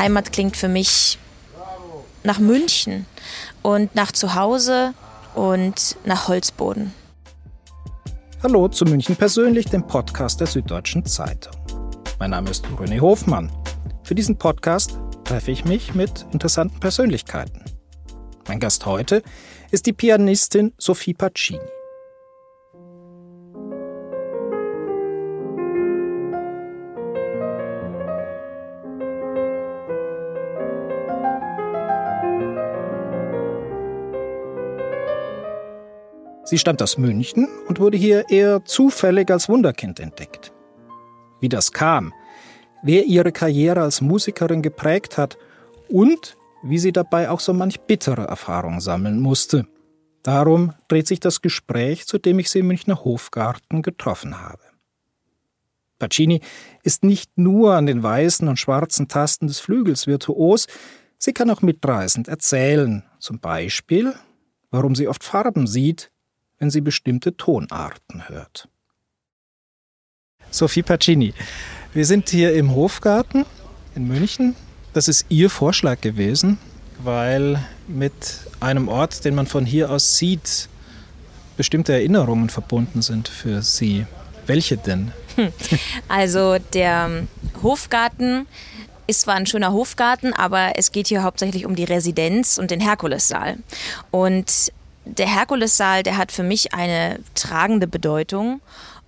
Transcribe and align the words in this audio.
Heimat 0.00 0.32
klingt 0.32 0.56
für 0.56 0.68
mich 0.68 1.18
nach 2.22 2.38
München 2.38 3.04
und 3.60 3.94
nach 3.94 4.12
Zuhause 4.12 4.94
und 5.34 5.94
nach 6.06 6.26
Holzboden. 6.26 6.94
Hallo 8.42 8.68
zu 8.68 8.86
München 8.86 9.14
persönlich, 9.14 9.66
dem 9.66 9.86
Podcast 9.86 10.40
der 10.40 10.46
Süddeutschen 10.46 11.04
Zeitung. 11.04 11.52
Mein 12.18 12.30
Name 12.30 12.48
ist 12.48 12.64
René 12.78 12.98
Hofmann. 12.98 13.52
Für 14.02 14.14
diesen 14.14 14.38
Podcast 14.38 14.98
treffe 15.24 15.50
ich 15.50 15.66
mich 15.66 15.94
mit 15.94 16.24
interessanten 16.32 16.80
Persönlichkeiten. 16.80 17.62
Mein 18.48 18.58
Gast 18.58 18.86
heute 18.86 19.22
ist 19.70 19.84
die 19.84 19.92
Pianistin 19.92 20.72
Sophie 20.78 21.12
Pacini. 21.12 21.60
Sie 36.50 36.58
stammt 36.58 36.82
aus 36.82 36.98
München 36.98 37.46
und 37.68 37.78
wurde 37.78 37.96
hier 37.96 38.28
eher 38.28 38.64
zufällig 38.64 39.30
als 39.30 39.48
Wunderkind 39.48 40.00
entdeckt. 40.00 40.52
Wie 41.38 41.48
das 41.48 41.70
kam, 41.70 42.12
wer 42.82 43.04
ihre 43.04 43.30
Karriere 43.30 43.82
als 43.82 44.00
Musikerin 44.00 44.60
geprägt 44.60 45.16
hat 45.16 45.38
und 45.88 46.36
wie 46.64 46.78
sie 46.78 46.90
dabei 46.90 47.30
auch 47.30 47.38
so 47.38 47.54
manch 47.54 47.82
bittere 47.82 48.24
Erfahrung 48.24 48.80
sammeln 48.80 49.20
musste. 49.20 49.68
Darum 50.24 50.72
dreht 50.88 51.06
sich 51.06 51.20
das 51.20 51.40
Gespräch, 51.40 52.08
zu 52.08 52.18
dem 52.18 52.40
ich 52.40 52.50
sie 52.50 52.58
im 52.58 52.66
Münchner 52.66 53.04
Hofgarten 53.04 53.82
getroffen 53.82 54.40
habe. 54.40 54.64
Pacini 56.00 56.40
ist 56.82 57.04
nicht 57.04 57.30
nur 57.38 57.76
an 57.76 57.86
den 57.86 58.02
weißen 58.02 58.48
und 58.48 58.58
schwarzen 58.58 59.06
Tasten 59.06 59.46
des 59.46 59.60
Flügels 59.60 60.08
virtuos, 60.08 60.66
sie 61.16 61.32
kann 61.32 61.48
auch 61.48 61.62
mitreißend 61.62 62.26
erzählen, 62.26 63.04
zum 63.20 63.38
Beispiel, 63.38 64.14
warum 64.72 64.96
sie 64.96 65.06
oft 65.06 65.22
Farben 65.22 65.68
sieht, 65.68 66.10
wenn 66.60 66.70
sie 66.70 66.80
bestimmte 66.80 67.36
Tonarten 67.36 68.28
hört. 68.28 68.68
Sophie 70.50 70.82
Pacini, 70.82 71.34
wir 71.92 72.06
sind 72.06 72.28
hier 72.28 72.54
im 72.54 72.74
Hofgarten 72.74 73.44
in 73.96 74.06
München. 74.06 74.54
Das 74.92 75.08
ist 75.08 75.26
Ihr 75.28 75.50
Vorschlag 75.50 76.00
gewesen, 76.00 76.58
weil 77.02 77.64
mit 77.88 78.12
einem 78.60 78.88
Ort, 78.88 79.24
den 79.24 79.34
man 79.34 79.46
von 79.46 79.64
hier 79.64 79.90
aus 79.90 80.18
sieht, 80.18 80.68
bestimmte 81.56 81.92
Erinnerungen 81.92 82.50
verbunden 82.50 83.02
sind 83.02 83.28
für 83.28 83.62
Sie. 83.62 84.06
Welche 84.46 84.76
denn? 84.76 85.12
Also 86.08 86.58
der 86.74 87.26
Hofgarten 87.62 88.46
ist 89.06 89.22
zwar 89.22 89.34
ein 89.36 89.46
schöner 89.46 89.72
Hofgarten, 89.72 90.32
aber 90.34 90.72
es 90.76 90.92
geht 90.92 91.06
hier 91.06 91.22
hauptsächlich 91.22 91.64
um 91.64 91.74
die 91.74 91.84
Residenz 91.84 92.58
und 92.58 92.70
den 92.70 92.80
Herkulessaal. 92.80 93.58
Und 94.10 94.72
der 95.16 95.26
Herkulessaal, 95.26 96.02
der 96.02 96.16
hat 96.16 96.32
für 96.32 96.42
mich 96.42 96.74
eine 96.74 97.20
tragende 97.34 97.86
Bedeutung. 97.86 98.60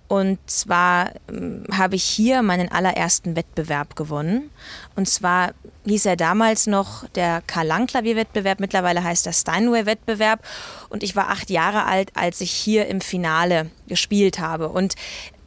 Und 0.07 0.37
zwar 0.45 1.11
ähm, 1.29 1.65
habe 1.71 1.95
ich 1.95 2.03
hier 2.03 2.41
meinen 2.43 2.71
allerersten 2.71 3.35
Wettbewerb 3.35 3.95
gewonnen. 3.95 4.51
Und 4.95 5.09
zwar 5.09 5.53
hieß 5.85 6.05
er 6.05 6.15
damals 6.17 6.67
noch 6.67 7.07
der 7.15 7.41
Karl-Lang-Klavierwettbewerb. 7.47 8.59
Mittlerweile 8.59 9.03
heißt 9.03 9.25
er 9.25 9.33
Steinway-Wettbewerb. 9.33 10.45
Und 10.89 11.03
ich 11.03 11.15
war 11.15 11.29
acht 11.29 11.49
Jahre 11.49 11.85
alt, 11.85 12.11
als 12.15 12.41
ich 12.41 12.51
hier 12.51 12.87
im 12.87 13.01
Finale 13.01 13.71
gespielt 13.87 14.39
habe. 14.39 14.69
Und 14.69 14.95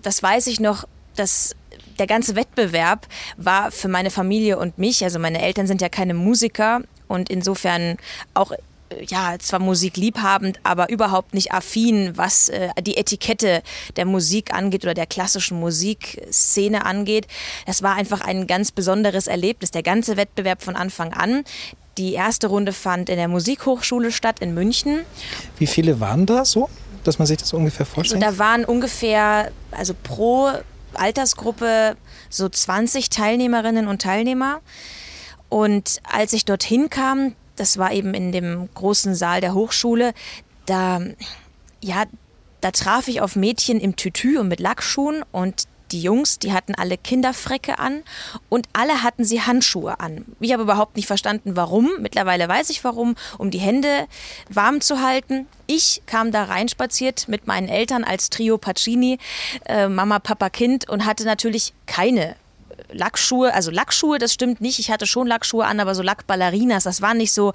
das 0.03 0.23
weiß 0.23 0.49
ich 0.49 0.59
noch, 0.59 0.85
dass 1.15 1.55
der 1.99 2.07
ganze 2.07 2.35
Wettbewerb 2.37 3.07
war 3.37 3.71
für 3.71 3.89
meine 3.89 4.11
Familie 4.11 4.59
und 4.59 4.79
mich, 4.79 5.03
also 5.05 5.19
meine 5.19 5.43
Eltern 5.43 5.67
sind 5.67 5.81
ja 5.81 5.89
keine 5.89 6.15
Musiker 6.15 6.83
und 7.09 7.31
insofern 7.31 7.97
auch 8.35 8.53
ja, 9.07 9.37
zwar 9.39 9.61
musikliebhabend, 9.61 10.61
aber 10.63 10.89
überhaupt 10.91 11.35
nicht 11.35 11.53
affin, 11.53 12.17
was 12.17 12.49
äh, 12.49 12.69
die 12.83 12.97
Etikette 12.97 13.63
der 13.97 14.05
Musik 14.05 14.53
angeht 14.53 14.85
oder 14.85 14.95
der 14.95 15.07
klassischen 15.07 15.59
Musikszene 15.59 16.85
angeht. 16.85 17.27
Das 17.67 17.83
war 17.83 17.95
einfach 17.95 18.21
ein 18.21 18.47
ganz 18.47 18.71
besonderes 18.73 19.27
Erlebnis. 19.27 19.71
Der 19.71 19.83
ganze 19.83 20.17
Wettbewerb 20.17 20.63
von 20.63 20.77
Anfang 20.77 21.13
an. 21.13 21.45
Die 21.99 22.13
erste 22.13 22.49
Runde 22.49 22.73
fand 22.73 23.09
in 23.09 23.17
der 23.17 23.29
Musikhochschule 23.29 24.13
statt 24.13 24.41
in 24.41 24.53
München. 24.53 25.01
Wie 25.59 25.67
viele 25.67 25.99
waren 25.99 26.27
da 26.27 26.45
so, 26.45 26.69
dass 27.05 27.19
man 27.19 27.27
sich 27.27 27.39
das 27.39 27.53
ungefähr 27.55 27.87
vorstellt? 27.87 28.23
Also 28.23 28.35
da 28.35 28.39
waren 28.39 28.65
ungefähr, 28.65 29.51
also 29.71 29.95
pro 30.03 30.51
Altersgruppe 30.93 31.97
so 32.29 32.49
20 32.49 33.11
Teilnehmerinnen 33.11 33.89
und 33.89 34.03
Teilnehmer. 34.03 34.61
Und 35.49 36.01
als 36.11 36.33
ich 36.33 36.45
dorthin 36.45 36.91
kam, 36.91 37.35
das 37.57 37.79
war 37.79 37.93
eben 37.93 38.15
in 38.15 38.33
dem 38.33 38.69
großen 38.75 39.15
Saal 39.15 39.41
der 39.41 39.55
Hochschule, 39.55 40.13
da, 40.67 41.01
ja, 41.81 42.05
da 42.61 42.71
traf 42.71 43.09
ich 43.09 43.21
auf 43.21 43.37
Mädchen 43.37 43.81
im 43.81 43.97
Tütü 43.97 44.39
und 44.39 44.49
mit 44.49 44.61
Lackschuhen 44.61 45.25
und 45.33 45.67
die 45.93 46.03
Jungs, 46.03 46.39
die 46.39 46.53
hatten 46.53 46.75
alle 46.75 46.99
Kinderfrecke 46.99 47.79
an 47.79 48.03
und 48.49 48.69
alle 48.73 49.03
hatten 49.03 49.25
sie 49.25 49.43
Handschuhe 49.43 50.01
an. 50.01 50.25
Ich 50.41 50.53
habe 50.53 50.65
überhaupt 50.65 50.97
nicht 50.97 51.07
verstanden, 51.07 51.57
warum. 51.57 51.91
Mittlerweile 52.01 52.49
weiß 52.49 52.71
ich 52.71 52.83
warum, 52.83 53.15
um 53.39 53.51
die 53.51 53.59
Hände 53.59 54.09
warm 54.49 54.81
zu 54.81 55.01
halten. 55.01 55.47
Ich 55.67 56.03
kam 56.07 56.33
da 56.33 56.45
reinspaziert 56.45 57.29
mit 57.29 57.47
meinen 57.47 57.69
Eltern 57.69 58.05
als 58.05 58.31
Trio 58.31 58.59
Pacini, 58.59 59.19
äh, 59.67 59.89
Mama, 59.89 60.19
Papa, 60.19 60.51
Kind 60.51 60.89
und 60.89 61.05
hatte 61.05 61.25
natürlich 61.25 61.73
keine 61.87 62.37
Lackschuhe, 62.93 63.53
also 63.53 63.71
Lackschuhe, 63.71 64.19
das 64.19 64.33
stimmt 64.33 64.61
nicht. 64.61 64.79
Ich 64.79 64.91
hatte 64.91 65.07
schon 65.07 65.27
Lackschuhe 65.27 65.65
an, 65.65 65.81
aber 65.81 65.95
so 65.95 66.03
Lackballerinas, 66.03 66.85
das 66.85 67.03
waren 67.03 67.17
nicht 67.19 67.33
so, 67.33 67.53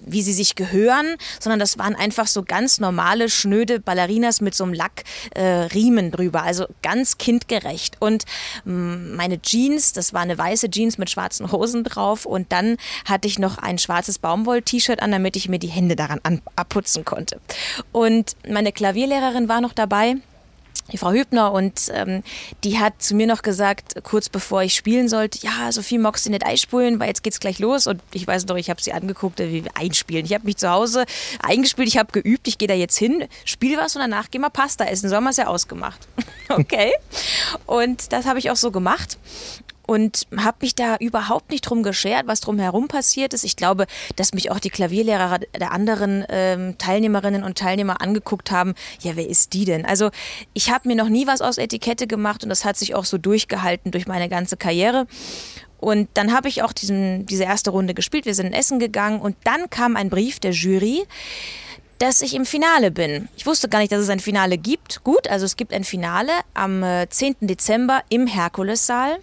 wie 0.00 0.22
sie 0.22 0.32
sich 0.32 0.54
gehören, 0.54 1.16
sondern 1.40 1.58
das 1.60 1.78
waren 1.78 1.94
einfach 1.94 2.26
so 2.26 2.42
ganz 2.42 2.80
normale, 2.80 3.28
schnöde 3.28 3.80
Ballerinas 3.80 4.40
mit 4.40 4.54
so 4.54 4.64
einem 4.64 4.74
Lackriemen 4.74 6.06
äh, 6.06 6.10
drüber. 6.10 6.42
Also 6.42 6.66
ganz 6.82 7.18
kindgerecht. 7.18 7.96
Und 8.00 8.24
mm, 8.64 9.14
meine 9.14 9.40
Jeans, 9.40 9.92
das 9.92 10.12
war 10.12 10.22
eine 10.22 10.38
weiße 10.38 10.70
Jeans 10.70 10.98
mit 10.98 11.10
schwarzen 11.10 11.50
Hosen 11.52 11.84
drauf. 11.84 12.26
Und 12.26 12.52
dann 12.52 12.76
hatte 13.04 13.28
ich 13.28 13.38
noch 13.38 13.58
ein 13.58 13.78
schwarzes 13.78 14.18
Baumwoll-T-Shirt 14.18 15.02
an, 15.02 15.12
damit 15.12 15.36
ich 15.36 15.48
mir 15.48 15.58
die 15.58 15.68
Hände 15.68 15.96
daran 15.96 16.20
abputzen 16.56 17.04
konnte. 17.04 17.40
Und 17.92 18.36
meine 18.48 18.72
Klavierlehrerin 18.72 19.48
war 19.48 19.60
noch 19.60 19.72
dabei 19.72 20.16
die 20.90 20.98
Frau 20.98 21.12
Hübner 21.12 21.52
und 21.52 21.90
ähm, 21.92 22.22
die 22.64 22.78
hat 22.78 23.02
zu 23.02 23.14
mir 23.14 23.26
noch 23.26 23.42
gesagt, 23.42 24.02
kurz 24.02 24.28
bevor 24.28 24.62
ich 24.62 24.74
spielen 24.74 25.08
sollte, 25.08 25.38
ja, 25.42 25.70
Sophie, 25.70 25.98
magst 25.98 26.26
du 26.26 26.30
nicht 26.30 26.44
einspulen, 26.44 26.98
weil 26.98 27.08
jetzt 27.08 27.22
geht's 27.22 27.40
gleich 27.40 27.58
los 27.58 27.86
und 27.86 28.02
ich 28.12 28.26
weiß 28.26 28.46
doch, 28.46 28.56
ich 28.56 28.68
habe 28.68 28.82
sie 28.82 28.92
angeguckt, 28.92 29.38
wie 29.38 29.64
einspielen. 29.74 30.26
Ich 30.26 30.34
habe 30.34 30.44
mich 30.44 30.56
zu 30.56 30.68
Hause 30.68 31.04
eingespielt, 31.40 31.88
ich 31.88 31.98
habe 31.98 32.12
geübt, 32.12 32.48
ich 32.48 32.58
gehe 32.58 32.68
da 32.68 32.74
jetzt 32.74 32.98
hin, 32.98 33.26
spiele 33.44 33.78
was 33.78 33.94
und 33.94 34.02
danach 34.02 34.30
gehen 34.30 34.40
wir 34.40 34.50
Pasta 34.50 34.84
essen. 34.84 35.08
So 35.08 35.16
haben 35.16 35.24
wir 35.24 35.30
es 35.30 35.36
ja 35.36 35.46
ausgemacht. 35.46 36.08
okay. 36.48 36.92
Und 37.66 38.12
das 38.12 38.26
habe 38.26 38.38
ich 38.38 38.50
auch 38.50 38.56
so 38.56 38.70
gemacht 38.70 39.18
und 39.86 40.26
habe 40.36 40.58
mich 40.60 40.74
da 40.74 40.96
überhaupt 40.96 41.50
nicht 41.50 41.62
drum 41.62 41.82
geschert, 41.82 42.26
was 42.26 42.40
drumherum 42.40 42.88
passiert 42.88 43.34
ist. 43.34 43.44
Ich 43.44 43.56
glaube, 43.56 43.86
dass 44.16 44.32
mich 44.32 44.50
auch 44.50 44.60
die 44.60 44.70
Klavierlehrer 44.70 45.40
der 45.58 45.72
anderen 45.72 46.24
ähm, 46.28 46.78
Teilnehmerinnen 46.78 47.42
und 47.42 47.58
Teilnehmer 47.58 48.00
angeguckt 48.00 48.50
haben. 48.50 48.74
Ja, 49.00 49.16
wer 49.16 49.28
ist 49.28 49.52
die 49.52 49.64
denn? 49.64 49.84
Also 49.84 50.10
ich 50.54 50.70
habe 50.70 50.88
mir 50.88 50.96
noch 50.96 51.08
nie 51.08 51.26
was 51.26 51.42
aus 51.42 51.58
Etikette 51.58 52.06
gemacht 52.06 52.42
und 52.44 52.48
das 52.48 52.64
hat 52.64 52.76
sich 52.76 52.94
auch 52.94 53.04
so 53.04 53.18
durchgehalten 53.18 53.90
durch 53.90 54.06
meine 54.06 54.28
ganze 54.28 54.56
Karriere. 54.56 55.06
Und 55.78 56.08
dann 56.14 56.32
habe 56.32 56.48
ich 56.48 56.62
auch 56.62 56.72
diesen, 56.72 57.26
diese 57.26 57.42
erste 57.42 57.70
Runde 57.70 57.92
gespielt. 57.92 58.24
Wir 58.24 58.36
sind 58.36 58.46
in 58.46 58.52
Essen 58.52 58.78
gegangen 58.78 59.20
und 59.20 59.36
dann 59.42 59.68
kam 59.68 59.96
ein 59.96 60.10
Brief 60.10 60.38
der 60.38 60.52
Jury 60.52 61.04
dass 61.98 62.20
ich 62.20 62.34
im 62.34 62.44
Finale 62.44 62.90
bin. 62.90 63.28
Ich 63.36 63.46
wusste 63.46 63.68
gar 63.68 63.78
nicht, 63.78 63.92
dass 63.92 64.00
es 64.00 64.08
ein 64.08 64.18
Finale 64.18 64.58
gibt. 64.58 65.04
Gut, 65.04 65.28
also 65.28 65.44
es 65.44 65.54
gibt 65.54 65.72
ein 65.72 65.84
Finale 65.84 66.32
am 66.52 66.82
10. 67.08 67.36
Äh, 67.42 67.46
Dezember 67.46 68.02
im 68.08 68.26
Herkulessaal 68.26 69.20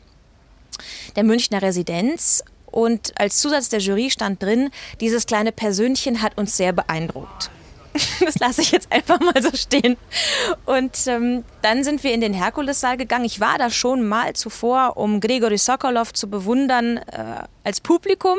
der 1.16 1.24
Münchner 1.24 1.62
Residenz. 1.62 2.44
Und 2.66 3.14
als 3.20 3.40
Zusatz 3.40 3.70
der 3.70 3.80
Jury 3.80 4.12
stand 4.12 4.42
drin, 4.44 4.70
dieses 5.00 5.26
kleine 5.26 5.52
Persönchen 5.52 6.22
hat 6.22 6.38
uns 6.38 6.56
sehr 6.58 6.74
beeindruckt. 6.74 7.50
Das 8.26 8.38
lasse 8.40 8.62
ich 8.62 8.72
jetzt 8.72 8.92
einfach 8.92 9.20
mal 9.20 9.42
so 9.42 9.56
stehen. 9.56 9.98
Und 10.66 11.08
ähm, 11.08 11.44
dann 11.62 11.84
sind 11.84 12.04
wir 12.04 12.14
in 12.14 12.22
den 12.22 12.34
Herkulessaal 12.34 12.98
gegangen. 12.98 13.26
Ich 13.26 13.40
war 13.40 13.58
da 13.58 13.70
schon 13.70 14.08
mal 14.08 14.34
zuvor, 14.34 14.98
um 14.98 15.20
Grigori 15.20 15.58
Sokolov 15.58 16.14
zu 16.14 16.30
bewundern 16.30 16.98
äh, 16.98 17.44
als 17.64 17.82
Publikum. 17.82 18.38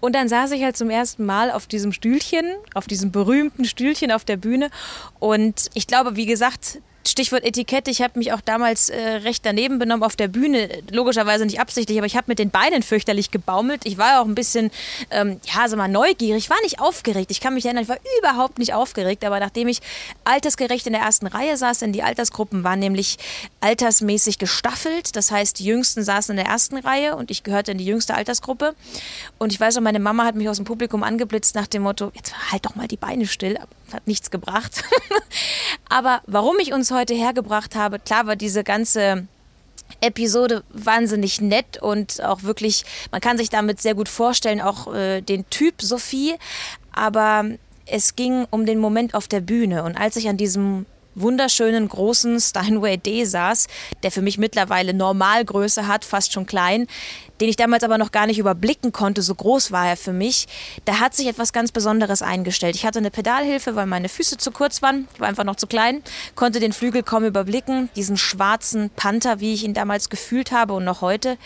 Und 0.00 0.14
dann 0.14 0.28
saß 0.28 0.52
ich 0.52 0.62
halt 0.62 0.76
zum 0.76 0.90
ersten 0.90 1.26
Mal 1.26 1.50
auf 1.50 1.66
diesem 1.66 1.92
Stühlchen, 1.92 2.46
auf 2.74 2.86
diesem 2.86 3.12
berühmten 3.12 3.64
Stühlchen 3.64 4.12
auf 4.12 4.24
der 4.24 4.36
Bühne. 4.36 4.70
Und 5.18 5.66
ich 5.74 5.86
glaube, 5.86 6.16
wie 6.16 6.26
gesagt, 6.26 6.78
Stichwort 7.08 7.44
Etikette, 7.44 7.90
ich 7.90 8.02
habe 8.02 8.18
mich 8.18 8.32
auch 8.32 8.40
damals 8.40 8.88
äh, 8.88 8.98
recht 8.98 9.44
daneben 9.44 9.78
benommen 9.78 10.02
auf 10.02 10.16
der 10.16 10.28
Bühne, 10.28 10.68
logischerweise 10.90 11.46
nicht 11.46 11.60
absichtlich, 11.60 11.98
aber 11.98 12.06
ich 12.06 12.16
habe 12.16 12.26
mit 12.28 12.38
den 12.38 12.50
Beinen 12.50 12.82
fürchterlich 12.82 13.30
gebaumelt. 13.30 13.82
Ich 13.84 13.98
war 13.98 14.20
auch 14.20 14.26
ein 14.26 14.34
bisschen, 14.34 14.70
ähm, 15.10 15.40
ja, 15.44 15.68
so 15.68 15.76
mal 15.76 15.88
neugierig, 15.88 16.50
war 16.50 16.60
nicht 16.62 16.80
aufgeregt. 16.80 17.30
Ich 17.30 17.40
kann 17.40 17.54
mich 17.54 17.64
erinnern, 17.64 17.84
ich 17.84 17.88
war 17.88 17.98
überhaupt 18.18 18.58
nicht 18.58 18.74
aufgeregt, 18.74 19.24
aber 19.24 19.40
nachdem 19.40 19.68
ich 19.68 19.80
altersgerecht 20.24 20.86
in 20.86 20.92
der 20.92 21.02
ersten 21.02 21.26
Reihe 21.26 21.56
saß, 21.56 21.78
denn 21.78 21.92
die 21.92 22.02
Altersgruppen 22.02 22.64
waren 22.64 22.78
nämlich 22.78 23.16
altersmäßig 23.60 24.38
gestaffelt, 24.38 25.16
das 25.16 25.30
heißt, 25.30 25.58
die 25.58 25.64
Jüngsten 25.64 26.02
saßen 26.02 26.32
in 26.32 26.44
der 26.44 26.46
ersten 26.46 26.76
Reihe 26.76 27.16
und 27.16 27.30
ich 27.30 27.42
gehörte 27.42 27.72
in 27.72 27.78
die 27.78 27.86
jüngste 27.86 28.14
Altersgruppe. 28.14 28.74
Und 29.38 29.52
ich 29.52 29.60
weiß 29.60 29.76
noch, 29.76 29.82
meine 29.82 30.00
Mama 30.00 30.24
hat 30.24 30.34
mich 30.34 30.48
aus 30.48 30.56
dem 30.56 30.64
Publikum 30.64 31.02
angeblitzt 31.02 31.54
nach 31.54 31.66
dem 31.66 31.82
Motto, 31.82 32.10
jetzt 32.14 32.34
halt 32.52 32.64
doch 32.66 32.74
mal 32.74 32.88
die 32.88 32.96
Beine 32.96 33.26
still, 33.26 33.58
hat 33.92 34.06
nichts 34.06 34.30
gebracht. 34.30 34.82
aber 35.88 36.22
warum 36.26 36.58
ich 36.58 36.72
uns 36.72 36.90
heute 36.90 37.14
hergebracht 37.14 37.74
habe, 37.74 37.98
klar 37.98 38.26
war 38.26 38.36
diese 38.36 38.64
ganze 38.64 39.26
Episode 40.00 40.62
wahnsinnig 40.70 41.40
nett 41.40 41.80
und 41.80 42.22
auch 42.22 42.42
wirklich, 42.42 42.84
man 43.12 43.20
kann 43.20 43.38
sich 43.38 43.50
damit 43.50 43.80
sehr 43.80 43.94
gut 43.94 44.08
vorstellen, 44.08 44.60
auch 44.60 44.92
äh, 44.92 45.20
den 45.20 45.48
Typ 45.50 45.80
Sophie. 45.80 46.34
Aber 46.92 47.44
es 47.86 48.16
ging 48.16 48.46
um 48.50 48.66
den 48.66 48.78
Moment 48.78 49.14
auf 49.14 49.28
der 49.28 49.40
Bühne. 49.40 49.84
Und 49.84 49.96
als 49.96 50.16
ich 50.16 50.28
an 50.28 50.36
diesem 50.36 50.86
wunderschönen 51.16 51.88
großen 51.88 52.38
Steinway 52.38 52.96
D 52.96 53.24
saß, 53.24 53.66
der 54.02 54.12
für 54.12 54.22
mich 54.22 54.38
mittlerweile 54.38 54.94
Normalgröße 54.94 55.86
hat, 55.88 56.04
fast 56.04 56.32
schon 56.32 56.46
klein, 56.46 56.86
den 57.40 57.48
ich 57.48 57.56
damals 57.56 57.82
aber 57.82 57.98
noch 57.98 58.12
gar 58.12 58.26
nicht 58.26 58.38
überblicken 58.38 58.92
konnte, 58.92 59.22
so 59.22 59.34
groß 59.34 59.72
war 59.72 59.88
er 59.88 59.96
für 59.96 60.12
mich. 60.12 60.46
Da 60.84 61.00
hat 61.00 61.14
sich 61.14 61.26
etwas 61.26 61.52
ganz 61.52 61.72
Besonderes 61.72 62.22
eingestellt. 62.22 62.76
Ich 62.76 62.86
hatte 62.86 62.98
eine 62.98 63.10
Pedalhilfe, 63.10 63.74
weil 63.74 63.86
meine 63.86 64.08
Füße 64.08 64.36
zu 64.36 64.50
kurz 64.50 64.82
waren, 64.82 65.08
ich 65.14 65.20
war 65.20 65.28
einfach 65.28 65.44
noch 65.44 65.56
zu 65.56 65.66
klein, 65.66 66.02
konnte 66.34 66.60
den 66.60 66.72
Flügel 66.72 67.02
kaum 67.02 67.24
überblicken, 67.24 67.88
diesen 67.96 68.16
schwarzen 68.16 68.90
Panther, 68.90 69.40
wie 69.40 69.54
ich 69.54 69.64
ihn 69.64 69.74
damals 69.74 70.10
gefühlt 70.10 70.52
habe 70.52 70.74
und 70.74 70.84
noch 70.84 71.00
heute. 71.00 71.38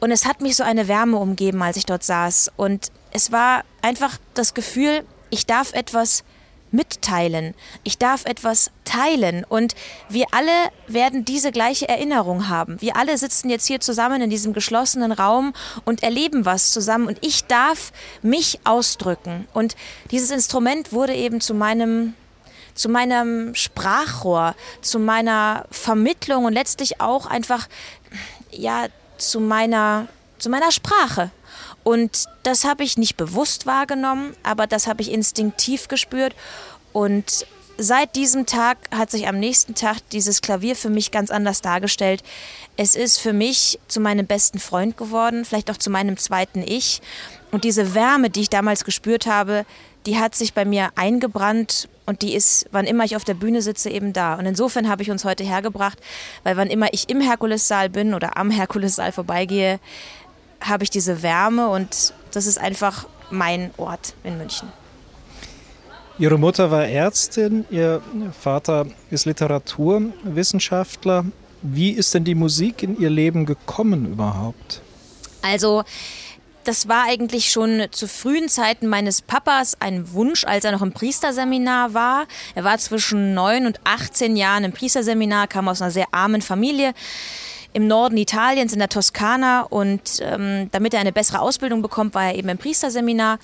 Und 0.00 0.10
es 0.10 0.24
hat 0.24 0.40
mich 0.40 0.56
so 0.56 0.64
eine 0.64 0.88
Wärme 0.88 1.18
umgeben, 1.18 1.62
als 1.62 1.76
ich 1.76 1.86
dort 1.86 2.02
saß. 2.02 2.52
Und 2.56 2.90
es 3.12 3.32
war 3.32 3.64
einfach 3.82 4.18
das 4.34 4.54
Gefühl, 4.54 5.04
ich 5.28 5.46
darf 5.46 5.72
etwas 5.74 6.24
mitteilen. 6.72 7.54
Ich 7.84 7.98
darf 7.98 8.24
etwas 8.24 8.70
teilen 8.84 9.44
und 9.48 9.74
wir 10.08 10.26
alle 10.32 10.50
werden 10.86 11.24
diese 11.24 11.52
gleiche 11.52 11.88
Erinnerung 11.88 12.48
haben. 12.48 12.80
Wir 12.80 12.96
alle 12.96 13.16
sitzen 13.18 13.50
jetzt 13.50 13.66
hier 13.66 13.80
zusammen 13.80 14.22
in 14.22 14.30
diesem 14.30 14.52
geschlossenen 14.52 15.12
Raum 15.12 15.52
und 15.84 16.02
erleben 16.02 16.44
was 16.44 16.70
zusammen 16.72 17.06
und 17.06 17.18
ich 17.20 17.44
darf 17.44 17.92
mich 18.22 18.60
ausdrücken. 18.64 19.46
Und 19.52 19.76
dieses 20.10 20.30
Instrument 20.30 20.92
wurde 20.92 21.14
eben 21.14 21.40
zu 21.40 21.54
meinem 21.54 22.14
zu 22.72 22.88
meinem 22.88 23.54
Sprachrohr, 23.54 24.54
zu 24.80 25.00
meiner 25.00 25.66
Vermittlung 25.70 26.44
und 26.44 26.52
letztlich 26.52 27.00
auch 27.00 27.26
einfach 27.26 27.68
ja 28.50 28.86
zu 29.18 29.40
meiner 29.40 30.08
zu 30.38 30.50
meiner 30.50 30.72
Sprache. 30.72 31.30
Und 31.82 32.26
das 32.42 32.64
habe 32.64 32.84
ich 32.84 32.98
nicht 32.98 33.16
bewusst 33.16 33.66
wahrgenommen, 33.66 34.34
aber 34.42 34.66
das 34.66 34.86
habe 34.86 35.02
ich 35.02 35.10
instinktiv 35.10 35.88
gespürt. 35.88 36.34
Und 36.92 37.46
seit 37.78 38.14
diesem 38.16 38.46
Tag 38.46 38.76
hat 38.90 39.10
sich 39.10 39.26
am 39.26 39.38
nächsten 39.38 39.74
Tag 39.74 39.98
dieses 40.12 40.42
Klavier 40.42 40.76
für 40.76 40.90
mich 40.90 41.10
ganz 41.10 41.30
anders 41.30 41.62
dargestellt. 41.62 42.22
Es 42.76 42.94
ist 42.94 43.18
für 43.18 43.32
mich 43.32 43.78
zu 43.88 44.00
meinem 44.00 44.26
besten 44.26 44.58
Freund 44.58 44.96
geworden, 44.96 45.44
vielleicht 45.44 45.70
auch 45.70 45.78
zu 45.78 45.90
meinem 45.90 46.16
zweiten 46.18 46.62
Ich. 46.62 47.00
Und 47.50 47.64
diese 47.64 47.94
Wärme, 47.94 48.30
die 48.30 48.42
ich 48.42 48.50
damals 48.50 48.84
gespürt 48.84 49.26
habe, 49.26 49.64
die 50.06 50.18
hat 50.18 50.34
sich 50.34 50.54
bei 50.54 50.64
mir 50.64 50.90
eingebrannt 50.94 51.88
und 52.06 52.22
die 52.22 52.34
ist, 52.34 52.66
wann 52.72 52.86
immer 52.86 53.04
ich 53.04 53.16
auf 53.16 53.24
der 53.24 53.34
Bühne 53.34 53.62
sitze, 53.62 53.90
eben 53.90 54.12
da. 54.12 54.34
Und 54.34 54.46
insofern 54.46 54.88
habe 54.88 55.02
ich 55.02 55.10
uns 55.10 55.24
heute 55.24 55.44
hergebracht, 55.44 55.98
weil 56.42 56.56
wann 56.56 56.68
immer 56.68 56.92
ich 56.92 57.08
im 57.08 57.20
Herkulessaal 57.20 57.88
bin 57.88 58.14
oder 58.14 58.36
am 58.36 58.50
Herkulessaal 58.50 59.12
vorbeigehe, 59.12 59.78
habe 60.60 60.84
ich 60.84 60.90
diese 60.90 61.22
Wärme 61.22 61.68
und 61.68 62.14
das 62.32 62.46
ist 62.46 62.58
einfach 62.58 63.06
mein 63.30 63.70
Ort 63.76 64.14
in 64.24 64.38
München. 64.38 64.68
Ihre 66.18 66.38
Mutter 66.38 66.70
war 66.70 66.86
Ärztin, 66.86 67.64
Ihr 67.70 68.02
Vater 68.38 68.86
ist 69.10 69.24
Literaturwissenschaftler. 69.24 71.24
Wie 71.62 71.90
ist 71.90 72.14
denn 72.14 72.24
die 72.24 72.34
Musik 72.34 72.82
in 72.82 73.00
Ihr 73.00 73.10
Leben 73.10 73.46
gekommen 73.46 74.12
überhaupt? 74.12 74.82
Also, 75.42 75.84
das 76.64 76.88
war 76.88 77.04
eigentlich 77.04 77.50
schon 77.50 77.86
zu 77.90 78.06
frühen 78.06 78.50
Zeiten 78.50 78.86
meines 78.86 79.22
Papas 79.22 79.78
ein 79.80 80.12
Wunsch, 80.12 80.44
als 80.44 80.64
er 80.64 80.72
noch 80.72 80.82
im 80.82 80.92
Priesterseminar 80.92 81.94
war. 81.94 82.26
Er 82.54 82.64
war 82.64 82.76
zwischen 82.76 83.32
9 83.32 83.66
und 83.66 83.80
18 83.84 84.36
Jahren 84.36 84.64
im 84.64 84.72
Priesterseminar, 84.72 85.48
kam 85.48 85.68
aus 85.68 85.80
einer 85.80 85.90
sehr 85.90 86.08
armen 86.12 86.42
Familie 86.42 86.92
im 87.72 87.86
Norden 87.86 88.16
Italiens, 88.16 88.72
in 88.72 88.78
der 88.78 88.88
Toskana. 88.88 89.62
Und 89.62 90.20
ähm, 90.20 90.68
damit 90.72 90.94
er 90.94 91.00
eine 91.00 91.12
bessere 91.12 91.40
Ausbildung 91.40 91.82
bekommt, 91.82 92.14
war 92.14 92.26
er 92.26 92.34
eben 92.34 92.48
im 92.48 92.58
Priesterseminar. 92.58 93.38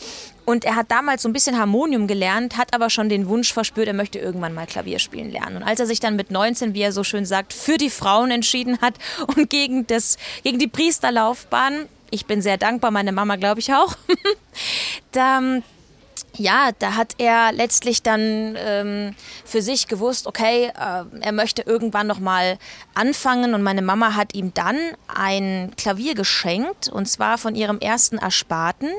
Und 0.45 0.65
er 0.65 0.77
hat 0.77 0.91
damals 0.91 1.23
so 1.23 1.29
ein 1.29 1.33
bisschen 1.33 1.59
Harmonium 1.59 2.07
gelernt, 2.07 2.57
hat 2.57 2.73
aber 2.73 2.89
schon 2.89 3.09
den 3.09 3.29
Wunsch 3.29 3.53
verspürt, 3.53 3.89
er 3.89 3.95
möchte 3.95 4.21
irgendwann 4.21 4.55
mal 4.55 4.67
Klavier 4.67 5.01
spielen 5.01 5.33
lernen. 5.33 5.57
Und 5.57 5.63
als 5.65 5.81
er 5.81 5.87
sich 5.87 5.99
dann 5.99 6.15
mit 6.15 6.31
19, 6.31 6.73
wie 6.73 6.83
er 6.83 6.93
so 6.93 7.03
schön 7.03 7.27
sagt, 7.27 7.53
für 7.53 7.79
die 7.79 7.91
Frauen 7.91 8.31
entschieden 8.31 8.81
hat 8.81 8.95
und 9.37 9.51
gegen, 9.51 9.87
das, 9.87 10.19
gegen 10.45 10.59
die 10.59 10.69
Priesterlaufbahn, 10.69 11.87
ich 12.11 12.27
bin 12.27 12.43
sehr 12.43 12.57
dankbar, 12.59 12.93
meine 12.93 13.11
Mama 13.11 13.35
glaube 13.35 13.59
ich 13.59 13.75
auch, 13.75 13.97
da 15.13 15.41
ja, 16.39 16.71
da 16.79 16.95
hat 16.95 17.15
er 17.19 17.53
letztlich 17.53 18.03
dann 18.03 18.57
ähm, 18.59 19.15
für 19.45 19.63
sich 19.63 19.89
gewusst, 19.89 20.27
okay, 20.27 20.67
äh, 20.69 21.05
er 21.21 21.33
möchte 21.33 21.63
irgendwann 21.63 22.07
noch 22.07 22.21
mal 22.21 22.59
anfangen. 22.95 23.55
Und 23.55 23.63
meine 23.63 23.83
Mama 23.83 24.15
hat 24.15 24.35
ihm 24.35 24.53
dann 24.55 24.77
ein 25.09 25.73
Klavier 25.77 26.15
geschenkt 26.15 26.89
und 26.89 27.07
zwar 27.07 27.39
von 27.39 27.55
ihrem 27.55 27.79
ersten 27.79 28.19
Ersparten 28.19 28.91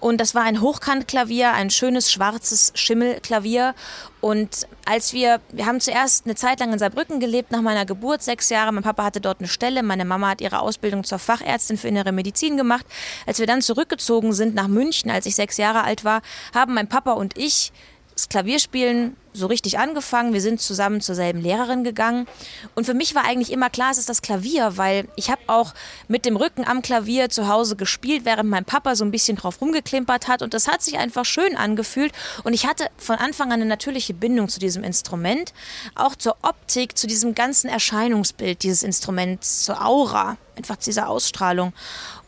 und 0.00 0.18
das 0.18 0.34
war 0.34 0.42
ein 0.42 0.62
Hochkantklavier, 0.62 1.52
ein 1.52 1.70
schönes 1.70 2.10
schwarzes 2.10 2.72
Schimmelklavier. 2.74 3.74
Und 4.22 4.66
als 4.86 5.12
wir, 5.12 5.40
wir 5.52 5.66
haben 5.66 5.80
zuerst 5.80 6.24
eine 6.24 6.34
Zeit 6.34 6.60
lang 6.60 6.72
in 6.72 6.78
Saarbrücken 6.78 7.20
gelebt, 7.20 7.50
nach 7.50 7.60
meiner 7.60 7.84
Geburt, 7.84 8.22
sechs 8.22 8.48
Jahre. 8.48 8.72
Mein 8.72 8.82
Papa 8.82 9.04
hatte 9.04 9.20
dort 9.20 9.40
eine 9.40 9.48
Stelle. 9.48 9.82
Meine 9.82 10.06
Mama 10.06 10.30
hat 10.30 10.40
ihre 10.40 10.60
Ausbildung 10.60 11.04
zur 11.04 11.18
Fachärztin 11.18 11.76
für 11.76 11.88
innere 11.88 12.12
Medizin 12.12 12.56
gemacht. 12.56 12.86
Als 13.26 13.38
wir 13.38 13.46
dann 13.46 13.60
zurückgezogen 13.60 14.32
sind 14.32 14.54
nach 14.54 14.68
München, 14.68 15.10
als 15.10 15.26
ich 15.26 15.34
sechs 15.34 15.58
Jahre 15.58 15.84
alt 15.84 16.04
war, 16.04 16.22
haben 16.54 16.74
mein 16.74 16.88
Papa 16.88 17.12
und 17.12 17.36
ich 17.36 17.72
das 18.20 18.28
Klavierspielen 18.28 19.16
so 19.32 19.46
richtig 19.46 19.78
angefangen. 19.78 20.34
Wir 20.34 20.40
sind 20.40 20.60
zusammen 20.60 21.00
zur 21.00 21.14
selben 21.14 21.40
Lehrerin 21.40 21.84
gegangen. 21.84 22.26
Und 22.74 22.84
für 22.84 22.92
mich 22.92 23.14
war 23.14 23.24
eigentlich 23.24 23.50
immer 23.50 23.70
klar, 23.70 23.90
es 23.90 23.98
ist 23.98 24.08
das 24.08 24.20
Klavier, 24.22 24.76
weil 24.76 25.08
ich 25.16 25.30
habe 25.30 25.40
auch 25.46 25.72
mit 26.08 26.26
dem 26.26 26.36
Rücken 26.36 26.66
am 26.66 26.82
Klavier 26.82 27.30
zu 27.30 27.48
Hause 27.48 27.76
gespielt, 27.76 28.24
während 28.24 28.50
mein 28.50 28.64
Papa 28.64 28.94
so 28.96 29.04
ein 29.04 29.10
bisschen 29.10 29.36
drauf 29.36 29.60
rumgeklimpert 29.60 30.28
hat. 30.28 30.42
Und 30.42 30.52
das 30.52 30.68
hat 30.68 30.82
sich 30.82 30.98
einfach 30.98 31.24
schön 31.24 31.56
angefühlt. 31.56 32.12
Und 32.44 32.52
ich 32.52 32.66
hatte 32.66 32.88
von 32.98 33.16
Anfang 33.16 33.48
an 33.48 33.60
eine 33.60 33.66
natürliche 33.66 34.12
Bindung 34.12 34.48
zu 34.48 34.60
diesem 34.60 34.84
Instrument, 34.84 35.54
auch 35.94 36.14
zur 36.16 36.36
Optik, 36.42 36.98
zu 36.98 37.06
diesem 37.06 37.34
ganzen 37.34 37.70
Erscheinungsbild 37.70 38.62
dieses 38.62 38.82
Instruments, 38.82 39.64
zur 39.64 39.86
Aura, 39.86 40.36
einfach 40.56 40.76
dieser 40.76 41.08
Ausstrahlung. 41.08 41.72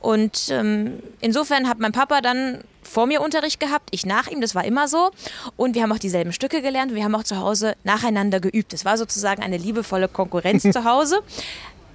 Und 0.03 0.49
ähm, 0.51 1.01
insofern 1.21 1.69
hat 1.69 1.79
mein 1.79 1.93
Papa 1.93 2.21
dann 2.21 2.59
vor 2.83 3.07
mir 3.07 3.21
Unterricht 3.23 3.61
gehabt, 3.61 3.89
ich 3.93 4.05
nach 4.05 4.27
ihm, 4.27 4.41
das 4.41 4.55
war 4.57 4.65
immer 4.65 4.89
so. 4.89 5.13
Und 5.57 5.77
wir 5.77 5.83
haben 5.83 5.93
auch 5.93 5.99
dieselben 5.99 6.33
Stücke 6.33 6.61
gelernt. 6.61 6.93
Wir 6.95 7.05
haben 7.05 7.15
auch 7.15 7.23
zu 7.23 7.39
Hause 7.39 7.77
nacheinander 7.85 8.41
geübt. 8.41 8.73
Es 8.75 8.85
war 8.85 8.99
sozusagen 8.99 9.43
eine 9.43 9.57
liebevolle 9.57 10.09
Konkurrenz 10.09 10.63
zu 10.65 10.85
Hause. 10.85 11.21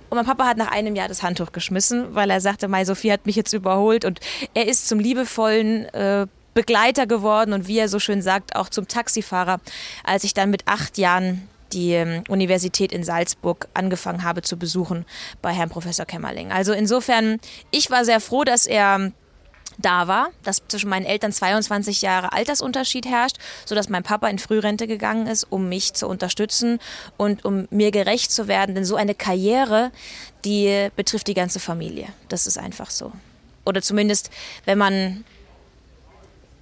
Und 0.10 0.16
mein 0.16 0.26
Papa 0.26 0.46
hat 0.46 0.56
nach 0.56 0.72
einem 0.72 0.96
Jahr 0.96 1.10
das 1.10 1.22
Handtuch 1.22 1.52
geschmissen, 1.52 2.16
weil 2.16 2.30
er 2.30 2.40
sagte, 2.40 2.70
Mai 2.70 2.86
Sophie 2.86 3.12
hat 3.12 3.26
mich 3.26 3.36
jetzt 3.36 3.52
überholt. 3.52 4.06
Und 4.06 4.22
er 4.54 4.68
ist 4.68 4.88
zum 4.88 5.00
liebevollen 5.00 5.86
äh, 5.94 6.28
Begleiter 6.54 7.08
geworden 7.08 7.52
und 7.52 7.68
wie 7.68 7.78
er 7.78 7.90
so 7.90 8.00
schön 8.00 8.22
sagt, 8.22 8.56
auch 8.56 8.70
zum 8.70 8.88
Taxifahrer, 8.88 9.60
als 10.06 10.24
ich 10.24 10.34
dann 10.34 10.50
mit 10.50 10.64
acht 10.66 10.98
Jahren 10.98 11.48
die 11.74 11.94
ähm, 11.94 12.24
Universität 12.28 12.92
in 12.92 13.04
Salzburg 13.04 13.68
angefangen 13.74 14.24
habe 14.24 14.42
zu 14.42 14.58
besuchen 14.58 15.06
bei 15.42 15.52
Herrn 15.52 15.70
Professor 15.70 16.06
Kämmerling. 16.06 16.52
Also 16.52 16.74
insofern, 16.74 17.40
ich 17.72 17.90
war 17.92 18.06
sehr 18.06 18.20
froh, 18.20 18.44
dass 18.44 18.66
er 18.66 19.12
da 19.78 20.08
war, 20.08 20.30
dass 20.44 20.64
zwischen 20.68 20.90
meinen 20.90 21.06
Eltern 21.06 21.32
22 21.32 22.02
Jahre 22.02 22.32
Altersunterschied 22.34 23.06
herrscht, 23.06 23.38
sodass 23.66 23.90
mein 23.90 24.04
Papa 24.04 24.28
in 24.28 24.40
Frührente 24.40 24.88
gegangen 24.88 25.28
ist, 25.28 25.44
um 25.44 25.70
mich 25.70 25.94
zu 25.94 26.08
unterstützen 26.08 26.80
und 27.16 27.46
um 27.46 27.68
mir 27.70 27.92
gerecht 27.92 28.32
zu 28.32 28.48
werden. 28.48 28.76
Denn 28.76 28.86
so 28.86 28.96
eine 28.96 29.16
Karriere, 29.16 29.92
die 30.46 30.90
betrifft 30.96 31.28
die 31.28 31.34
ganze 31.34 31.60
Familie. 31.60 32.08
Das 32.30 32.48
ist 32.48 32.58
einfach 32.58 32.90
so. 32.90 33.12
Oder 33.66 33.82
zumindest, 33.82 34.32
wenn 34.66 34.78
man 34.78 35.26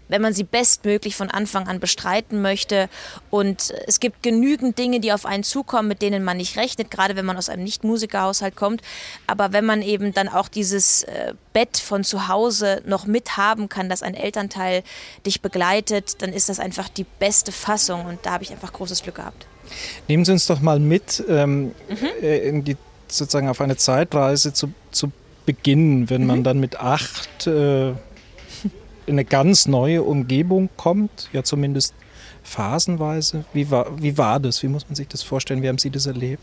wenn 0.08 0.22
man 0.22 0.34
sie 0.34 0.44
bestmöglich 0.44 1.16
von 1.16 1.30
Anfang 1.30 1.68
an 1.68 1.80
bestreiten 1.80 2.42
möchte. 2.42 2.90
Und 3.30 3.74
es 3.88 4.00
gibt 4.00 4.24
genügend 4.24 4.78
Dinge, 4.78 5.00
die 5.00 5.12
auf 5.14 5.26
einen 5.26 5.44
zukommen, 5.44 5.88
mit 5.88 6.02
denen 6.02 6.24
man 6.24 6.38
nicht 6.38 6.58
rechnet, 6.58 6.92
gerade 6.92 7.16
wenn 7.16 7.26
man 7.26 7.38
aus 7.38 7.50
einem 7.50 7.64
Nicht-Musikerhaushalt 7.64 8.56
kommt. 8.56 8.82
Aber 9.28 9.54
wenn 9.54 9.66
man 9.66 9.82
eben 9.82 10.14
dann 10.14 10.28
auch 10.28 10.48
dieses 10.48 11.04
äh, 11.04 11.34
Bett 11.54 11.78
von 11.78 12.04
zu 12.04 12.28
Hause 12.28 12.82
noch 12.86 13.06
mithaben 13.06 13.70
kann, 13.70 13.90
dass 13.90 14.04
ein 14.04 14.16
Elternteil 14.16 14.84
dich 15.26 15.42
begleitet, 15.42 16.22
dann 16.22 16.34
ist 16.34 16.50
das 16.50 16.60
einfach 16.60 16.90
die 16.90 17.06
beste 17.20 17.52
Fassung. 17.52 18.06
Und 18.06 18.20
da 18.24 18.32
habe 18.32 18.44
ich 18.44 18.52
einfach 18.52 18.74
großes 18.74 19.04
Glück 19.04 19.16
gehabt. 19.16 19.48
Nehmen 20.08 20.26
Sie 20.26 20.32
uns 20.32 20.46
doch 20.46 20.62
mal 20.62 20.80
mit 20.80 21.24
ähm, 21.28 21.74
mhm. 21.90 22.24
in 22.24 22.64
die, 22.64 22.78
sozusagen 23.08 23.50
auf 23.50 23.62
eine 23.62 23.78
Zeitreise 23.78 24.54
zu, 24.54 24.72
zu 24.92 25.12
Beginn, 25.46 26.10
wenn 26.10 26.22
mhm. 26.22 26.28
man 26.28 26.44
dann 26.44 26.60
mit 26.60 26.80
acht 26.80 27.48
äh, 27.48 27.94
in 29.06 29.14
eine 29.14 29.26
ganz 29.26 29.68
neue 29.68 30.04
Umgebung 30.04 30.70
kommt, 30.78 31.30
ja 31.34 31.44
zumindest 31.44 31.94
phasenweise. 32.44 33.46
Wie 33.54 33.70
war, 33.72 34.02
wie 34.02 34.18
war 34.18 34.40
das? 34.40 34.62
Wie 34.64 34.68
muss 34.68 34.88
man 34.88 34.96
sich 34.96 35.08
das 35.08 35.24
vorstellen? 35.24 35.62
Wie 35.62 35.68
haben 35.68 35.78
Sie 35.78 35.90
das 35.90 36.06
erlebt? 36.06 36.42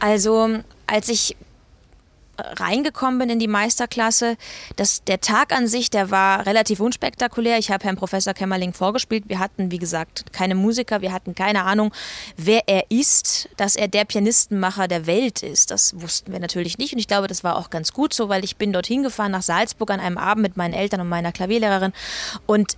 Also, 0.00 0.58
als 0.86 1.08
ich 1.08 1.36
reingekommen 2.38 3.18
bin 3.18 3.30
in 3.30 3.38
die 3.38 3.48
Meisterklasse, 3.48 4.36
dass 4.76 5.04
der 5.04 5.20
Tag 5.20 5.52
an 5.52 5.66
sich, 5.66 5.90
der 5.90 6.10
war 6.10 6.46
relativ 6.46 6.80
unspektakulär. 6.80 7.58
Ich 7.58 7.70
habe 7.70 7.84
Herrn 7.84 7.96
Professor 7.96 8.34
Kämmerling 8.34 8.72
vorgespielt. 8.72 9.24
Wir 9.28 9.38
hatten, 9.38 9.70
wie 9.70 9.78
gesagt, 9.78 10.32
keine 10.32 10.54
Musiker, 10.54 11.00
wir 11.00 11.12
hatten 11.12 11.34
keine 11.34 11.64
Ahnung, 11.64 11.92
wer 12.36 12.62
er 12.66 12.90
ist, 12.90 13.48
dass 13.56 13.76
er 13.76 13.88
der 13.88 14.04
Pianistenmacher 14.04 14.88
der 14.88 15.06
Welt 15.06 15.42
ist. 15.42 15.70
Das 15.70 16.00
wussten 16.00 16.32
wir 16.32 16.40
natürlich 16.40 16.78
nicht 16.78 16.92
und 16.92 16.98
ich 16.98 17.08
glaube, 17.08 17.28
das 17.28 17.44
war 17.44 17.56
auch 17.56 17.70
ganz 17.70 17.92
gut 17.92 18.14
so, 18.14 18.28
weil 18.28 18.44
ich 18.44 18.56
bin 18.56 18.72
dorthin 18.72 19.02
gefahren 19.02 19.32
nach 19.32 19.42
Salzburg 19.42 19.90
an 19.90 20.00
einem 20.00 20.18
Abend 20.18 20.42
mit 20.42 20.56
meinen 20.56 20.74
Eltern 20.74 21.00
und 21.00 21.08
meiner 21.08 21.32
Klavierlehrerin 21.32 21.92
und 22.46 22.76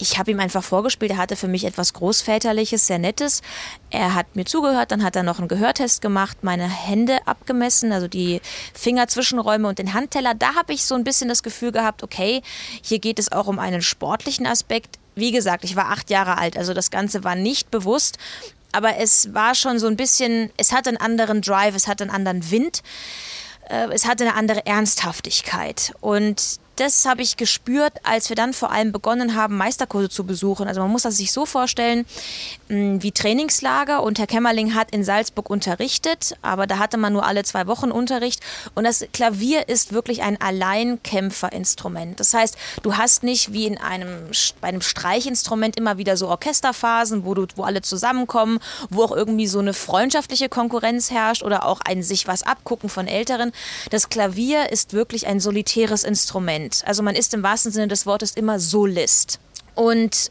ich 0.00 0.18
habe 0.18 0.30
ihm 0.30 0.40
einfach 0.40 0.64
vorgespielt, 0.64 1.12
er 1.12 1.16
hatte 1.18 1.36
für 1.36 1.48
mich 1.48 1.64
etwas 1.64 1.92
Großväterliches, 1.92 2.86
sehr 2.86 2.98
Nettes. 2.98 3.42
Er 3.90 4.14
hat 4.14 4.34
mir 4.34 4.44
zugehört, 4.44 4.90
dann 4.92 5.02
hat 5.02 5.16
er 5.16 5.22
noch 5.22 5.38
einen 5.38 5.48
Gehörtest 5.48 6.00
gemacht, 6.00 6.38
meine 6.42 6.68
Hände 6.68 7.18
abgemessen, 7.26 7.92
also 7.92 8.08
die 8.08 8.40
Fingerzwischenräume 8.74 9.68
und 9.68 9.78
den 9.78 9.92
Handteller. 9.92 10.34
Da 10.34 10.54
habe 10.54 10.72
ich 10.72 10.84
so 10.84 10.94
ein 10.94 11.04
bisschen 11.04 11.28
das 11.28 11.42
Gefühl 11.42 11.72
gehabt, 11.72 12.02
okay, 12.02 12.42
hier 12.82 12.98
geht 12.98 13.18
es 13.18 13.30
auch 13.30 13.46
um 13.46 13.58
einen 13.58 13.82
sportlichen 13.82 14.46
Aspekt. 14.46 14.98
Wie 15.14 15.32
gesagt, 15.32 15.64
ich 15.64 15.76
war 15.76 15.90
acht 15.90 16.10
Jahre 16.10 16.38
alt, 16.38 16.56
also 16.56 16.72
das 16.72 16.90
Ganze 16.90 17.24
war 17.24 17.34
nicht 17.34 17.70
bewusst. 17.70 18.18
Aber 18.72 18.96
es 18.96 19.34
war 19.34 19.54
schon 19.54 19.78
so 19.78 19.88
ein 19.88 19.96
bisschen, 19.96 20.50
es 20.56 20.72
hat 20.72 20.86
einen 20.86 20.96
anderen 20.96 21.42
Drive, 21.42 21.74
es 21.74 21.88
hat 21.88 22.00
einen 22.00 22.10
anderen 22.10 22.50
Wind, 22.50 22.82
äh, 23.68 23.88
es 23.92 24.06
hatte 24.06 24.24
eine 24.24 24.34
andere 24.34 24.64
Ernsthaftigkeit. 24.64 25.92
Und 26.00 26.60
das 26.80 27.04
habe 27.04 27.20
ich 27.20 27.36
gespürt, 27.36 27.92
als 28.04 28.30
wir 28.30 28.36
dann 28.36 28.54
vor 28.54 28.70
allem 28.70 28.90
begonnen 28.90 29.34
haben, 29.34 29.58
Meisterkurse 29.58 30.08
zu 30.08 30.24
besuchen. 30.24 30.66
Also 30.66 30.80
man 30.80 30.90
muss 30.90 31.02
das 31.02 31.18
sich 31.18 31.30
so 31.30 31.44
vorstellen 31.44 32.06
wie 32.68 33.12
Trainingslager 33.12 34.02
und 34.02 34.18
Herr 34.18 34.26
Kämmerling 34.26 34.74
hat 34.74 34.90
in 34.92 35.04
Salzburg 35.04 35.50
unterrichtet, 35.50 36.36
aber 36.40 36.66
da 36.66 36.78
hatte 36.78 36.96
man 36.96 37.12
nur 37.12 37.26
alle 37.26 37.42
zwei 37.42 37.66
Wochen 37.66 37.90
Unterricht 37.90 38.40
und 38.74 38.84
das 38.84 39.04
Klavier 39.12 39.68
ist 39.68 39.92
wirklich 39.92 40.22
ein 40.22 40.40
Alleinkämpferinstrument. 40.40 42.18
Das 42.18 42.32
heißt, 42.32 42.56
du 42.82 42.96
hast 42.96 43.24
nicht 43.24 43.52
wie 43.52 43.66
in 43.66 43.76
einem, 43.76 44.30
bei 44.60 44.68
einem 44.68 44.80
Streichinstrument 44.80 45.76
immer 45.76 45.98
wieder 45.98 46.16
so 46.16 46.28
Orchesterphasen, 46.28 47.24
wo, 47.24 47.34
du, 47.34 47.46
wo 47.56 47.64
alle 47.64 47.82
zusammenkommen, 47.82 48.58
wo 48.88 49.02
auch 49.02 49.12
irgendwie 49.12 49.48
so 49.48 49.58
eine 49.58 49.74
freundschaftliche 49.74 50.48
Konkurrenz 50.48 51.10
herrscht 51.10 51.42
oder 51.42 51.66
auch 51.66 51.80
ein 51.84 52.02
sich 52.02 52.26
was 52.26 52.42
abgucken 52.42 52.88
von 52.88 53.06
Älteren. 53.06 53.52
Das 53.90 54.08
Klavier 54.08 54.70
ist 54.70 54.92
wirklich 54.94 55.26
ein 55.26 55.40
solitäres 55.40 56.04
Instrument. 56.04 56.69
Solist. 56.70 56.86
Also 56.86 57.02
man 57.02 57.14
ist 57.14 57.34
im 57.34 57.42
wahrsten 57.42 57.72
Sinne 57.72 57.88
des 57.88 58.06
Wortes 58.06 58.32
immer 58.32 58.58
Solist. 58.58 59.38
Und 59.74 60.30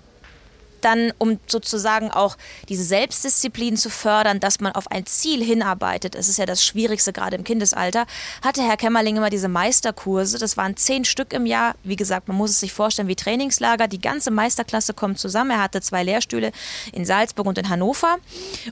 dann, 0.82 1.12
um 1.18 1.40
sozusagen 1.48 2.10
auch 2.10 2.38
diese 2.70 2.86
Selbstdisziplin 2.86 3.76
zu 3.76 3.90
fördern, 3.90 4.40
dass 4.40 4.62
man 4.62 4.72
auf 4.72 4.90
ein 4.90 5.06
Ziel 5.06 5.44
hinarbeitet, 5.44 6.16
das 6.16 6.30
ist 6.30 6.38
ja 6.38 6.46
das 6.46 6.64
Schwierigste 6.64 7.12
gerade 7.12 7.36
im 7.36 7.44
Kindesalter, 7.44 8.06
hatte 8.42 8.62
Herr 8.62 8.78
Kämmerling 8.78 9.18
immer 9.18 9.30
diese 9.30 9.50
Meisterkurse. 9.50 10.40
Das 10.40 10.56
waren 10.56 10.78
zehn 10.78 11.04
Stück 11.04 11.34
im 11.34 11.46
Jahr. 11.46 11.76
Wie 11.84 11.98
gesagt, 11.98 12.30
man 12.30 12.38
muss 12.38 12.52
es 12.52 12.62
sich 12.62 12.72
vorstellen 12.72 13.10
wie 13.10 13.18
Trainingslager. 13.18 13.90
Die 13.90 14.00
ganze 14.00 14.32
Meisterklasse 14.32 14.94
kommt 14.94 15.20
zusammen. 15.20 15.52
Er 15.52 15.62
hatte 15.62 15.82
zwei 15.82 16.04
Lehrstühle 16.04 16.54
in 16.94 17.04
Salzburg 17.04 17.48
und 17.48 17.58
in 17.58 17.68
Hannover. 17.68 18.16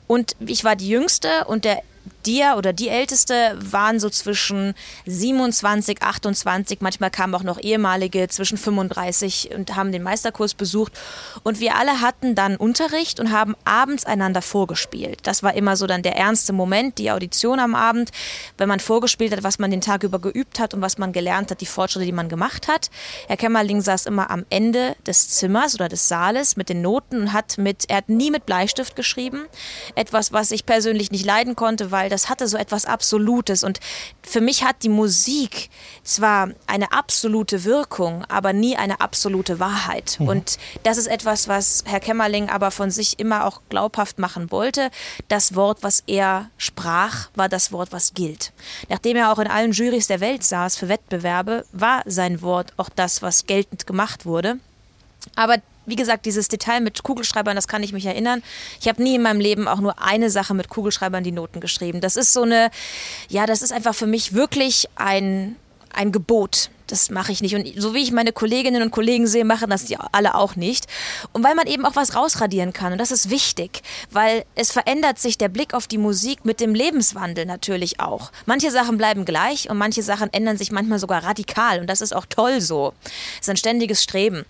Und 0.06 0.34
ich 0.40 0.64
war 0.64 0.76
die 0.76 0.88
Jüngste 0.88 1.44
und 1.44 1.66
der 1.66 1.82
dir 2.26 2.54
oder 2.56 2.72
die 2.72 2.88
Älteste 2.88 3.56
waren 3.60 4.00
so 4.00 4.10
zwischen 4.10 4.74
27, 5.06 6.02
28, 6.02 6.80
manchmal 6.80 7.10
kamen 7.10 7.34
auch 7.34 7.42
noch 7.42 7.60
ehemalige 7.60 8.28
zwischen 8.28 8.58
35 8.58 9.50
und 9.54 9.76
haben 9.76 9.92
den 9.92 10.02
Meisterkurs 10.02 10.54
besucht. 10.54 10.92
Und 11.42 11.60
wir 11.60 11.76
alle 11.76 12.00
hatten 12.00 12.34
dann 12.34 12.56
Unterricht 12.56 13.20
und 13.20 13.32
haben 13.32 13.54
abends 13.64 14.04
einander 14.04 14.42
vorgespielt. 14.42 15.20
Das 15.22 15.42
war 15.42 15.54
immer 15.54 15.76
so 15.76 15.86
dann 15.86 16.02
der 16.02 16.16
ernste 16.16 16.52
Moment, 16.52 16.98
die 16.98 17.10
Audition 17.10 17.60
am 17.60 17.74
Abend, 17.74 18.10
wenn 18.56 18.68
man 18.68 18.80
vorgespielt 18.80 19.32
hat, 19.32 19.42
was 19.42 19.58
man 19.58 19.70
den 19.70 19.80
Tag 19.80 20.02
über 20.02 20.18
geübt 20.18 20.58
hat 20.58 20.74
und 20.74 20.82
was 20.82 20.98
man 20.98 21.12
gelernt 21.12 21.50
hat, 21.50 21.60
die 21.60 21.66
Fortschritte, 21.66 22.06
die 22.06 22.12
man 22.12 22.28
gemacht 22.28 22.68
hat. 22.68 22.90
Herr 23.26 23.36
Kämmerling 23.36 23.80
saß 23.80 24.06
immer 24.06 24.30
am 24.30 24.44
Ende 24.50 24.96
des 25.06 25.28
Zimmers 25.28 25.74
oder 25.74 25.88
des 25.88 26.08
Saales 26.08 26.56
mit 26.56 26.68
den 26.68 26.82
Noten 26.82 27.22
und 27.22 27.32
hat 27.32 27.58
mit, 27.58 27.84
er 27.88 27.98
hat 27.98 28.08
nie 28.08 28.30
mit 28.30 28.46
Bleistift 28.46 28.96
geschrieben. 28.96 29.46
Etwas, 29.94 30.32
was 30.32 30.50
ich 30.50 30.66
persönlich 30.66 31.10
nicht 31.10 31.24
leiden 31.24 31.56
konnte, 31.56 31.90
weil 31.90 32.07
das 32.08 32.28
hatte 32.28 32.48
so 32.48 32.56
etwas 32.56 32.84
Absolutes. 32.84 33.64
Und 33.64 33.80
für 34.22 34.40
mich 34.40 34.64
hat 34.64 34.82
die 34.82 34.88
Musik 34.88 35.70
zwar 36.02 36.50
eine 36.66 36.92
absolute 36.92 37.64
Wirkung, 37.64 38.24
aber 38.28 38.52
nie 38.52 38.76
eine 38.76 39.00
absolute 39.00 39.60
Wahrheit. 39.60 40.16
Mhm. 40.18 40.28
Und 40.28 40.58
das 40.82 40.98
ist 40.98 41.06
etwas, 41.06 41.48
was 41.48 41.84
Herr 41.86 42.00
Kämmerling 42.00 42.48
aber 42.48 42.70
von 42.70 42.90
sich 42.90 43.18
immer 43.18 43.44
auch 43.44 43.60
glaubhaft 43.68 44.18
machen 44.18 44.50
wollte. 44.50 44.90
Das 45.28 45.54
Wort, 45.54 45.78
was 45.82 46.02
er 46.06 46.50
sprach, 46.56 47.28
war 47.34 47.48
das 47.48 47.72
Wort, 47.72 47.92
was 47.92 48.14
gilt. 48.14 48.52
Nachdem 48.88 49.16
er 49.16 49.32
auch 49.32 49.38
in 49.38 49.46
allen 49.48 49.72
Jurys 49.72 50.06
der 50.06 50.20
Welt 50.20 50.44
saß 50.44 50.76
für 50.76 50.88
Wettbewerbe, 50.88 51.64
war 51.72 52.02
sein 52.06 52.42
Wort 52.42 52.72
auch 52.76 52.88
das, 52.88 53.22
was 53.22 53.46
geltend 53.46 53.86
gemacht 53.86 54.26
wurde. 54.26 54.58
Aber 55.34 55.56
wie 55.88 55.96
gesagt, 55.96 56.26
dieses 56.26 56.48
Detail 56.48 56.80
mit 56.80 57.02
Kugelschreibern, 57.02 57.56
das 57.56 57.68
kann 57.68 57.82
ich 57.82 57.92
mich 57.92 58.06
erinnern. 58.06 58.42
Ich 58.80 58.88
habe 58.88 59.02
nie 59.02 59.16
in 59.16 59.22
meinem 59.22 59.40
Leben 59.40 59.68
auch 59.68 59.80
nur 59.80 60.02
eine 60.02 60.30
Sache 60.30 60.54
mit 60.54 60.68
Kugelschreibern 60.68 61.24
die 61.24 61.32
Noten 61.32 61.60
geschrieben. 61.60 62.00
Das 62.00 62.16
ist 62.16 62.32
so 62.32 62.42
eine, 62.42 62.70
ja, 63.28 63.46
das 63.46 63.62
ist 63.62 63.72
einfach 63.72 63.94
für 63.94 64.06
mich 64.06 64.34
wirklich 64.34 64.88
ein, 64.96 65.56
ein 65.92 66.12
Gebot 66.12 66.70
das 66.88 67.10
mache 67.10 67.32
ich 67.32 67.40
nicht. 67.40 67.54
Und 67.54 67.70
so 67.76 67.94
wie 67.94 68.02
ich 68.02 68.12
meine 68.12 68.32
Kolleginnen 68.32 68.82
und 68.82 68.90
Kollegen 68.90 69.26
sehe, 69.26 69.44
machen 69.44 69.70
das 69.70 69.84
die 69.84 69.96
alle 69.96 70.34
auch 70.34 70.56
nicht. 70.56 70.86
Und 71.32 71.44
weil 71.44 71.54
man 71.54 71.66
eben 71.66 71.84
auch 71.84 71.96
was 71.96 72.14
rausradieren 72.16 72.72
kann. 72.72 72.92
Und 72.92 72.98
das 72.98 73.10
ist 73.10 73.30
wichtig, 73.30 73.82
weil 74.10 74.44
es 74.54 74.72
verändert 74.72 75.18
sich 75.18 75.38
der 75.38 75.48
Blick 75.48 75.74
auf 75.74 75.86
die 75.86 75.98
Musik 75.98 76.44
mit 76.44 76.60
dem 76.60 76.74
Lebenswandel 76.74 77.46
natürlich 77.46 78.00
auch. 78.00 78.32
Manche 78.46 78.70
Sachen 78.70 78.98
bleiben 78.98 79.24
gleich 79.24 79.70
und 79.70 79.78
manche 79.78 80.02
Sachen 80.02 80.32
ändern 80.32 80.56
sich 80.56 80.72
manchmal 80.72 80.98
sogar 80.98 81.22
radikal. 81.24 81.80
Und 81.80 81.88
das 81.88 82.00
ist 82.00 82.14
auch 82.14 82.26
toll 82.26 82.60
so. 82.60 82.94
Es 83.34 83.42
ist 83.42 83.50
ein 83.50 83.56
ständiges 83.56 84.02
Streben. 84.02 84.44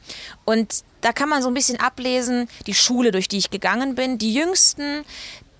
Und 0.45 0.83
da 1.01 1.13
kann 1.13 1.29
man 1.29 1.43
so 1.43 1.49
ein 1.49 1.55
bisschen 1.55 1.79
ablesen, 1.81 2.49
die 2.67 2.75
Schule, 2.75 3.13
durch 3.13 3.29
die 3.29 3.39
ich 3.39 3.51
gegangen 3.51 3.95
bin. 3.95 4.19
Die 4.19 4.35
jüngsten 4.35 5.05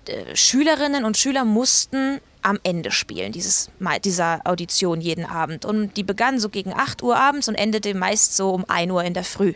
äh, 0.07 0.35
Schülerinnen 0.35 1.05
und 1.05 1.17
Schüler 1.17 1.45
mussten 1.45 2.19
am 2.41 2.59
Ende 2.63 2.91
spielen, 2.91 3.31
dieses, 3.31 3.69
dieser 4.05 4.41
Audition 4.45 5.01
jeden 5.01 5.25
Abend. 5.25 5.65
Und 5.65 5.97
die 5.97 6.03
begann 6.03 6.39
so 6.39 6.49
gegen 6.49 6.73
8 6.73 7.03
Uhr 7.03 7.17
abends 7.17 7.47
und 7.47 7.55
endete 7.55 7.93
meist 7.93 8.35
so 8.35 8.51
um 8.51 8.65
1 8.67 8.91
Uhr 8.91 9.03
in 9.03 9.13
der 9.13 9.23
Früh. 9.23 9.53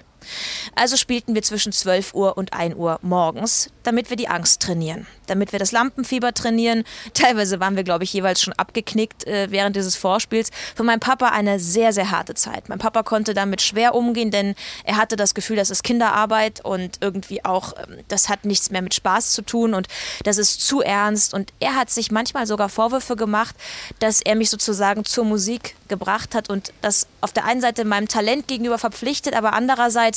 Also 0.75 0.98
spielten 0.98 1.36
wir 1.36 1.42
zwischen 1.42 1.72
12 1.72 2.13
Uhr 2.13 2.38
und 2.38 2.53
1 2.53 2.75
Uhr 2.75 3.00
morgens, 3.01 3.70
damit 3.84 4.10
wir 4.10 4.18
die 4.18 4.27
Angst 4.27 4.62
trainieren, 4.62 5.08
damit 5.27 5.51
wir 5.51 5.60
das 5.60 5.72
Lampenfieber 5.72 6.34
trainieren. 6.34 6.84
Teilweise 7.13 7.60
waren 7.60 7.75
wir, 7.75 7.84
glaube 7.84 8.03
ich, 8.03 8.13
jeweils 8.13 8.42
schon 8.42 8.53
abgeknickt 8.53 9.25
äh, 9.27 9.48
während 9.51 9.75
dieses 9.75 9.96
Vorspiels. 9.96 10.50
Für 10.75 10.84
meinen 10.84 11.00
Papa 11.00 11.30
eine 11.30 11.60
sehr, 11.60 11.94
sehr 11.94 12.12
harte 12.12 12.34
Zeit. 12.34 12.70
Mein 12.70 12.80
Papa 12.80 13.03
konnte 13.03 13.34
damit 13.34 13.62
schwer 13.62 13.96
umgehen, 13.96 14.32
denn 14.32 14.56
er 14.84 14.98
hatte 14.98 15.15
das 15.15 15.34
Gefühl, 15.34 15.56
das 15.56 15.70
ist 15.70 15.84
Kinderarbeit 15.84 16.63
und 16.63 16.98
irgendwie 17.01 17.44
auch, 17.46 17.74
ähm, 17.77 18.00
das 18.08 18.30
hat 18.30 18.46
nichts 18.46 18.72
mehr 18.72 18.82
mit 18.82 18.94
Spaß 18.94 19.32
zu 19.32 19.42
tun 19.42 19.74
und 19.74 19.88
das 20.24 20.38
ist 20.38 20.62
zu 20.62 20.82
ernst. 20.82 21.34
Und 21.34 21.51
er 21.60 21.75
hat 21.75 21.89
sich 21.89 22.12
manchmal 22.12 22.48
sogar 22.48 22.70
Vorwürfe 22.70 23.15
gemacht, 23.15 23.56
dass 24.00 24.22
er 24.22 24.36
mich 24.36 24.50
sozusagen 24.50 25.06
zur 25.06 25.25
Musik 25.25 25.75
gebracht 25.88 26.36
hat 26.36 26.50
und 26.50 26.74
das 26.82 27.08
auf 27.22 27.32
der 27.32 27.46
einen 27.46 27.62
Seite 27.62 27.86
meinem 27.86 28.08
Talent 28.08 28.48
gegenüber 28.48 28.77
verpflichtet, 28.77 29.36
aber 29.36 29.53
andererseits 29.53 30.12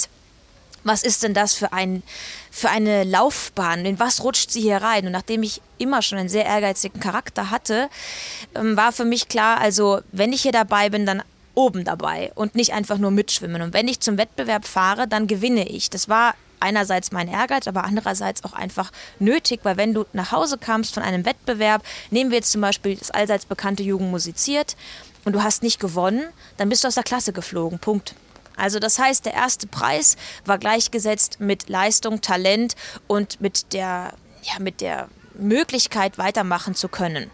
was 0.87 1.03
ist 1.03 1.25
denn 1.25 1.35
das 1.35 1.53
für, 1.53 1.73
ein, 1.73 2.03
für 2.51 2.71
eine 2.71 3.03
Laufbahn? 3.03 3.85
In 3.85 3.99
was 3.99 4.23
rutscht 4.23 4.51
sie 4.51 4.61
hier 4.61 4.77
rein? 4.79 5.05
Und 5.07 5.13
nachdem 5.13 5.43
ich 5.43 5.61
immer 5.79 6.01
schon 6.01 6.19
einen 6.19 6.29
sehr 6.29 6.47
ehrgeizigen 6.47 7.01
Charakter 7.01 7.51
hatte, 7.51 7.89
ähm, 8.55 8.77
war 8.77 8.93
für 8.93 9.05
mich 9.05 9.29
klar, 9.29 9.59
also 9.59 10.01
wenn 10.13 10.33
ich 10.33 10.43
hier 10.43 10.53
dabei 10.53 10.89
bin, 10.89 11.05
dann 11.05 11.23
oben 11.55 11.85
dabei 11.85 12.31
und 12.35 12.55
nicht 12.55 12.73
einfach 12.73 12.99
nur 12.99 13.11
mitschwimmen. 13.11 13.63
Und 13.63 13.75
wenn 13.75 13.89
ich 13.89 14.01
zum 14.01 14.17
Wettbewerb 14.17 14.67
fahre, 14.67 15.09
dann 15.09 15.27
gewinne 15.27 15.69
ich. 15.69 15.91
Das 15.91 16.09
war 16.09 16.35
einerseits 16.61 17.11
mein 17.13 17.29
Ehrgeiz, 17.29 17.67
aber 17.67 17.85
andererseits 17.85 18.45
auch 18.45 18.53
einfach 18.53 18.93
nötig, 19.19 19.61
weil 19.65 19.77
wenn 19.77 19.93
du 19.93 20.05
nach 20.13 20.33
Hause 20.33 20.57
kamst 20.57 20.95
von 20.95 21.03
einem 21.03 21.25
Wettbewerb, 21.25 21.83
nehmen 22.11 22.31
wir 22.31 22.39
jetzt 22.39 22.53
zum 22.53 22.61
Beispiel 22.61 22.97
das 22.97 23.11
allseits 23.11 23.45
bekannte 23.45 23.83
Jugend 23.83 24.11
musiziert 24.11 24.77
und 25.25 25.33
du 25.33 25.43
hast 25.43 25.63
nicht 25.63 25.81
gewonnen, 25.81 26.25
dann 26.57 26.69
bist 26.69 26.85
du 26.85 26.89
aus 26.89 26.95
der 26.95 27.03
Klasse 27.03 27.33
geflogen. 27.33 27.79
Punkt. 27.79 28.15
Also 28.57 28.79
das 28.79 28.99
heißt, 28.99 29.27
der 29.27 29.35
erste 29.35 29.67
Preis 29.67 30.17
war 30.45 30.59
gleichgesetzt 30.59 31.41
mit 31.41 31.69
Leistung, 31.69 32.21
Talent 32.21 32.75
und 33.07 33.41
mit 33.41 33.73
der, 33.73 34.13
ja, 34.43 34.59
mit 34.59 34.81
der 34.81 35.09
Möglichkeit 35.35 36.19
weitermachen 36.19 36.75
zu 36.75 36.89
können. 36.89 37.31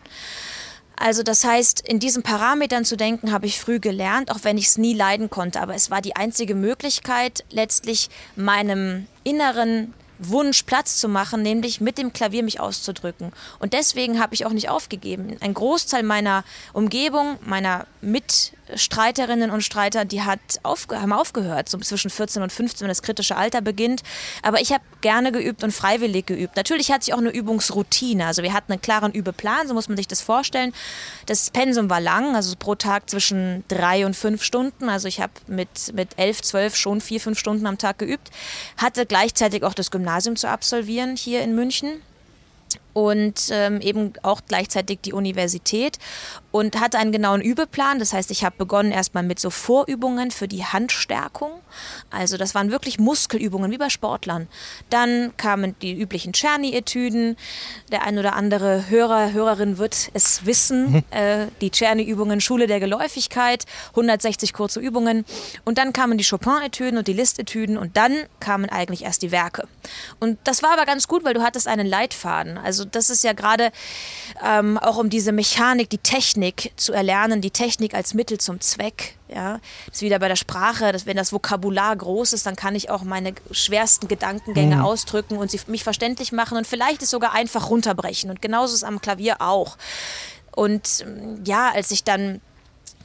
Also 0.96 1.22
das 1.24 1.44
heißt, 1.44 1.80
in 1.80 1.98
diesen 1.98 2.22
Parametern 2.22 2.84
zu 2.84 2.96
denken, 2.96 3.32
habe 3.32 3.46
ich 3.46 3.60
früh 3.60 3.80
gelernt, 3.80 4.30
auch 4.30 4.40
wenn 4.42 4.56
ich 4.56 4.66
es 4.66 4.78
nie 4.78 4.94
leiden 4.94 5.30
konnte. 5.30 5.60
Aber 5.60 5.74
es 5.74 5.90
war 5.90 6.00
die 6.00 6.14
einzige 6.14 6.54
Möglichkeit, 6.54 7.44
letztlich 7.50 8.08
meinem 8.36 9.08
inneren 9.24 9.94
Wunsch 10.20 10.62
Platz 10.62 10.98
zu 10.98 11.08
machen, 11.08 11.42
nämlich 11.42 11.80
mit 11.80 11.98
dem 11.98 12.12
Klavier 12.12 12.44
mich 12.44 12.60
auszudrücken. 12.60 13.32
Und 13.58 13.72
deswegen 13.72 14.20
habe 14.20 14.34
ich 14.34 14.46
auch 14.46 14.52
nicht 14.52 14.68
aufgegeben. 14.68 15.36
Ein 15.40 15.54
Großteil 15.54 16.04
meiner 16.04 16.44
Umgebung, 16.72 17.38
meiner 17.44 17.86
Mitstreiterinnen 18.72 19.50
und 19.50 19.62
Streiter, 19.62 20.04
die 20.04 20.22
hat 20.22 20.40
aufge 20.62 21.00
haben 21.00 21.12
aufgehört, 21.12 21.68
so 21.68 21.78
zwischen 21.78 22.10
14 22.10 22.42
und 22.42 22.52
15, 22.52 22.82
wenn 22.82 22.88
das 22.88 23.02
kritische 23.02 23.36
Alter 23.36 23.60
beginnt. 23.60 24.02
Aber 24.42 24.60
ich 24.60 24.72
habe 24.72 24.82
gerne 25.00 25.32
geübt 25.32 25.64
und 25.64 25.72
freiwillig 25.72 26.26
geübt. 26.26 26.56
Natürlich 26.56 26.90
hatte 26.90 27.04
ich 27.08 27.14
auch 27.14 27.18
eine 27.18 27.30
Übungsroutine. 27.30 28.26
Also 28.26 28.42
wir 28.42 28.52
hatten 28.52 28.72
einen 28.72 28.82
klaren 28.82 29.12
Übeplan, 29.12 29.68
so 29.68 29.74
muss 29.74 29.88
man 29.88 29.96
sich 29.96 30.08
das 30.08 30.20
vorstellen. 30.20 30.72
Das 31.26 31.50
Pensum 31.50 31.90
war 31.90 32.00
lang, 32.00 32.36
also 32.36 32.54
pro 32.58 32.74
Tag 32.74 33.08
zwischen 33.08 33.64
drei 33.68 34.06
und 34.06 34.14
fünf 34.14 34.42
Stunden. 34.42 34.88
Also 34.88 35.08
ich 35.08 35.20
habe 35.20 35.32
mit, 35.46 35.94
mit 35.94 36.10
elf, 36.16 36.42
zwölf 36.42 36.76
schon 36.76 37.00
vier, 37.00 37.20
fünf 37.20 37.38
Stunden 37.38 37.66
am 37.66 37.78
Tag 37.78 37.98
geübt. 37.98 38.30
Hatte 38.76 39.06
gleichzeitig 39.06 39.62
auch 39.62 39.74
das 39.74 39.90
Gymnasium 39.90 40.36
zu 40.36 40.48
absolvieren 40.48 41.16
hier 41.16 41.42
in 41.42 41.54
München 41.54 42.02
und 42.92 43.48
ähm, 43.50 43.80
eben 43.80 44.12
auch 44.22 44.42
gleichzeitig 44.46 45.00
die 45.00 45.12
Universität 45.12 45.98
und 46.50 46.80
hatte 46.80 46.98
einen 46.98 47.12
genauen 47.12 47.40
Übeplan. 47.40 47.98
Das 47.98 48.12
heißt, 48.12 48.30
ich 48.30 48.44
habe 48.44 48.56
begonnen 48.58 48.92
erstmal 48.92 49.22
mit 49.22 49.38
so 49.38 49.50
Vorübungen 49.50 50.30
für 50.30 50.48
die 50.48 50.64
Handstärkung. 50.64 51.61
Also 52.10 52.36
das 52.36 52.54
waren 52.54 52.70
wirklich 52.70 52.98
Muskelübungen 52.98 53.70
wie 53.70 53.78
bei 53.78 53.88
Sportlern. 53.88 54.48
Dann 54.90 55.36
kamen 55.36 55.74
die 55.80 55.92
üblichen 55.92 56.32
Czerny-Etüden. 56.32 57.36
Der 57.90 58.04
ein 58.04 58.18
oder 58.18 58.34
andere 58.34 58.88
Hörer, 58.88 59.32
Hörerin 59.32 59.78
wird 59.78 60.10
es 60.14 60.46
wissen. 60.46 60.92
Mhm. 60.92 61.04
Äh, 61.10 61.46
die 61.60 61.70
Czerny-Übungen, 61.70 62.40
Schule 62.40 62.66
der 62.66 62.80
Geläufigkeit, 62.80 63.64
160 63.90 64.52
kurze 64.52 64.80
Übungen. 64.80 65.24
Und 65.64 65.78
dann 65.78 65.92
kamen 65.92 66.18
die 66.18 66.24
Chopin-Etüden 66.24 66.98
und 66.98 67.08
die 67.08 67.12
Listetüden 67.12 67.76
und 67.76 67.96
dann 67.96 68.12
kamen 68.40 68.68
eigentlich 68.68 69.04
erst 69.04 69.22
die 69.22 69.30
Werke. 69.30 69.66
Und 70.20 70.38
das 70.44 70.62
war 70.62 70.72
aber 70.72 70.86
ganz 70.86 71.08
gut, 71.08 71.24
weil 71.24 71.34
du 71.34 71.42
hattest 71.42 71.68
einen 71.68 71.86
Leitfaden. 71.86 72.58
Also 72.58 72.84
das 72.84 73.10
ist 73.10 73.24
ja 73.24 73.32
gerade 73.32 73.72
ähm, 74.44 74.78
auch 74.78 74.96
um 74.96 75.10
diese 75.10 75.32
Mechanik, 75.32 75.90
die 75.90 75.98
Technik 75.98 76.72
zu 76.76 76.92
erlernen, 76.92 77.40
die 77.40 77.50
Technik 77.50 77.94
als 77.94 78.14
Mittel 78.14 78.38
zum 78.38 78.60
Zweck. 78.60 79.16
Ja, 79.34 79.60
das 79.86 79.96
ist 79.96 80.02
wieder 80.02 80.18
bei 80.18 80.28
der 80.28 80.36
Sprache, 80.36 80.92
dass 80.92 81.06
wenn 81.06 81.16
das 81.16 81.32
Vokabular 81.32 81.96
groß 81.96 82.32
ist, 82.34 82.46
dann 82.46 82.56
kann 82.56 82.74
ich 82.74 82.90
auch 82.90 83.02
meine 83.02 83.34
schwersten 83.50 84.08
Gedankengänge 84.08 84.76
mhm. 84.76 84.82
ausdrücken 84.82 85.36
und 85.38 85.50
sie 85.50 85.60
mich 85.66 85.84
verständlich 85.84 86.32
machen 86.32 86.58
und 86.58 86.66
vielleicht 86.66 87.02
es 87.02 87.10
sogar 87.10 87.32
einfach 87.32 87.70
runterbrechen. 87.70 88.30
Und 88.30 88.42
genauso 88.42 88.74
ist 88.74 88.82
es 88.82 88.84
am 88.84 89.00
Klavier 89.00 89.40
auch. 89.40 89.76
Und 90.54 91.06
ja, 91.44 91.70
als 91.72 91.90
ich 91.90 92.04
dann 92.04 92.40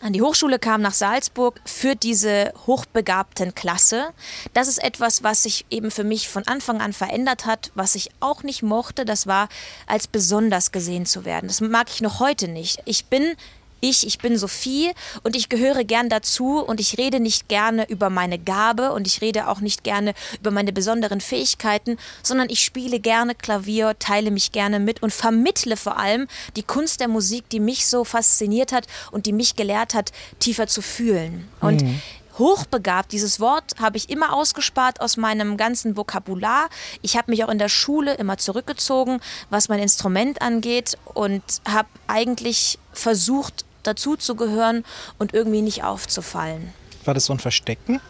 an 0.01 0.13
die 0.13 0.21
Hochschule 0.21 0.59
kam 0.59 0.81
nach 0.81 0.93
Salzburg 0.93 1.59
für 1.65 1.95
diese 1.95 2.53
hochbegabten 2.67 3.55
Klasse. 3.55 4.09
Das 4.53 4.67
ist 4.67 4.77
etwas, 4.77 5.23
was 5.23 5.43
sich 5.43 5.65
eben 5.69 5.91
für 5.91 6.03
mich 6.03 6.29
von 6.29 6.47
Anfang 6.47 6.81
an 6.81 6.93
verändert 6.93 7.45
hat, 7.45 7.71
was 7.73 7.95
ich 7.95 8.09
auch 8.19 8.43
nicht 8.43 8.61
mochte. 8.61 9.05
Das 9.05 9.27
war, 9.27 9.49
als 9.87 10.07
besonders 10.07 10.71
gesehen 10.71 11.05
zu 11.05 11.25
werden. 11.25 11.47
Das 11.47 11.61
mag 11.61 11.87
ich 11.89 12.01
noch 12.01 12.19
heute 12.19 12.47
nicht. 12.47 12.79
Ich 12.85 13.05
bin 13.05 13.35
ich, 13.79 14.05
ich 14.05 14.19
bin 14.19 14.37
Sophie 14.37 14.91
und 15.23 15.35
ich 15.35 15.49
gehöre 15.49 15.83
gern 15.83 16.09
dazu 16.09 16.59
und 16.59 16.79
ich 16.79 16.97
rede 16.97 17.19
nicht 17.19 17.47
gerne 17.47 17.87
über 17.89 18.09
meine 18.09 18.39
Gabe 18.39 18.91
und 18.91 19.07
ich 19.07 19.21
rede 19.21 19.47
auch 19.47 19.59
nicht 19.59 19.83
gerne 19.83 20.13
über 20.39 20.51
meine 20.51 20.73
besonderen 20.73 21.21
Fähigkeiten, 21.21 21.97
sondern 22.23 22.49
ich 22.49 22.63
spiele 22.63 22.99
gerne 22.99 23.35
Klavier, 23.35 23.97
teile 23.99 24.31
mich 24.31 24.51
gerne 24.51 24.79
mit 24.79 25.03
und 25.03 25.13
vermittle 25.13 25.77
vor 25.77 25.97
allem 25.97 26.27
die 26.55 26.63
Kunst 26.63 26.99
der 26.99 27.07
Musik, 27.07 27.49
die 27.49 27.59
mich 27.59 27.87
so 27.87 28.03
fasziniert 28.03 28.71
hat 28.71 28.87
und 29.11 29.25
die 29.25 29.33
mich 29.33 29.55
gelehrt 29.55 29.93
hat, 29.93 30.11
tiefer 30.39 30.67
zu 30.67 30.81
fühlen. 30.81 31.47
Und 31.61 31.83
mhm 31.83 32.01
hochbegabt. 32.37 33.11
Dieses 33.11 33.39
Wort 33.39 33.75
habe 33.79 33.97
ich 33.97 34.09
immer 34.09 34.33
ausgespart 34.33 35.01
aus 35.01 35.17
meinem 35.17 35.57
ganzen 35.57 35.97
Vokabular. 35.97 36.69
Ich 37.01 37.17
habe 37.17 37.31
mich 37.31 37.43
auch 37.43 37.49
in 37.49 37.59
der 37.59 37.69
Schule 37.69 38.13
immer 38.15 38.37
zurückgezogen, 38.37 39.19
was 39.49 39.69
mein 39.69 39.79
Instrument 39.79 40.41
angeht 40.41 40.97
und 41.13 41.41
habe 41.67 41.89
eigentlich 42.07 42.79
versucht, 42.93 43.65
dazuzugehören 43.87 44.83
und 45.17 45.33
irgendwie 45.33 45.61
nicht 45.61 45.83
aufzufallen. 45.83 46.73
War 47.05 47.13
das 47.13 47.25
so 47.25 47.33
ein 47.33 47.39
Verstecken? 47.39 48.01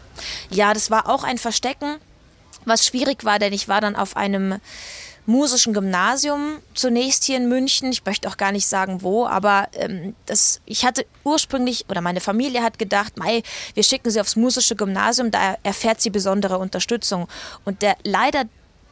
Ja, 0.50 0.74
das 0.74 0.90
war 0.90 1.08
auch 1.08 1.24
ein 1.24 1.38
Verstecken, 1.38 1.98
was 2.66 2.86
schwierig 2.86 3.24
war, 3.24 3.40
denn 3.40 3.54
ich 3.54 3.68
war 3.68 3.82
dann 3.82 3.96
auf 3.96 4.18
einem 4.18 4.60
musischen 5.28 5.74
Gymnasium 5.74 6.60
zunächst 6.74 7.26
hier 7.26 7.38
in 7.38 7.50
München. 7.50 7.92
Ich 7.92 8.06
möchte 8.06 8.28
auch 8.30 8.38
gar 8.38 8.54
nicht 8.54 8.66
sagen 8.66 9.02
wo, 9.04 9.28
aber 9.28 9.68
ähm, 9.74 10.16
das, 10.26 10.62
ich 10.66 10.86
hatte 10.86 11.06
ursprünglich 11.26 11.86
oder 11.90 12.02
meine 12.02 12.22
Familie 12.22 12.64
hat 12.64 12.80
gedacht, 12.80 13.18
Mai, 13.18 13.44
wir 13.74 13.84
schicken 13.84 14.10
sie 14.10 14.22
aufs 14.22 14.38
musische 14.38 14.76
Gymnasium, 14.76 15.30
da 15.30 15.58
erfährt 15.64 16.02
sie 16.02 16.10
besondere 16.10 16.58
Unterstützung. 16.58 17.28
Und 17.66 17.82
der 17.82 17.98
leider 18.04 18.46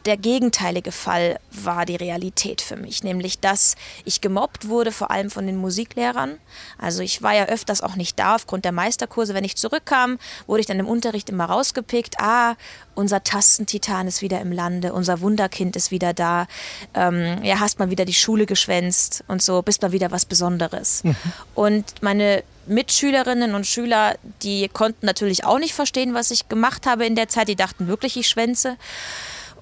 der 0.05 0.17
gegenteilige 0.17 0.91
Fall 0.91 1.39
war 1.51 1.85
die 1.85 1.95
Realität 1.95 2.61
für 2.61 2.75
mich, 2.75 3.03
nämlich 3.03 3.39
dass 3.39 3.75
ich 4.03 4.21
gemobbt 4.21 4.67
wurde, 4.67 4.91
vor 4.91 5.11
allem 5.11 5.31
von 5.31 5.45
den 5.45 5.57
Musiklehrern. 5.57 6.37
Also 6.77 7.01
ich 7.01 7.21
war 7.21 7.33
ja 7.33 7.45
öfters 7.45 7.81
auch 7.81 7.95
nicht 7.95 8.19
da 8.19 8.35
aufgrund 8.35 8.65
der 8.65 8.71
Meisterkurse. 8.71 9.33
Wenn 9.33 9.43
ich 9.43 9.55
zurückkam, 9.55 10.19
wurde 10.47 10.61
ich 10.61 10.67
dann 10.67 10.79
im 10.79 10.87
Unterricht 10.87 11.29
immer 11.29 11.45
rausgepickt. 11.45 12.19
Ah, 12.19 12.55
unser 12.93 13.23
Tastentitan 13.23 14.07
ist 14.07 14.21
wieder 14.21 14.41
im 14.41 14.51
Lande, 14.51 14.93
unser 14.93 15.21
Wunderkind 15.21 15.75
ist 15.75 15.91
wieder 15.91 16.13
da. 16.13 16.47
Ähm, 16.93 17.43
ja, 17.43 17.59
hast 17.59 17.79
mal 17.79 17.89
wieder 17.89 18.05
die 18.05 18.13
Schule 18.13 18.45
geschwänzt 18.45 19.23
und 19.27 19.41
so, 19.41 19.61
bist 19.61 19.81
mal 19.81 19.91
wieder 19.91 20.11
was 20.11 20.25
Besonderes. 20.25 21.03
Mhm. 21.03 21.15
Und 21.55 21.85
meine 22.01 22.43
Mitschülerinnen 22.67 23.53
und 23.53 23.67
Schüler, 23.67 24.15
die 24.41 24.67
konnten 24.69 25.05
natürlich 25.05 25.45
auch 25.45 25.59
nicht 25.59 25.73
verstehen, 25.73 26.13
was 26.13 26.31
ich 26.31 26.49
gemacht 26.49 26.85
habe 26.85 27.05
in 27.05 27.15
der 27.15 27.27
Zeit. 27.27 27.47
Die 27.47 27.55
dachten 27.55 27.87
wirklich, 27.87 28.17
ich 28.17 28.27
schwänze. 28.27 28.77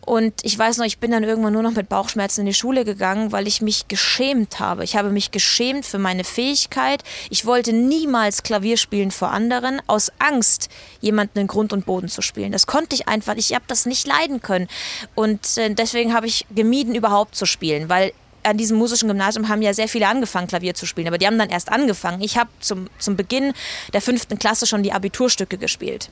Und 0.05 0.33
ich 0.43 0.57
weiß 0.57 0.77
noch, 0.77 0.85
ich 0.85 0.97
bin 0.97 1.11
dann 1.11 1.23
irgendwann 1.23 1.53
nur 1.53 1.63
noch 1.63 1.71
mit 1.71 1.87
Bauchschmerzen 1.87 2.41
in 2.41 2.47
die 2.47 2.53
Schule 2.53 2.83
gegangen, 2.83 3.31
weil 3.31 3.47
ich 3.47 3.61
mich 3.61 3.87
geschämt 3.87 4.59
habe. 4.59 4.83
Ich 4.83 4.95
habe 4.95 5.09
mich 5.09 5.31
geschämt 5.31 5.85
für 5.85 5.97
meine 5.97 6.23
Fähigkeit. 6.23 7.03
Ich 7.29 7.45
wollte 7.45 7.71
niemals 7.71 8.43
Klavier 8.43 8.77
spielen 8.77 9.11
vor 9.11 9.31
anderen, 9.31 9.81
aus 9.87 10.11
Angst, 10.19 10.69
jemanden 10.99 11.39
in 11.39 11.47
Grund 11.47 11.71
und 11.71 11.85
Boden 11.85 12.09
zu 12.09 12.21
spielen. 12.21 12.51
Das 12.51 12.67
konnte 12.67 12.95
ich 12.95 13.07
einfach, 13.07 13.35
ich 13.35 13.53
habe 13.53 13.65
das 13.67 13.85
nicht 13.85 14.05
leiden 14.05 14.41
können. 14.41 14.67
Und 15.15 15.57
äh, 15.57 15.73
deswegen 15.73 16.13
habe 16.13 16.27
ich 16.27 16.45
gemieden, 16.53 16.95
überhaupt 16.95 17.35
zu 17.35 17.45
spielen, 17.45 17.87
weil 17.87 18.11
an 18.43 18.57
diesem 18.57 18.77
musischen 18.77 19.07
Gymnasium 19.07 19.47
haben 19.47 19.61
ja 19.61 19.73
sehr 19.73 19.87
viele 19.87 20.07
angefangen, 20.07 20.47
Klavier 20.47 20.73
zu 20.73 20.85
spielen, 20.85 21.07
aber 21.07 21.17
die 21.17 21.27
haben 21.27 21.39
dann 21.39 21.49
erst 21.49 21.71
angefangen. 21.71 22.21
Ich 22.21 22.37
habe 22.37 22.49
zum, 22.59 22.89
zum 22.99 23.15
Beginn 23.15 23.53
der 23.93 24.01
fünften 24.01 24.37
Klasse 24.37 24.67
schon 24.67 24.83
die 24.83 24.91
Abiturstücke 24.91 25.57
gespielt. 25.57 26.09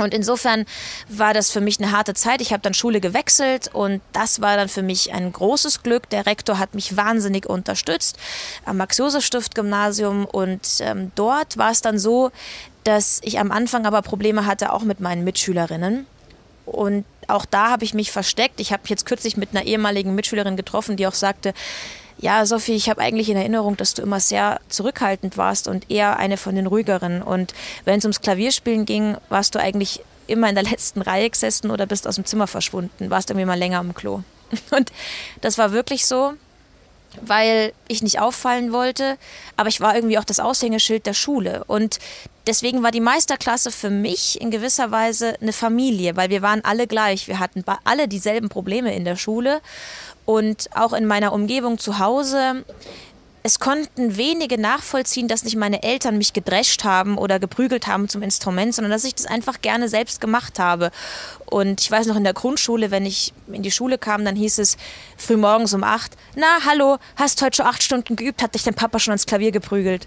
Und 0.00 0.14
insofern 0.14 0.66
war 1.08 1.34
das 1.34 1.50
für 1.50 1.60
mich 1.60 1.80
eine 1.80 1.92
harte 1.92 2.14
Zeit. 2.14 2.40
Ich 2.40 2.52
habe 2.52 2.62
dann 2.62 2.74
Schule 2.74 3.00
gewechselt 3.00 3.70
und 3.72 4.00
das 4.12 4.40
war 4.40 4.56
dann 4.56 4.68
für 4.68 4.82
mich 4.82 5.12
ein 5.12 5.32
großes 5.32 5.82
Glück. 5.82 6.08
Der 6.10 6.26
Rektor 6.26 6.58
hat 6.58 6.74
mich 6.74 6.96
wahnsinnig 6.96 7.46
unterstützt 7.46 8.18
am 8.64 8.78
Max-Josef-Stift-Gymnasium 8.78 10.24
und 10.24 10.60
ähm, 10.80 11.12
dort 11.14 11.58
war 11.58 11.70
es 11.70 11.80
dann 11.80 11.98
so, 11.98 12.30
dass 12.84 13.20
ich 13.22 13.38
am 13.38 13.50
Anfang 13.50 13.86
aber 13.86 14.02
Probleme 14.02 14.46
hatte, 14.46 14.72
auch 14.72 14.82
mit 14.82 15.00
meinen 15.00 15.24
Mitschülerinnen. 15.24 16.06
Und 16.66 17.04
auch 17.28 17.44
da 17.44 17.70
habe 17.70 17.84
ich 17.84 17.94
mich 17.94 18.10
versteckt. 18.10 18.60
Ich 18.60 18.72
habe 18.72 18.82
jetzt 18.86 19.06
kürzlich 19.06 19.36
mit 19.36 19.50
einer 19.50 19.64
ehemaligen 19.64 20.14
Mitschülerin 20.14 20.56
getroffen, 20.56 20.96
die 20.96 21.06
auch 21.06 21.14
sagte, 21.14 21.52
ja, 22.20 22.44
Sophie, 22.44 22.74
ich 22.74 22.90
habe 22.90 23.00
eigentlich 23.00 23.30
in 23.30 23.36
Erinnerung, 23.36 23.76
dass 23.76 23.94
du 23.94 24.02
immer 24.02 24.20
sehr 24.20 24.60
zurückhaltend 24.68 25.36
warst 25.36 25.68
und 25.68 25.90
eher 25.90 26.18
eine 26.18 26.36
von 26.36 26.54
den 26.54 26.66
ruhigeren. 26.66 27.22
Und 27.22 27.54
wenn 27.84 27.98
es 27.98 28.04
ums 28.04 28.20
Klavierspielen 28.20 28.84
ging, 28.84 29.16
warst 29.30 29.54
du 29.54 29.58
eigentlich 29.58 30.02
immer 30.26 30.48
in 30.48 30.54
der 30.54 30.64
letzten 30.70 31.00
Reihe 31.00 31.30
gesessen 31.30 31.70
oder 31.70 31.86
bist 31.86 32.06
aus 32.06 32.16
dem 32.16 32.26
Zimmer 32.26 32.46
verschwunden, 32.46 33.10
warst 33.10 33.30
irgendwie 33.30 33.46
mal 33.46 33.58
länger 33.58 33.78
am 33.78 33.94
Klo. 33.94 34.22
Und 34.70 34.92
das 35.40 35.56
war 35.58 35.72
wirklich 35.72 36.06
so, 36.06 36.34
weil 37.20 37.72
ich 37.88 38.02
nicht 38.02 38.20
auffallen 38.20 38.72
wollte, 38.72 39.16
aber 39.56 39.68
ich 39.68 39.80
war 39.80 39.94
irgendwie 39.94 40.18
auch 40.18 40.24
das 40.24 40.40
Aushängeschild 40.40 41.06
der 41.06 41.14
Schule. 41.14 41.64
Und 41.66 41.98
deswegen 42.46 42.82
war 42.82 42.90
die 42.90 43.00
Meisterklasse 43.00 43.70
für 43.70 43.90
mich 43.90 44.40
in 44.40 44.50
gewisser 44.50 44.90
Weise 44.90 45.36
eine 45.40 45.52
Familie, 45.52 46.16
weil 46.16 46.30
wir 46.30 46.42
waren 46.42 46.64
alle 46.64 46.86
gleich. 46.86 47.28
Wir 47.28 47.38
hatten 47.38 47.64
alle 47.84 48.08
dieselben 48.08 48.48
Probleme 48.48 48.94
in 48.94 49.04
der 49.04 49.16
Schule 49.16 49.60
und 50.24 50.68
auch 50.74 50.92
in 50.92 51.06
meiner 51.06 51.32
Umgebung 51.32 51.78
zu 51.78 51.98
Hause. 51.98 52.64
Es 53.42 53.58
konnten 53.58 54.18
wenige 54.18 54.60
nachvollziehen, 54.60 55.26
dass 55.26 55.44
nicht 55.44 55.56
meine 55.56 55.82
Eltern 55.82 56.18
mich 56.18 56.34
gedrescht 56.34 56.84
haben 56.84 57.16
oder 57.16 57.38
geprügelt 57.38 57.86
haben 57.86 58.08
zum 58.08 58.22
Instrument, 58.22 58.74
sondern 58.74 58.90
dass 58.90 59.04
ich 59.04 59.14
das 59.14 59.24
einfach 59.24 59.62
gerne 59.62 59.88
selbst 59.88 60.20
gemacht 60.20 60.58
habe. 60.58 60.90
Und 61.46 61.80
ich 61.80 61.90
weiß 61.90 62.06
noch 62.06 62.16
in 62.16 62.24
der 62.24 62.34
Grundschule, 62.34 62.90
wenn 62.90 63.06
ich 63.06 63.32
in 63.50 63.62
die 63.62 63.70
Schule 63.70 63.96
kam, 63.96 64.26
dann 64.26 64.36
hieß 64.36 64.58
es 64.58 64.76
frühmorgens 65.16 65.72
um 65.72 65.84
acht, 65.84 66.16
na 66.36 66.66
hallo, 66.66 66.98
hast 67.16 67.40
heute 67.40 67.56
schon 67.56 67.66
acht 67.66 67.82
Stunden 67.82 68.14
geübt, 68.14 68.42
hat 68.42 68.54
dich 68.54 68.62
dein 68.62 68.74
Papa 68.74 68.98
schon 68.98 69.12
ans 69.12 69.24
Klavier 69.24 69.52
geprügelt. 69.52 70.06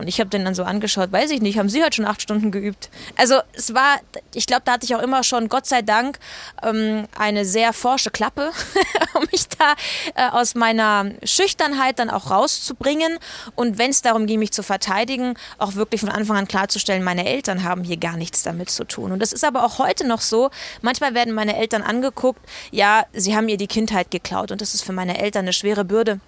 Und 0.00 0.08
ich 0.08 0.18
habe 0.18 0.30
den 0.30 0.44
dann 0.44 0.54
so 0.54 0.64
angeschaut, 0.64 1.12
weiß 1.12 1.30
ich 1.30 1.40
nicht, 1.40 1.58
haben 1.58 1.68
Sie 1.68 1.82
halt 1.82 1.94
schon 1.94 2.06
acht 2.06 2.22
Stunden 2.22 2.50
geübt? 2.50 2.90
Also 3.16 3.36
es 3.52 3.74
war, 3.74 4.00
ich 4.34 4.46
glaube, 4.46 4.62
da 4.64 4.72
hatte 4.72 4.84
ich 4.84 4.94
auch 4.94 5.02
immer 5.02 5.22
schon, 5.22 5.48
Gott 5.48 5.66
sei 5.66 5.82
Dank, 5.82 6.18
ähm, 6.62 7.06
eine 7.16 7.44
sehr 7.44 7.72
forsche 7.72 8.10
Klappe, 8.10 8.50
um 9.14 9.26
mich 9.30 9.48
da 9.48 9.74
äh, 10.14 10.30
aus 10.30 10.54
meiner 10.54 11.10
Schüchternheit 11.22 11.98
dann 11.98 12.10
auch 12.10 12.30
rauszubringen. 12.30 13.18
Und 13.54 13.78
wenn 13.78 13.90
es 13.90 14.02
darum 14.02 14.26
ging, 14.26 14.38
mich 14.38 14.52
zu 14.52 14.62
verteidigen, 14.62 15.34
auch 15.58 15.74
wirklich 15.74 16.00
von 16.00 16.10
Anfang 16.10 16.36
an 16.36 16.48
klarzustellen, 16.48 17.04
meine 17.04 17.26
Eltern 17.26 17.62
haben 17.62 17.84
hier 17.84 17.98
gar 17.98 18.16
nichts 18.16 18.42
damit 18.42 18.70
zu 18.70 18.84
tun. 18.84 19.12
Und 19.12 19.20
das 19.20 19.32
ist 19.32 19.44
aber 19.44 19.64
auch 19.64 19.78
heute 19.78 20.06
noch 20.06 20.22
so. 20.22 20.50
Manchmal 20.80 21.14
werden 21.14 21.34
meine 21.34 21.56
Eltern 21.56 21.82
angeguckt, 21.82 22.40
ja, 22.70 23.04
sie 23.12 23.36
haben 23.36 23.48
ihr 23.48 23.58
die 23.58 23.66
Kindheit 23.66 24.10
geklaut. 24.10 24.50
Und 24.50 24.60
das 24.60 24.74
ist 24.74 24.82
für 24.82 24.92
meine 24.92 25.18
Eltern 25.18 25.44
eine 25.44 25.52
schwere 25.52 25.84
Bürde. 25.84 26.20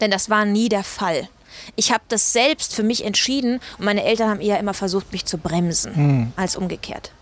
Denn 0.00 0.10
das 0.10 0.30
war 0.30 0.44
nie 0.44 0.68
der 0.68 0.84
Fall. 0.84 1.28
Ich 1.76 1.92
habe 1.92 2.02
das 2.08 2.32
selbst 2.32 2.74
für 2.74 2.82
mich 2.82 3.04
entschieden 3.04 3.60
und 3.78 3.84
meine 3.84 4.04
Eltern 4.04 4.30
haben 4.30 4.40
eher 4.40 4.58
immer 4.58 4.74
versucht, 4.74 5.12
mich 5.12 5.24
zu 5.24 5.38
bremsen, 5.38 5.94
hm. 5.94 6.32
als 6.36 6.56
umgekehrt. 6.56 7.12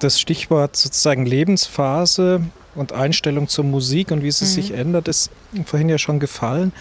Das 0.00 0.20
Stichwort 0.20 0.76
sozusagen 0.76 1.26
Lebensphase 1.26 2.42
und 2.76 2.92
Einstellung 2.92 3.48
zur 3.48 3.64
Musik 3.64 4.10
und 4.12 4.22
wie 4.22 4.30
sie 4.30 4.44
mhm. 4.44 4.48
sich 4.48 4.70
ändert, 4.70 5.08
ist 5.08 5.30
vorhin 5.64 5.88
ja 5.88 5.98
schon 5.98 6.20
gefallen. 6.20 6.72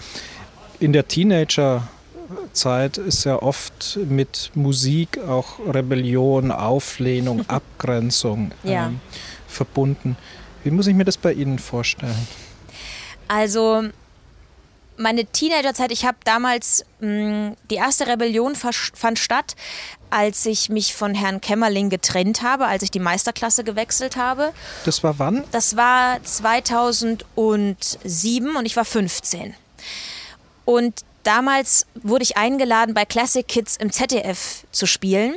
In 0.80 0.94
der 0.94 1.08
Teenagerzeit 1.08 3.00
ist 3.00 3.24
ja 3.24 3.42
oft 3.42 3.98
mit 4.08 4.52
Musik 4.54 5.18
auch 5.18 5.58
Rebellion, 5.68 6.52
Auflehnung, 6.52 7.44
Abgrenzung 7.50 8.52
ja. 8.64 8.88
ähm, 8.88 9.00
verbunden. 9.48 10.16
Wie 10.64 10.70
muss 10.70 10.86
ich 10.86 10.94
mir 10.94 11.06
das 11.06 11.18
bei 11.18 11.34
Ihnen 11.34 11.58
vorstellen? 11.58 12.28
Also 13.28 13.90
meine 14.98 15.26
Teenagerzeit, 15.26 15.92
ich 15.92 16.06
habe 16.06 16.18
damals 16.24 16.86
mh, 17.00 17.10
mm, 17.10 17.56
die 17.70 17.76
erste 17.76 18.08
Rebellion 18.08 18.56
fand 18.56 19.20
statt, 19.20 19.56
als 20.10 20.46
ich 20.46 20.70
mich 20.70 20.96
von 20.96 21.14
Herrn 21.14 21.42
Kämmerling 21.42 21.90
getrennt 21.90 22.42
habe, 22.42 22.68
als 22.68 22.84
ich 22.84 22.92
die 22.92 23.00
Meisterklasse 23.00 23.64
gewechselt 23.64 24.16
habe. 24.16 24.54
Das 24.86 25.04
war 25.04 25.20
wann? 25.20 25.44
Das 25.52 25.76
war 25.76 26.24
2007 26.24 28.56
und 28.56 28.66
ich 28.66 28.76
war 28.76 28.86
15. 28.86 29.54
Und 30.66 31.02
damals 31.24 31.86
wurde 31.96 32.24
ich 32.24 32.38
eingeladen, 32.38 32.94
bei 32.94 33.06
Classic 33.06 33.48
Kids 33.48 33.78
im 33.78 33.92
ZDF 33.92 34.66
zu 34.72 34.86
spielen 34.86 35.36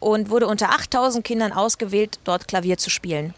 und 0.00 0.30
wurde 0.30 0.46
unter 0.46 0.70
8000 0.70 1.24
Kindern 1.24 1.52
ausgewählt, 1.52 2.18
dort 2.24 2.48
Klavier 2.48 2.78
zu 2.78 2.90
spielen. 2.90 3.34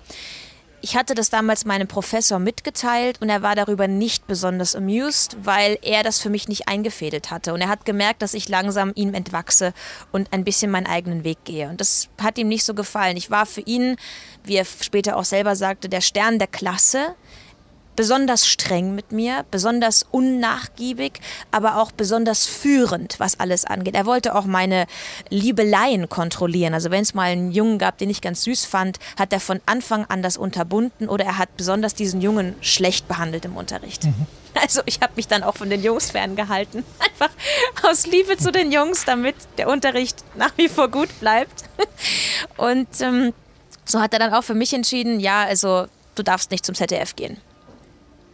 Ich 0.82 0.96
hatte 0.96 1.14
das 1.14 1.28
damals 1.28 1.66
meinem 1.66 1.88
Professor 1.88 2.38
mitgeteilt 2.38 3.20
und 3.20 3.28
er 3.28 3.42
war 3.42 3.54
darüber 3.54 3.86
nicht 3.86 4.26
besonders 4.26 4.74
amused, 4.74 5.36
weil 5.42 5.78
er 5.82 6.02
das 6.02 6.20
für 6.20 6.30
mich 6.30 6.48
nicht 6.48 6.68
eingefädelt 6.68 7.30
hatte. 7.30 7.52
Und 7.52 7.60
er 7.60 7.68
hat 7.68 7.84
gemerkt, 7.84 8.22
dass 8.22 8.32
ich 8.32 8.48
langsam 8.48 8.92
ihm 8.94 9.12
entwachse 9.12 9.74
und 10.10 10.32
ein 10.32 10.42
bisschen 10.42 10.70
meinen 10.70 10.86
eigenen 10.86 11.22
Weg 11.22 11.44
gehe. 11.44 11.68
Und 11.68 11.82
das 11.82 12.08
hat 12.20 12.38
ihm 12.38 12.48
nicht 12.48 12.64
so 12.64 12.72
gefallen. 12.72 13.18
Ich 13.18 13.30
war 13.30 13.44
für 13.44 13.60
ihn, 13.60 13.96
wie 14.42 14.56
er 14.56 14.64
später 14.64 15.18
auch 15.18 15.24
selber 15.24 15.54
sagte, 15.54 15.90
der 15.90 16.00
Stern 16.00 16.38
der 16.38 16.48
Klasse 16.48 17.14
besonders 18.00 18.48
streng 18.48 18.94
mit 18.94 19.12
mir, 19.12 19.44
besonders 19.50 20.06
unnachgiebig, 20.10 21.20
aber 21.50 21.76
auch 21.76 21.92
besonders 21.92 22.46
führend, 22.46 23.20
was 23.20 23.38
alles 23.38 23.66
angeht. 23.66 23.94
Er 23.94 24.06
wollte 24.06 24.34
auch 24.34 24.46
meine 24.46 24.86
Liebeleien 25.28 26.08
kontrollieren. 26.08 26.72
Also 26.72 26.90
wenn 26.90 27.02
es 27.02 27.12
mal 27.12 27.24
einen 27.24 27.52
Jungen 27.52 27.76
gab, 27.76 27.98
den 27.98 28.08
ich 28.08 28.22
ganz 28.22 28.44
süß 28.44 28.64
fand, 28.64 28.98
hat 29.18 29.34
er 29.34 29.40
von 29.40 29.60
Anfang 29.66 30.06
an 30.06 30.22
das 30.22 30.38
unterbunden 30.38 31.10
oder 31.10 31.26
er 31.26 31.36
hat 31.36 31.54
besonders 31.58 31.94
diesen 31.94 32.22
Jungen 32.22 32.54
schlecht 32.62 33.06
behandelt 33.06 33.44
im 33.44 33.58
Unterricht. 33.58 34.04
Mhm. 34.04 34.14
Also 34.60 34.80
ich 34.86 35.00
habe 35.00 35.12
mich 35.14 35.28
dann 35.28 35.44
auch 35.44 35.56
von 35.56 35.70
den 35.70 35.80
Jungs 35.80 36.10
ferngehalten. 36.10 36.82
Einfach 36.98 37.30
aus 37.84 38.06
Liebe 38.06 38.38
zu 38.38 38.50
den 38.50 38.72
Jungs, 38.72 39.04
damit 39.04 39.36
der 39.58 39.68
Unterricht 39.68 40.24
nach 40.36 40.50
wie 40.56 40.68
vor 40.68 40.88
gut 40.88 41.08
bleibt. 41.20 41.64
Und 42.56 42.88
ähm, 43.00 43.34
so 43.84 44.00
hat 44.00 44.14
er 44.14 44.18
dann 44.18 44.32
auch 44.32 44.42
für 44.42 44.54
mich 44.54 44.72
entschieden, 44.72 45.20
ja, 45.20 45.44
also 45.44 45.86
du 46.14 46.22
darfst 46.24 46.50
nicht 46.50 46.64
zum 46.64 46.74
ZDF 46.74 47.14
gehen 47.14 47.36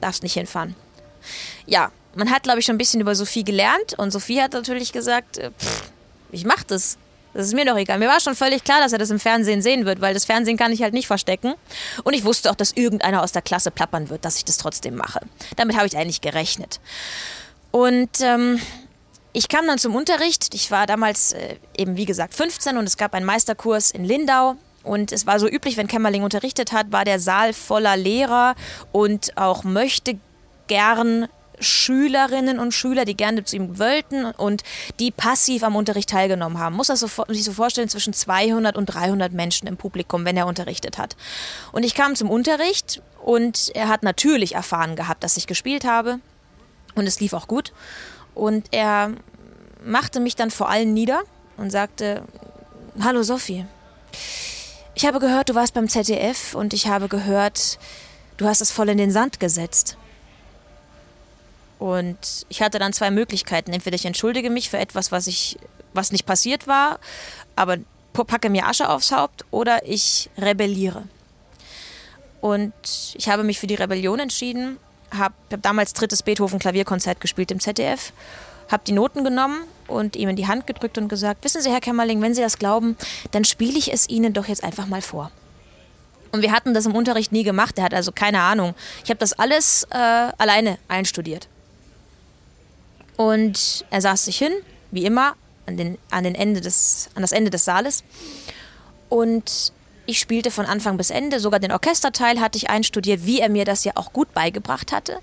darfst 0.01 0.23
nicht 0.23 0.35
hinfahren. 0.35 0.75
Ja, 1.67 1.91
man 2.15 2.31
hat, 2.31 2.45
glaube 2.45 2.61
ich, 2.61 2.67
schon 2.67 2.77
ein 2.77 2.79
bisschen 2.79 3.01
über 3.01 3.15
Sophie 3.15 3.45
gelernt 3.45 3.95
und 3.99 4.11
Sophie 4.11 4.41
hat 4.41 4.53
natürlich 4.53 4.93
gesagt, 4.93 5.39
äh, 5.39 5.51
pff, 5.51 5.91
ich 6.33 6.45
mach 6.45 6.63
das. 6.65 6.99
Das 7.35 7.47
ist 7.49 7.55
mir 7.55 7.67
doch 7.67 7.77
egal. 7.77 7.99
Mir 7.99 8.09
war 8.09 8.19
schon 8.19 8.35
völlig 8.35 8.65
klar, 8.65 8.81
dass 8.81 8.95
er 8.95 8.99
das 8.99 9.11
im 9.11 9.21
Fernsehen 9.21 9.61
sehen 9.61 9.85
wird, 9.85 10.01
weil 10.01 10.15
das 10.15 10.25
Fernsehen 10.25 10.57
kann 10.57 10.73
ich 10.73 10.83
halt 10.83 10.95
nicht 10.95 11.07
verstecken. 11.07 11.53
Und 12.03 12.15
ich 12.15 12.25
wusste 12.25 12.51
auch, 12.51 12.55
dass 12.55 12.73
irgendeiner 12.73 13.23
aus 13.23 13.33
der 13.33 13.43
Klasse 13.43 13.71
plappern 13.71 14.09
wird, 14.09 14.25
dass 14.25 14.39
ich 14.39 14.47
das 14.47 14.57
trotzdem 14.57 14.95
mache. 14.97 15.21
Damit 15.57 15.77
habe 15.77 15.87
ich 15.87 15.99
eigentlich 15.99 16.23
gerechnet. 16.23 16.81
Und 17.73 18.23
ähm, 18.23 18.59
ich 19.35 19.49
kam 19.49 19.67
dann 19.67 19.77
zum 19.77 19.95
Unterricht. 19.95 20.55
Ich 20.55 20.71
war 20.71 20.87
damals 20.87 21.33
äh, 21.33 21.57
eben, 21.77 21.99
wie 21.99 22.07
gesagt, 22.07 22.33
15 22.33 22.79
und 22.79 22.85
es 22.85 22.97
gab 22.97 23.13
einen 23.13 23.27
Meisterkurs 23.27 23.91
in 23.91 24.07
Lindau. 24.07 24.57
Und 24.87 25.11
es 25.11 25.27
war 25.27 25.40
so 25.40 25.49
üblich, 25.49 25.77
wenn 25.77 25.88
Kämmerling 25.88 26.22
unterrichtet 26.22 26.72
hat, 26.72 26.92
war 26.92 27.05
der 27.05 27.18
Saal 27.18 27.53
voller 27.53 27.96
Lehrer 27.96 28.55
und 28.92 29.37
auch 29.37 29.64
möchte 29.64 30.18
gern 30.68 31.29
Schülerinnen 31.59 32.59
und 32.59 32.72
Schüler, 32.72 33.05
die 33.05 33.16
gerne 33.16 33.42
zu 33.44 33.57
ihm 33.57 33.79
wollten 33.79 34.27
und 34.27 34.62
die 35.01 35.11
passiv 35.11 35.62
am 35.64 35.75
Unterricht 35.75 36.11
teilgenommen 36.11 36.59
haben. 36.59 36.77
Muss 36.77 36.88
das 36.88 37.01
so, 37.01 37.09
sich 37.29 37.44
so 37.44 37.53
vorstellen, 37.53 37.88
zwischen 37.88 38.12
200 38.12 38.77
und 38.77 38.87
300 38.87 39.33
Menschen 39.33 39.66
im 39.66 39.77
Publikum, 39.77 40.25
wenn 40.25 40.37
er 40.37 40.46
unterrichtet 40.46 40.99
hat. 40.99 41.16
Und 41.72 41.83
ich 41.83 41.94
kam 41.94 42.14
zum 42.14 42.31
Unterricht 42.31 43.03
und 43.25 43.70
er 43.75 43.88
hat 43.88 44.03
natürlich 44.03 44.55
erfahren 44.55 44.96
gehabt, 44.96 45.25
dass 45.25 45.37
ich 45.37 45.46
gespielt 45.46 45.85
habe 45.85 46.20
und 46.94 47.07
es 47.07 47.20
lief 47.20 47.33
auch 47.33 47.49
gut. 47.49 47.72
Und 48.35 48.68
er 48.70 49.12
machte 49.85 50.20
mich 50.20 50.37
dann 50.37 50.51
vor 50.51 50.68
allen 50.68 50.94
nieder 50.94 51.22
und 51.57 51.70
sagte, 51.70 52.22
Hallo 53.01 53.22
Sophie, 53.22 53.66
ich 54.97 55.05
habe 55.05 55.21
gehört, 55.21 55.51
du 55.51 55.55
warst 55.55 55.75
beim 55.75 55.91
ZDF 55.91 56.55
und 56.55 56.73
ich 56.73 56.87
habe 56.87 57.09
gehört, 57.09 57.79
du 58.39 58.47
hast 58.47 58.63
es 58.63 58.71
voll 58.73 58.89
in 58.89 58.97
den 58.97 59.11
Sand 59.11 59.39
gesetzt. 59.39 59.99
Und 61.79 62.47
ich 62.49 62.63
hatte 62.63 62.79
dann 62.79 62.95
zwei 62.95 63.11
Möglichkeiten. 63.11 63.75
Entweder 63.75 63.95
ich 63.95 64.07
entschuldige 64.07 64.49
mich 64.49 64.71
für 64.71 64.79
etwas, 64.79 65.13
was 65.13 65.27
ich, 65.27 65.59
was 65.93 66.13
nicht 66.13 66.25
passiert 66.25 66.67
war, 66.67 66.99
aber 67.57 67.77
packe 68.15 68.49
mir 68.49 68.67
Asche 68.67 68.89
aufs 68.89 69.13
Haupt, 69.13 69.45
oder 69.51 69.87
ich 69.87 70.31
rebelliere. 70.39 71.03
Und 72.41 72.73
ich 73.15 73.29
habe 73.29 73.45
mich 73.45 73.59
für 73.59 73.67
die 73.67 73.75
Rebellion 73.75 74.19
entschieden, 74.19 74.79
habe 75.11 75.35
hab 75.53 75.61
damals 75.61 75.93
drittes 75.93 76.23
Beethoven 76.23 76.59
Klavierkonzert 76.59 77.21
gespielt 77.21 77.51
im 77.51 77.61
ZDF 77.61 78.15
habe 78.70 78.83
die 78.87 78.92
Noten 78.92 79.24
genommen 79.24 79.62
und 79.88 80.16
ihm 80.16 80.29
in 80.29 80.37
die 80.37 80.46
Hand 80.46 80.66
gedrückt 80.66 80.98
und 80.98 81.09
gesagt, 81.09 81.44
wissen 81.44 81.62
Sie, 81.62 81.70
Herr 81.70 81.81
Kämmerling, 81.81 82.20
wenn 82.22 82.35
Sie 82.35 82.42
das 82.42 82.59
glauben, 82.59 82.96
dann 83.31 83.44
spiele 83.44 83.79
ich 83.79 83.92
es 83.92 84.09
Ihnen 84.09 84.33
doch 84.33 84.46
jetzt 84.46 84.64
einfach 84.64 84.87
mal 84.87 85.02
vor. 85.02 85.31
Und 86.33 86.42
wir 86.42 86.52
hatten 86.52 86.74
das 86.74 86.87
im 86.87 86.94
Unterricht 86.94 87.33
nie 87.33 87.44
gemacht. 87.44 87.79
Er 87.79 87.85
hat 87.85 87.94
also 87.94 88.12
keine 88.12 88.40
Ahnung. 88.42 88.74
Ich 89.05 89.11
habe 89.11 89.18
das 89.18 89.33
alles 89.33 89.87
äh, 89.90 89.96
alleine 89.96 90.79
einstudiert. 90.88 91.48
Und 93.16 93.85
er 93.90 94.00
saß 94.00 94.26
sich 94.26 94.37
hin, 94.37 94.52
wie 94.90 95.05
immer, 95.05 95.35
an, 95.66 95.76
den, 95.76 95.98
an, 96.11 96.24
den 96.24 96.35
Ende 96.35 96.61
des, 96.61 97.09
an 97.14 97.22
das 97.22 97.33
Ende 97.33 97.50
des 97.50 97.64
Saales. 97.64 98.05
Und 99.09 99.72
ich 100.05 100.18
spielte 100.18 100.50
von 100.50 100.66
Anfang 100.66 100.96
bis 100.96 101.11
Ende. 101.11 101.40
Sogar 101.40 101.61
den 101.61 101.72
Orchesterteil 101.72 102.40
hatte 102.40 102.59
ich 102.59 102.70
einstudiert, 102.70 103.24
wie 103.24 103.40
er 103.40 103.48
mir 103.48 103.64
das 103.64 103.85
ja 103.85 103.92
auch 103.94 104.12
gut 104.12 104.33
beigebracht 104.35 104.92
hatte. 104.92 105.18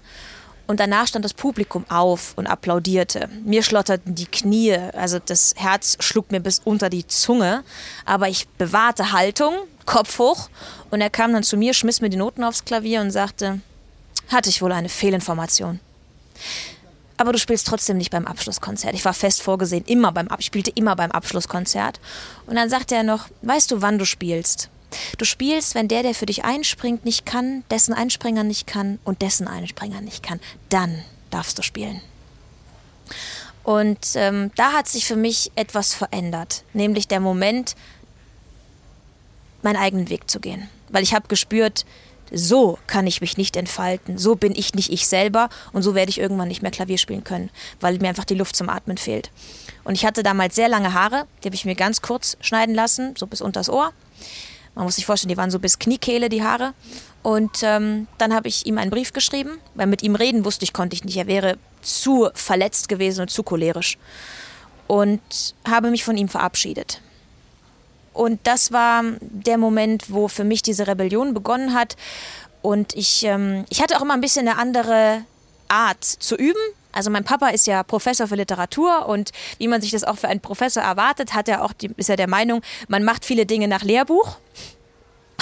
Und 0.65 0.79
danach 0.79 1.07
stand 1.07 1.25
das 1.25 1.33
Publikum 1.33 1.85
auf 1.89 2.33
und 2.37 2.47
applaudierte. 2.47 3.29
Mir 3.43 3.63
schlotterten 3.63 4.15
die 4.15 4.25
Knie, 4.25 4.73
also 4.73 5.19
das 5.19 5.53
Herz 5.57 5.97
schlug 5.99 6.31
mir 6.31 6.39
bis 6.39 6.61
unter 6.63 6.89
die 6.89 7.05
Zunge. 7.05 7.63
Aber 8.05 8.29
ich 8.29 8.47
bewahrte 8.47 9.11
Haltung, 9.11 9.53
Kopf 9.85 10.19
hoch. 10.19 10.49
Und 10.89 11.01
er 11.01 11.09
kam 11.09 11.33
dann 11.33 11.43
zu 11.43 11.57
mir, 11.57 11.73
schmiss 11.73 12.01
mir 12.01 12.09
die 12.09 12.17
Noten 12.17 12.43
aufs 12.43 12.63
Klavier 12.63 13.01
und 13.01 13.11
sagte, 13.11 13.59
hatte 14.29 14.49
ich 14.49 14.61
wohl 14.61 14.71
eine 14.71 14.89
Fehlinformation. 14.89 15.79
Aber 17.17 17.31
du 17.31 17.37
spielst 17.37 17.67
trotzdem 17.67 17.97
nicht 17.97 18.11
beim 18.11 18.25
Abschlusskonzert. 18.25 18.95
Ich 18.95 19.05
war 19.05 19.13
fest 19.13 19.41
vorgesehen, 19.41 19.85
immer 19.85 20.11
beim, 20.11 20.27
spielte 20.39 20.71
immer 20.71 20.95
beim 20.95 21.11
Abschlusskonzert. 21.11 21.99
Und 22.47 22.55
dann 22.55 22.69
sagte 22.69 22.95
er 22.95 23.03
noch, 23.03 23.27
weißt 23.41 23.71
du, 23.71 23.81
wann 23.81 23.99
du 23.99 24.05
spielst? 24.05 24.69
Du 25.17 25.25
spielst, 25.25 25.75
wenn 25.75 25.87
der, 25.87 26.03
der 26.03 26.13
für 26.13 26.25
dich 26.25 26.43
einspringt, 26.43 27.05
nicht 27.05 27.25
kann, 27.25 27.63
dessen 27.69 27.93
Einspringer 27.93 28.43
nicht 28.43 28.67
kann 28.67 28.99
und 29.03 29.21
dessen 29.21 29.47
Einspringer 29.47 30.01
nicht 30.01 30.23
kann. 30.23 30.39
Dann 30.69 31.03
darfst 31.29 31.57
du 31.57 31.61
spielen. 31.61 32.01
Und 33.63 33.99
ähm, 34.15 34.51
da 34.55 34.73
hat 34.73 34.87
sich 34.87 35.05
für 35.05 35.15
mich 35.15 35.51
etwas 35.55 35.93
verändert, 35.93 36.63
nämlich 36.73 37.07
der 37.07 37.19
Moment, 37.19 37.75
meinen 39.61 39.77
eigenen 39.77 40.09
Weg 40.09 40.29
zu 40.29 40.39
gehen. 40.39 40.69
Weil 40.89 41.03
ich 41.03 41.13
habe 41.13 41.29
gespürt, 41.29 41.85
so 42.31 42.77
kann 42.87 43.07
ich 43.07 43.21
mich 43.21 43.37
nicht 43.37 43.55
entfalten, 43.55 44.17
so 44.17 44.35
bin 44.35 44.53
ich 44.55 44.73
nicht 44.73 44.91
ich 44.91 45.07
selber 45.07 45.49
und 45.71 45.83
so 45.83 45.95
werde 45.95 46.09
ich 46.09 46.19
irgendwann 46.19 46.47
nicht 46.47 46.61
mehr 46.61 46.71
Klavier 46.71 46.97
spielen 46.97 47.23
können, 47.23 47.49
weil 47.79 47.97
mir 47.99 48.09
einfach 48.09 48.25
die 48.25 48.35
Luft 48.35 48.55
zum 48.55 48.69
Atmen 48.69 48.97
fehlt. 48.97 49.31
Und 49.83 49.95
ich 49.95 50.05
hatte 50.05 50.23
damals 50.23 50.55
sehr 50.55 50.67
lange 50.67 50.93
Haare, 50.93 51.25
die 51.43 51.47
habe 51.47 51.55
ich 51.55 51.65
mir 51.65 51.75
ganz 51.75 52.01
kurz 52.01 52.37
schneiden 52.41 52.75
lassen, 52.75 53.15
so 53.17 53.27
bis 53.27 53.41
unters 53.41 53.69
Ohr. 53.69 53.93
Man 54.75 54.85
muss 54.85 54.95
sich 54.95 55.05
vorstellen, 55.05 55.29
die 55.29 55.37
waren 55.37 55.51
so 55.51 55.59
bis 55.59 55.79
Kniekehle, 55.79 56.29
die 56.29 56.43
Haare. 56.43 56.73
Und 57.21 57.61
ähm, 57.61 58.07
dann 58.17 58.33
habe 58.33 58.47
ich 58.47 58.65
ihm 58.65 58.77
einen 58.77 58.91
Brief 58.91 59.13
geschrieben, 59.13 59.59
weil 59.75 59.87
mit 59.87 60.03
ihm 60.03 60.15
reden 60.15 60.45
wusste 60.45 60.65
ich, 60.65 60.73
konnte 60.73 60.95
ich 60.95 61.03
nicht. 61.03 61.17
Er 61.17 61.27
wäre 61.27 61.57
zu 61.81 62.29
verletzt 62.33 62.89
gewesen 62.89 63.21
und 63.21 63.29
zu 63.29 63.43
cholerisch. 63.43 63.97
Und 64.87 65.21
habe 65.67 65.89
mich 65.89 66.03
von 66.03 66.17
ihm 66.17 66.27
verabschiedet. 66.27 67.01
Und 68.13 68.39
das 68.43 68.71
war 68.71 69.03
der 69.21 69.57
Moment, 69.57 70.11
wo 70.11 70.27
für 70.27 70.43
mich 70.43 70.61
diese 70.61 70.87
Rebellion 70.87 71.33
begonnen 71.33 71.73
hat. 71.73 71.95
Und 72.61 72.93
ich, 72.95 73.23
ähm, 73.23 73.65
ich 73.69 73.81
hatte 73.81 73.97
auch 73.97 74.01
immer 74.01 74.13
ein 74.13 74.21
bisschen 74.21 74.47
eine 74.47 74.57
andere 74.57 75.23
Art 75.67 76.03
zu 76.03 76.35
üben. 76.35 76.61
Also 76.93 77.09
mein 77.09 77.25
Papa 77.25 77.49
ist 77.49 77.67
ja 77.67 77.83
Professor 77.83 78.27
für 78.27 78.35
Literatur 78.35 79.07
und 79.07 79.31
wie 79.57 79.67
man 79.67 79.81
sich 79.81 79.91
das 79.91 80.03
auch 80.03 80.17
für 80.17 80.29
einen 80.29 80.39
Professor 80.39 80.81
erwartet, 80.81 81.33
hat 81.33 81.49
er 81.49 81.65
auch 81.65 81.73
die, 81.73 81.91
ist 81.97 82.09
er 82.09 82.15
der 82.15 82.29
Meinung, 82.29 82.61
man 82.87 83.03
macht 83.03 83.25
viele 83.25 83.45
Dinge 83.45 83.67
nach 83.67 83.83
Lehrbuch. 83.83 84.37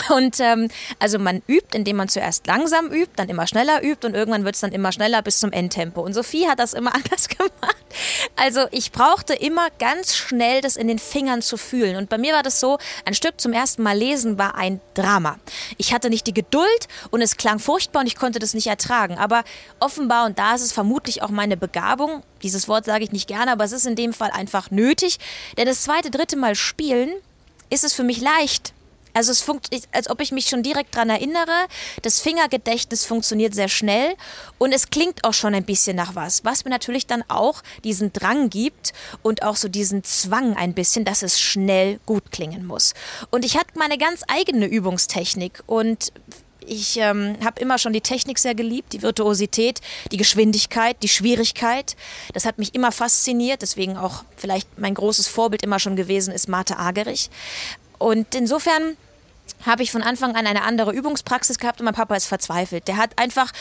Und 0.10 0.40
ähm, 0.40 0.70
also 1.00 1.20
man 1.20 1.42
übt, 1.48 1.78
indem 1.78 1.98
man 1.98 2.10
zuerst 2.10 2.48
langsam 2.48 2.88
übt, 2.88 3.14
dann 3.16 3.30
immer 3.30 3.48
schneller 3.48 3.84
übt 3.84 4.06
und 4.06 4.16
irgendwann 4.16 4.46
wird 4.46 4.56
es 4.56 4.62
dann 4.62 4.72
immer 4.72 4.92
schneller 4.92 5.22
bis 5.22 5.40
zum 5.40 5.52
Endtempo. 5.52 6.02
Und 6.02 6.14
Sophie 6.14 6.48
hat 6.48 6.60
das 6.60 6.74
immer 6.74 6.94
anders 6.96 7.28
gemacht. 7.28 7.52
Also 8.36 8.66
ich 8.72 8.92
brauchte 8.92 9.34
immer 9.34 9.68
ganz 9.80 10.16
schnell 10.16 10.62
das 10.62 10.76
in 10.76 10.88
den 10.88 11.00
Fingern 11.00 11.42
zu 11.42 11.58
fühlen. 11.58 11.96
Und 11.98 12.10
bei 12.10 12.18
mir 12.18 12.34
war 12.34 12.44
das 12.44 12.60
so, 12.60 12.78
ein 13.06 13.14
Stück 13.14 13.40
zum 13.40 13.54
ersten 13.54 13.84
Mal 13.84 13.98
lesen 13.98 14.38
war 14.38 14.56
ein 14.56 14.82
Drama. 14.94 15.38
Ich 15.78 15.94
hatte 15.94 16.10
nicht 16.10 16.28
die 16.28 16.34
Geduld 16.34 16.88
und 17.10 17.22
es 17.22 17.38
klang 17.38 17.60
furchtbar 17.60 18.02
und 18.02 18.08
ich 18.08 18.16
konnte 18.16 18.40
das 18.40 18.54
nicht 18.54 18.68
ertragen. 18.68 19.18
Aber 19.18 19.44
offenbar, 19.80 20.26
und 20.26 20.40
da 20.40 20.56
ist 20.56 20.62
es 20.62 20.72
vermutlich 20.72 21.22
auch 21.22 21.30
meine 21.30 21.58
Begabung, 21.58 22.24
dieses 22.44 22.68
Wort 22.68 22.86
sage 22.86 23.04
ich 23.04 23.12
nicht 23.12 23.28
gerne, 23.28 23.52
aber 23.52 23.64
es 23.64 23.72
ist 23.72 23.86
in 23.86 23.96
dem 23.96 24.14
Fall 24.14 24.32
einfach 24.32 24.72
nötig, 24.72 25.20
denn 25.58 25.68
das 25.68 25.84
zweite, 25.84 26.10
dritte 26.10 26.38
Mal 26.38 26.56
spielen 26.56 27.12
ist 27.70 27.84
es 27.84 27.94
für 27.94 28.04
mich 28.04 28.20
leicht 28.20 28.74
also 29.14 29.32
es 29.32 29.42
funktioniert, 29.42 29.88
als 29.92 30.10
ob 30.10 30.22
ich 30.22 30.32
mich 30.32 30.48
schon 30.48 30.64
direkt 30.64 30.96
daran 30.96 31.10
erinnere. 31.10 31.68
Das 32.02 32.20
Fingergedächtnis 32.20 33.06
funktioniert 33.06 33.54
sehr 33.54 33.70
schnell 33.70 34.16
und 34.58 34.72
es 34.72 34.90
klingt 34.90 35.24
auch 35.24 35.34
schon 35.34 35.54
ein 35.54 35.66
bisschen 35.66 35.96
nach 35.96 36.16
was, 36.16 36.44
was 36.46 36.66
mir 36.66 36.72
natürlich 36.72 37.08
dann 37.08 37.24
auch 37.28 37.62
diesen 37.84 38.14
Drang 38.14 38.50
gibt 38.50 38.94
und 39.22 39.44
auch 39.44 39.56
so 39.56 39.68
diesen 39.68 40.04
Zwang 40.04 40.56
ein 40.56 40.74
bisschen, 40.74 41.06
dass 41.06 41.24
es 41.24 41.40
schnell 41.40 42.00
gut 42.06 42.32
klingen 42.32 42.66
muss. 42.66 42.94
Und 43.30 43.46
ich 43.46 43.58
hatte 43.58 43.78
meine 43.78 43.98
ganz 43.98 44.22
eigene 44.28 44.66
Übungstechnik 44.66 45.64
und 45.68 46.12
ich 46.66 46.98
ähm, 46.98 47.38
habe 47.44 47.60
immer 47.60 47.78
schon 47.78 47.94
die 47.94 48.02
Technik 48.02 48.38
sehr 48.40 48.56
geliebt, 48.56 48.94
die 48.94 49.02
Virtuosität, 49.02 49.82
die 50.12 50.18
Geschwindigkeit, 50.18 50.96
die 51.02 51.08
Schwierigkeit. 51.08 51.96
Das 52.34 52.46
hat 52.46 52.60
mich 52.60 52.76
immer 52.76 52.92
fasziniert, 52.92 53.62
deswegen 53.62 53.98
auch 53.98 54.24
vielleicht 54.38 54.80
mein 54.80 54.94
großes 54.94 55.28
Vorbild 55.28 55.64
immer 55.64 55.80
schon 55.80 55.96
gewesen 55.96 56.34
ist 56.34 56.48
Martha 56.48 56.78
Agerich. 56.78 57.30
Und 58.02 58.34
insofern 58.34 58.98
habe 59.66 59.84
ich 59.84 59.92
von 59.92 60.02
Anfang 60.02 60.36
an 60.36 60.48
eine 60.48 60.64
andere 60.64 60.92
Übungspraxis 60.92 61.58
gehabt 61.58 61.80
und 61.80 61.86
mein 61.86 61.94
Papa 61.94 62.16
ist 62.16 62.28
verzweifelt. 62.28 62.88
Der 62.88 62.98
hat 62.98 63.18
einfach 63.18 63.52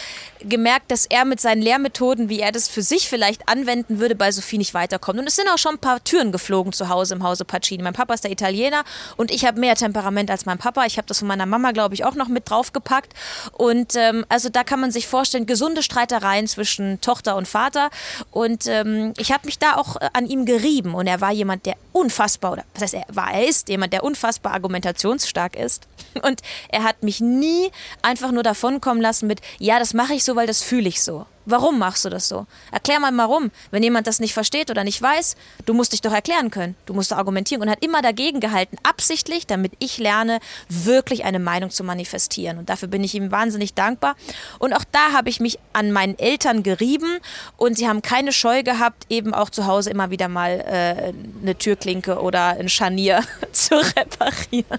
gemerkt, 0.40 0.90
dass 0.90 1.06
er 1.06 1.24
mit 1.24 1.40
seinen 1.40 1.62
Lehrmethoden, 1.62 2.28
wie 2.28 2.40
er 2.40 2.52
das 2.52 2.68
für 2.68 2.82
sich 2.82 3.08
vielleicht 3.08 3.48
anwenden 3.48 4.00
würde, 4.00 4.14
bei 4.14 4.32
Sophie 4.32 4.58
nicht 4.58 4.74
weiterkommt. 4.74 5.18
Und 5.18 5.26
es 5.26 5.36
sind 5.36 5.48
auch 5.48 5.58
schon 5.58 5.74
ein 5.74 5.78
paar 5.78 6.02
Türen 6.04 6.32
geflogen 6.32 6.72
zu 6.72 6.88
Hause 6.88 7.14
im 7.14 7.22
Hause 7.22 7.44
Pacini. 7.44 7.82
Mein 7.82 7.92
Papa 7.92 8.14
ist 8.14 8.24
der 8.24 8.30
Italiener 8.30 8.84
und 9.16 9.30
ich 9.30 9.44
habe 9.44 9.60
mehr 9.60 9.76
Temperament 9.76 10.30
als 10.30 10.46
mein 10.46 10.58
Papa. 10.58 10.84
Ich 10.86 10.96
habe 10.96 11.06
das 11.06 11.20
von 11.20 11.28
meiner 11.28 11.46
Mama, 11.46 11.72
glaube 11.72 11.94
ich, 11.94 12.04
auch 12.04 12.14
noch 12.14 12.28
mit 12.28 12.48
draufgepackt. 12.48 13.12
Und 13.52 13.96
ähm, 13.96 14.24
also 14.28 14.48
da 14.48 14.64
kann 14.64 14.80
man 14.80 14.90
sich 14.90 15.06
vorstellen, 15.06 15.46
gesunde 15.46 15.82
Streitereien 15.82 16.46
zwischen 16.46 17.00
Tochter 17.00 17.36
und 17.36 17.46
Vater. 17.46 17.90
Und 18.30 18.66
ähm, 18.66 19.12
ich 19.18 19.32
habe 19.32 19.46
mich 19.46 19.58
da 19.58 19.76
auch 19.76 19.96
äh, 19.96 20.08
an 20.12 20.26
ihm 20.26 20.44
gerieben. 20.44 20.94
Und 20.94 21.06
er 21.06 21.20
war 21.20 21.32
jemand, 21.32 21.66
der 21.66 21.76
unfassbar, 21.92 22.52
oder 22.52 22.64
was 22.74 22.82
heißt 22.82 22.94
er 22.94 23.04
war, 23.08 23.32
er 23.32 23.46
ist 23.46 23.68
jemand, 23.68 23.92
der 23.92 24.04
unfassbar 24.04 24.52
argumentationsstark 24.52 25.56
ist. 25.56 25.86
Und 26.22 26.40
er 26.68 26.84
hat 26.84 27.02
mich 27.02 27.20
nie 27.20 27.70
einfach 28.02 28.32
nur 28.32 28.42
davonkommen 28.42 29.02
lassen 29.02 29.26
mit, 29.26 29.40
ja, 29.58 29.78
das 29.78 29.94
mache 29.94 30.14
ich 30.14 30.24
so, 30.24 30.36
weil 30.36 30.46
das 30.46 30.62
fühle 30.62 30.88
ich 30.88 31.02
so. 31.02 31.26
Warum 31.46 31.78
machst 31.78 32.04
du 32.04 32.10
das 32.10 32.28
so? 32.28 32.46
Erklär 32.70 33.00
mal 33.00 33.16
warum. 33.16 33.50
Wenn 33.70 33.82
jemand 33.82 34.06
das 34.06 34.20
nicht 34.20 34.34
versteht 34.34 34.70
oder 34.70 34.84
nicht 34.84 35.00
weiß, 35.00 35.36
du 35.64 35.74
musst 35.74 35.92
dich 35.92 36.02
doch 36.02 36.12
erklären 36.12 36.50
können. 36.50 36.76
Du 36.84 36.92
musst 36.92 37.10
doch 37.10 37.16
argumentieren 37.16 37.62
und 37.62 37.70
hat 37.70 37.82
immer 37.82 38.02
dagegen 38.02 38.40
gehalten, 38.40 38.76
absichtlich, 38.82 39.46
damit 39.46 39.72
ich 39.78 39.98
lerne, 39.98 40.38
wirklich 40.68 41.24
eine 41.24 41.38
Meinung 41.38 41.70
zu 41.70 41.82
manifestieren. 41.82 42.58
Und 42.58 42.68
dafür 42.68 42.88
bin 42.88 43.02
ich 43.02 43.14
ihm 43.14 43.30
wahnsinnig 43.32 43.74
dankbar. 43.74 44.16
Und 44.58 44.74
auch 44.74 44.84
da 44.92 45.12
habe 45.12 45.28
ich 45.30 45.40
mich 45.40 45.58
an 45.72 45.92
meinen 45.92 46.18
Eltern 46.18 46.62
gerieben 46.62 47.18
und 47.56 47.76
sie 47.76 47.88
haben 47.88 48.02
keine 48.02 48.32
Scheu 48.32 48.62
gehabt, 48.62 49.06
eben 49.08 49.32
auch 49.32 49.50
zu 49.50 49.66
Hause 49.66 49.90
immer 49.90 50.10
wieder 50.10 50.28
mal 50.28 50.60
äh, 50.60 51.12
eine 51.42 51.56
Türklinke 51.56 52.20
oder 52.20 52.58
ein 52.58 52.68
Scharnier 52.68 53.24
zu 53.52 53.74
reparieren. 53.74 54.78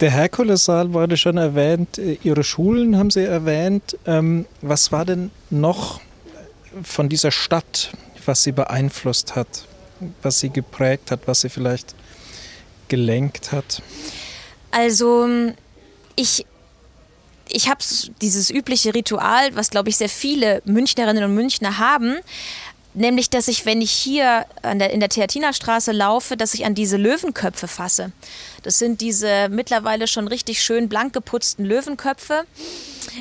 Der 0.00 0.10
Herkulessaal 0.10 0.92
wurde 0.92 1.16
schon 1.16 1.38
erwähnt, 1.38 1.98
Ihre 2.22 2.44
Schulen 2.44 2.98
haben 2.98 3.10
Sie 3.10 3.24
erwähnt. 3.24 3.96
Ähm, 4.06 4.44
was 4.60 4.92
war 4.92 5.04
denn 5.04 5.30
noch 5.48 6.00
von 6.82 7.08
dieser 7.08 7.30
Stadt, 7.30 7.92
was 8.26 8.42
Sie 8.42 8.52
beeinflusst 8.52 9.36
hat, 9.36 9.64
was 10.22 10.40
Sie 10.40 10.50
geprägt 10.50 11.10
hat, 11.10 11.20
was 11.26 11.40
Sie 11.40 11.48
vielleicht 11.48 11.94
gelenkt 12.88 13.52
hat? 13.52 13.82
Also 14.70 15.28
ich 16.14 16.44
ich 17.48 17.68
habe 17.68 17.78
dieses 18.20 18.50
übliche 18.50 18.92
Ritual, 18.92 19.54
was 19.54 19.70
glaube 19.70 19.88
ich 19.88 19.96
sehr 19.96 20.08
viele 20.08 20.62
Münchnerinnen 20.64 21.24
und 21.24 21.34
Münchner 21.34 21.78
haben, 21.78 22.16
Nämlich, 22.96 23.28
dass 23.28 23.46
ich, 23.46 23.66
wenn 23.66 23.82
ich 23.82 23.90
hier 23.90 24.46
der, 24.64 24.90
in 24.90 25.00
der 25.00 25.10
Theatinerstraße 25.10 25.92
laufe, 25.92 26.34
dass 26.34 26.54
ich 26.54 26.64
an 26.64 26.74
diese 26.74 26.96
Löwenköpfe 26.96 27.68
fasse. 27.68 28.10
Das 28.66 28.80
sind 28.80 29.00
diese 29.00 29.48
mittlerweile 29.48 30.08
schon 30.08 30.26
richtig 30.26 30.60
schön 30.60 30.88
blank 30.88 31.12
geputzten 31.12 31.64
Löwenköpfe, 31.64 32.46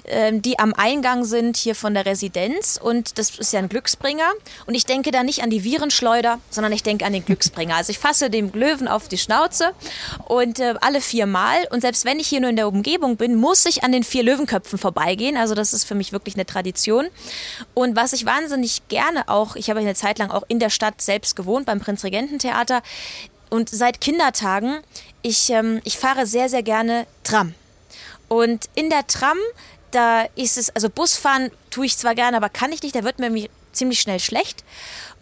ähm, 0.05 0.41
die 0.41 0.58
am 0.58 0.73
Eingang 0.73 1.23
sind 1.23 1.55
hier 1.55 1.75
von 1.75 1.93
der 1.93 2.08
Residenz. 2.08 2.79
Und 2.81 3.19
das 3.19 3.29
ist 3.38 3.53
ja 3.53 3.60
ein 3.60 3.69
Glücksbringer. 3.69 4.27
Und 4.65 4.73
ich 4.73 4.88
denke 4.88 5.12
da 5.12 5.21
nicht 5.21 5.43
an 5.43 5.51
die 5.51 5.63
Virenschleuder, 5.63 6.39
sondern 6.49 6.73
ich 6.73 6.81
denke 6.81 7.05
an 7.05 7.13
den 7.13 7.23
Glücksbringer. 7.23 7.75
Also 7.75 7.91
ich 7.91 7.99
fasse 7.99 8.31
dem 8.31 8.51
Löwen 8.53 8.88
auf 8.88 9.08
die 9.08 9.19
Schnauze 9.19 9.73
und 10.27 10.60
äh, 10.60 10.73
alle 10.81 10.99
viermal. 10.99 11.67
Und 11.69 11.81
selbst 11.81 12.05
wenn 12.05 12.19
ich 12.19 12.27
hier 12.27 12.41
nur 12.41 12.49
in 12.49 12.55
der 12.55 12.67
Umgebung 12.67 13.15
bin, 13.15 13.36
muss 13.36 13.67
ich 13.67 13.84
an 13.84 13.91
den 13.91 14.03
vier 14.03 14.23
Löwenköpfen 14.23 14.79
vorbeigehen. 14.79 15.38
Also 15.38 15.53
das 15.53 15.73
ist 15.73 15.84
für 15.84 15.93
mich 15.93 16.12
wirklich 16.12 16.34
eine 16.34 16.47
Tradition. 16.47 17.05
Und 17.75 17.95
was 17.95 18.13
ich 18.13 18.25
wahnsinnig 18.25 18.88
gerne 18.88 19.29
auch, 19.29 19.55
ich 19.55 19.69
habe 19.69 19.79
eine 19.79 19.93
Zeit 19.93 20.17
lang 20.17 20.31
auch 20.31 20.43
in 20.47 20.58
der 20.58 20.71
Stadt 20.71 21.03
selbst 21.03 21.36
gewohnt, 21.36 21.67
beim 21.67 21.81
Prinzregententheater. 21.81 22.81
Und 23.49 23.69
seit 23.69 24.01
Kindertagen, 24.01 24.79
ich, 25.25 25.49
ähm, 25.49 25.81
ich 25.83 25.97
fahre 25.97 26.27
sehr, 26.27 26.49
sehr 26.49 26.61
gerne 26.61 27.07
Tram. 27.23 27.55
Und 28.27 28.69
in 28.75 28.91
der 28.91 29.07
Tram, 29.07 29.38
da 29.89 30.21
ist 30.35 30.57
es, 30.57 30.69
also 30.69 30.88
Busfahren 30.88 31.49
tue 31.71 31.88
ich 31.88 31.97
zwar 31.97 32.13
gerne, 32.13 32.38
aber 32.38 32.49
kann 32.49 32.71
ich 32.71 32.83
nicht, 32.83 32.95
da 32.95 33.03
wird 33.03 33.17
mir 33.17 33.49
ziemlich 33.71 33.99
schnell 33.99 34.19
schlecht. 34.19 34.63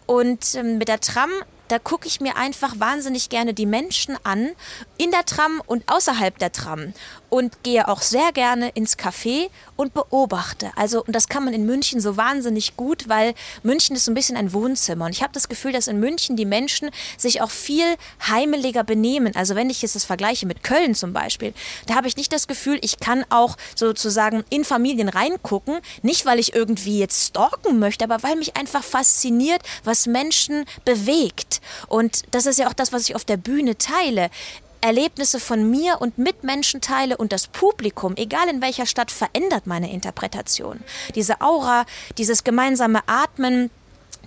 Und 0.04 0.54
ähm, 0.56 0.76
mit 0.76 0.88
der 0.88 1.00
Tram 1.00 1.30
da 1.68 1.78
gucke 1.78 2.06
ich 2.06 2.20
mir 2.20 2.36
einfach 2.36 2.78
wahnsinnig 2.78 3.30
gerne 3.30 3.54
die 3.54 3.66
Menschen 3.66 4.18
an, 4.22 4.50
in 4.98 5.10
der 5.10 5.24
Tram 5.24 5.62
und 5.66 5.90
außerhalb 5.90 6.38
der 6.38 6.52
Tram. 6.52 6.92
Und 7.34 7.64
gehe 7.64 7.88
auch 7.88 8.00
sehr 8.00 8.30
gerne 8.30 8.68
ins 8.74 8.96
Café 8.96 9.50
und 9.74 9.92
beobachte. 9.92 10.70
Also, 10.76 11.02
und 11.02 11.16
das 11.16 11.26
kann 11.26 11.44
man 11.44 11.52
in 11.52 11.66
München 11.66 12.00
so 12.00 12.16
wahnsinnig 12.16 12.76
gut, 12.76 13.08
weil 13.08 13.34
München 13.64 13.96
ist 13.96 14.04
so 14.04 14.12
ein 14.12 14.14
bisschen 14.14 14.36
ein 14.36 14.52
Wohnzimmer. 14.52 15.06
Und 15.06 15.10
ich 15.10 15.20
habe 15.20 15.32
das 15.32 15.48
Gefühl, 15.48 15.72
dass 15.72 15.88
in 15.88 15.98
München 15.98 16.36
die 16.36 16.44
Menschen 16.44 16.90
sich 17.18 17.42
auch 17.42 17.50
viel 17.50 17.96
heimeliger 18.24 18.84
benehmen. 18.84 19.34
Also, 19.34 19.56
wenn 19.56 19.68
ich 19.68 19.82
jetzt 19.82 19.96
das 19.96 20.04
vergleiche 20.04 20.46
mit 20.46 20.62
Köln 20.62 20.94
zum 20.94 21.12
Beispiel, 21.12 21.54
da 21.88 21.96
habe 21.96 22.06
ich 22.06 22.16
nicht 22.16 22.32
das 22.32 22.46
Gefühl, 22.46 22.78
ich 22.82 23.00
kann 23.00 23.24
auch 23.30 23.56
sozusagen 23.74 24.44
in 24.48 24.62
Familien 24.64 25.08
reingucken. 25.08 25.80
Nicht, 26.02 26.26
weil 26.26 26.38
ich 26.38 26.54
irgendwie 26.54 27.00
jetzt 27.00 27.30
stalken 27.30 27.80
möchte, 27.80 28.04
aber 28.04 28.22
weil 28.22 28.36
mich 28.36 28.56
einfach 28.56 28.84
fasziniert, 28.84 29.60
was 29.82 30.06
Menschen 30.06 30.66
bewegt. 30.84 31.60
Und 31.88 32.22
das 32.30 32.46
ist 32.46 32.60
ja 32.60 32.68
auch 32.68 32.74
das, 32.74 32.92
was 32.92 33.08
ich 33.08 33.16
auf 33.16 33.24
der 33.24 33.38
Bühne 33.38 33.76
teile. 33.76 34.30
Erlebnisse 34.84 35.40
von 35.40 35.70
mir 35.70 36.02
und 36.02 36.18
Mitmenschen 36.18 36.82
teile 36.82 37.16
und 37.16 37.32
das 37.32 37.46
Publikum, 37.46 38.16
egal 38.16 38.48
in 38.50 38.60
welcher 38.60 38.84
Stadt, 38.84 39.10
verändert 39.10 39.66
meine 39.66 39.90
Interpretation. 39.90 40.78
Diese 41.14 41.40
Aura, 41.40 41.86
dieses 42.18 42.44
gemeinsame 42.44 43.00
Atmen, 43.06 43.70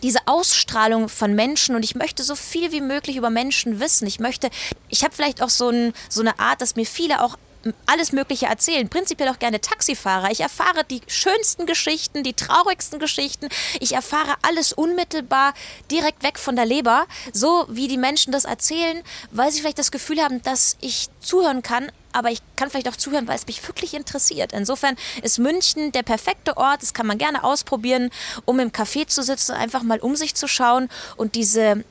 diese 0.02 0.20
Ausstrahlung 0.26 1.10
von 1.10 1.36
Menschen 1.36 1.76
und 1.76 1.84
ich 1.84 1.94
möchte 1.94 2.24
so 2.24 2.36
viel 2.36 2.72
wie 2.72 2.82
möglich 2.82 3.18
über 3.18 3.30
Menschen 3.30 3.80
wissen. 3.80 4.08
Ich 4.08 4.20
möchte, 4.20 4.50
ich 4.90 5.04
habe 5.04 5.14
vielleicht 5.14 5.44
auch 5.44 5.50
so, 5.50 5.70
ein, 5.70 5.94
so 6.10 6.22
eine 6.22 6.40
Art, 6.40 6.60
dass 6.60 6.76
mir 6.76 6.88
viele 6.88 7.24
auch 7.24 7.38
alles 7.86 8.12
Mögliche 8.12 8.46
erzählen. 8.46 8.90
Prinzipiell 8.90 9.30
auch 9.30 9.40
gerne 9.40 9.62
Taxifahrer. 9.62 10.32
Ich 10.32 10.42
erfahre 10.42 10.84
die 10.84 11.02
schönsten 11.08 11.66
Geschichten, 11.66 12.24
die 12.24 12.34
traurigsten 12.34 13.00
Geschichten. 13.00 13.50
Ich 13.80 13.94
erfahre 13.94 14.36
alles 14.42 14.74
unmittelbar 14.74 15.54
direkt 15.92 16.24
weg 16.24 16.40
von 16.40 16.56
der 16.56 16.66
Leber, 16.66 17.08
so 17.34 17.66
wie 17.70 17.88
die 17.88 17.98
Menschen 17.98 18.32
das 18.32 18.46
erzählen, 18.46 19.02
weil 19.32 19.52
sie 19.52 19.62
vielleicht 19.62 19.80
das 19.80 19.92
Gefühl 19.92 20.22
haben, 20.22 20.42
dass 20.44 20.78
ich 20.82 21.10
zuhören 21.20 21.62
kann, 21.62 21.92
aber 22.14 22.32
ich 22.32 22.40
kann 22.56 22.70
vielleicht 22.70 22.90
auch 22.90 22.96
zuhören, 22.96 23.28
weil 23.28 23.36
es 23.36 23.46
mich 23.46 23.66
wirklich 23.68 23.94
interessiert. 23.94 24.54
Insofern 24.54 24.96
ist 25.22 25.38
München 25.40 25.92
der 25.92 26.04
perfekte 26.04 26.58
Ort, 26.58 26.82
das 26.82 26.94
kann 26.94 27.06
man 27.06 27.18
gerne 27.18 27.44
ausprobieren, 27.44 28.10
um 28.46 28.60
im 28.60 28.72
Café 28.72 29.08
zu 29.08 29.22
sitzen, 29.22 29.52
einfach 29.52 29.84
mal 29.84 30.00
um 30.00 30.16
sich 30.16 30.34
zu 30.34 30.48
schauen 30.48 30.90
und 31.16 31.36
diese 31.36 31.84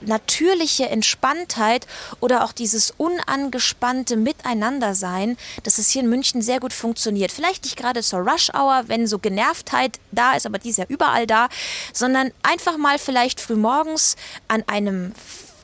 natürliche 0.00 0.88
Entspanntheit 0.88 1.86
oder 2.20 2.44
auch 2.44 2.52
dieses 2.52 2.92
unangespannte 2.96 4.16
Miteinandersein, 4.16 5.36
dass 5.62 5.78
es 5.78 5.90
hier 5.90 6.02
in 6.02 6.08
München 6.08 6.42
sehr 6.42 6.60
gut 6.60 6.72
funktioniert. 6.72 7.32
Vielleicht 7.32 7.64
nicht 7.64 7.76
gerade 7.76 8.02
zur 8.02 8.20
Rush 8.20 8.50
Hour, 8.54 8.84
wenn 8.86 9.06
so 9.06 9.18
Genervtheit 9.18 9.98
da 10.12 10.34
ist, 10.34 10.46
aber 10.46 10.58
die 10.58 10.70
ist 10.70 10.78
ja 10.78 10.86
überall 10.88 11.26
da, 11.26 11.48
sondern 11.92 12.32
einfach 12.42 12.76
mal 12.76 12.98
vielleicht 12.98 13.40
frühmorgens 13.40 14.16
an 14.48 14.64
einem, 14.66 15.12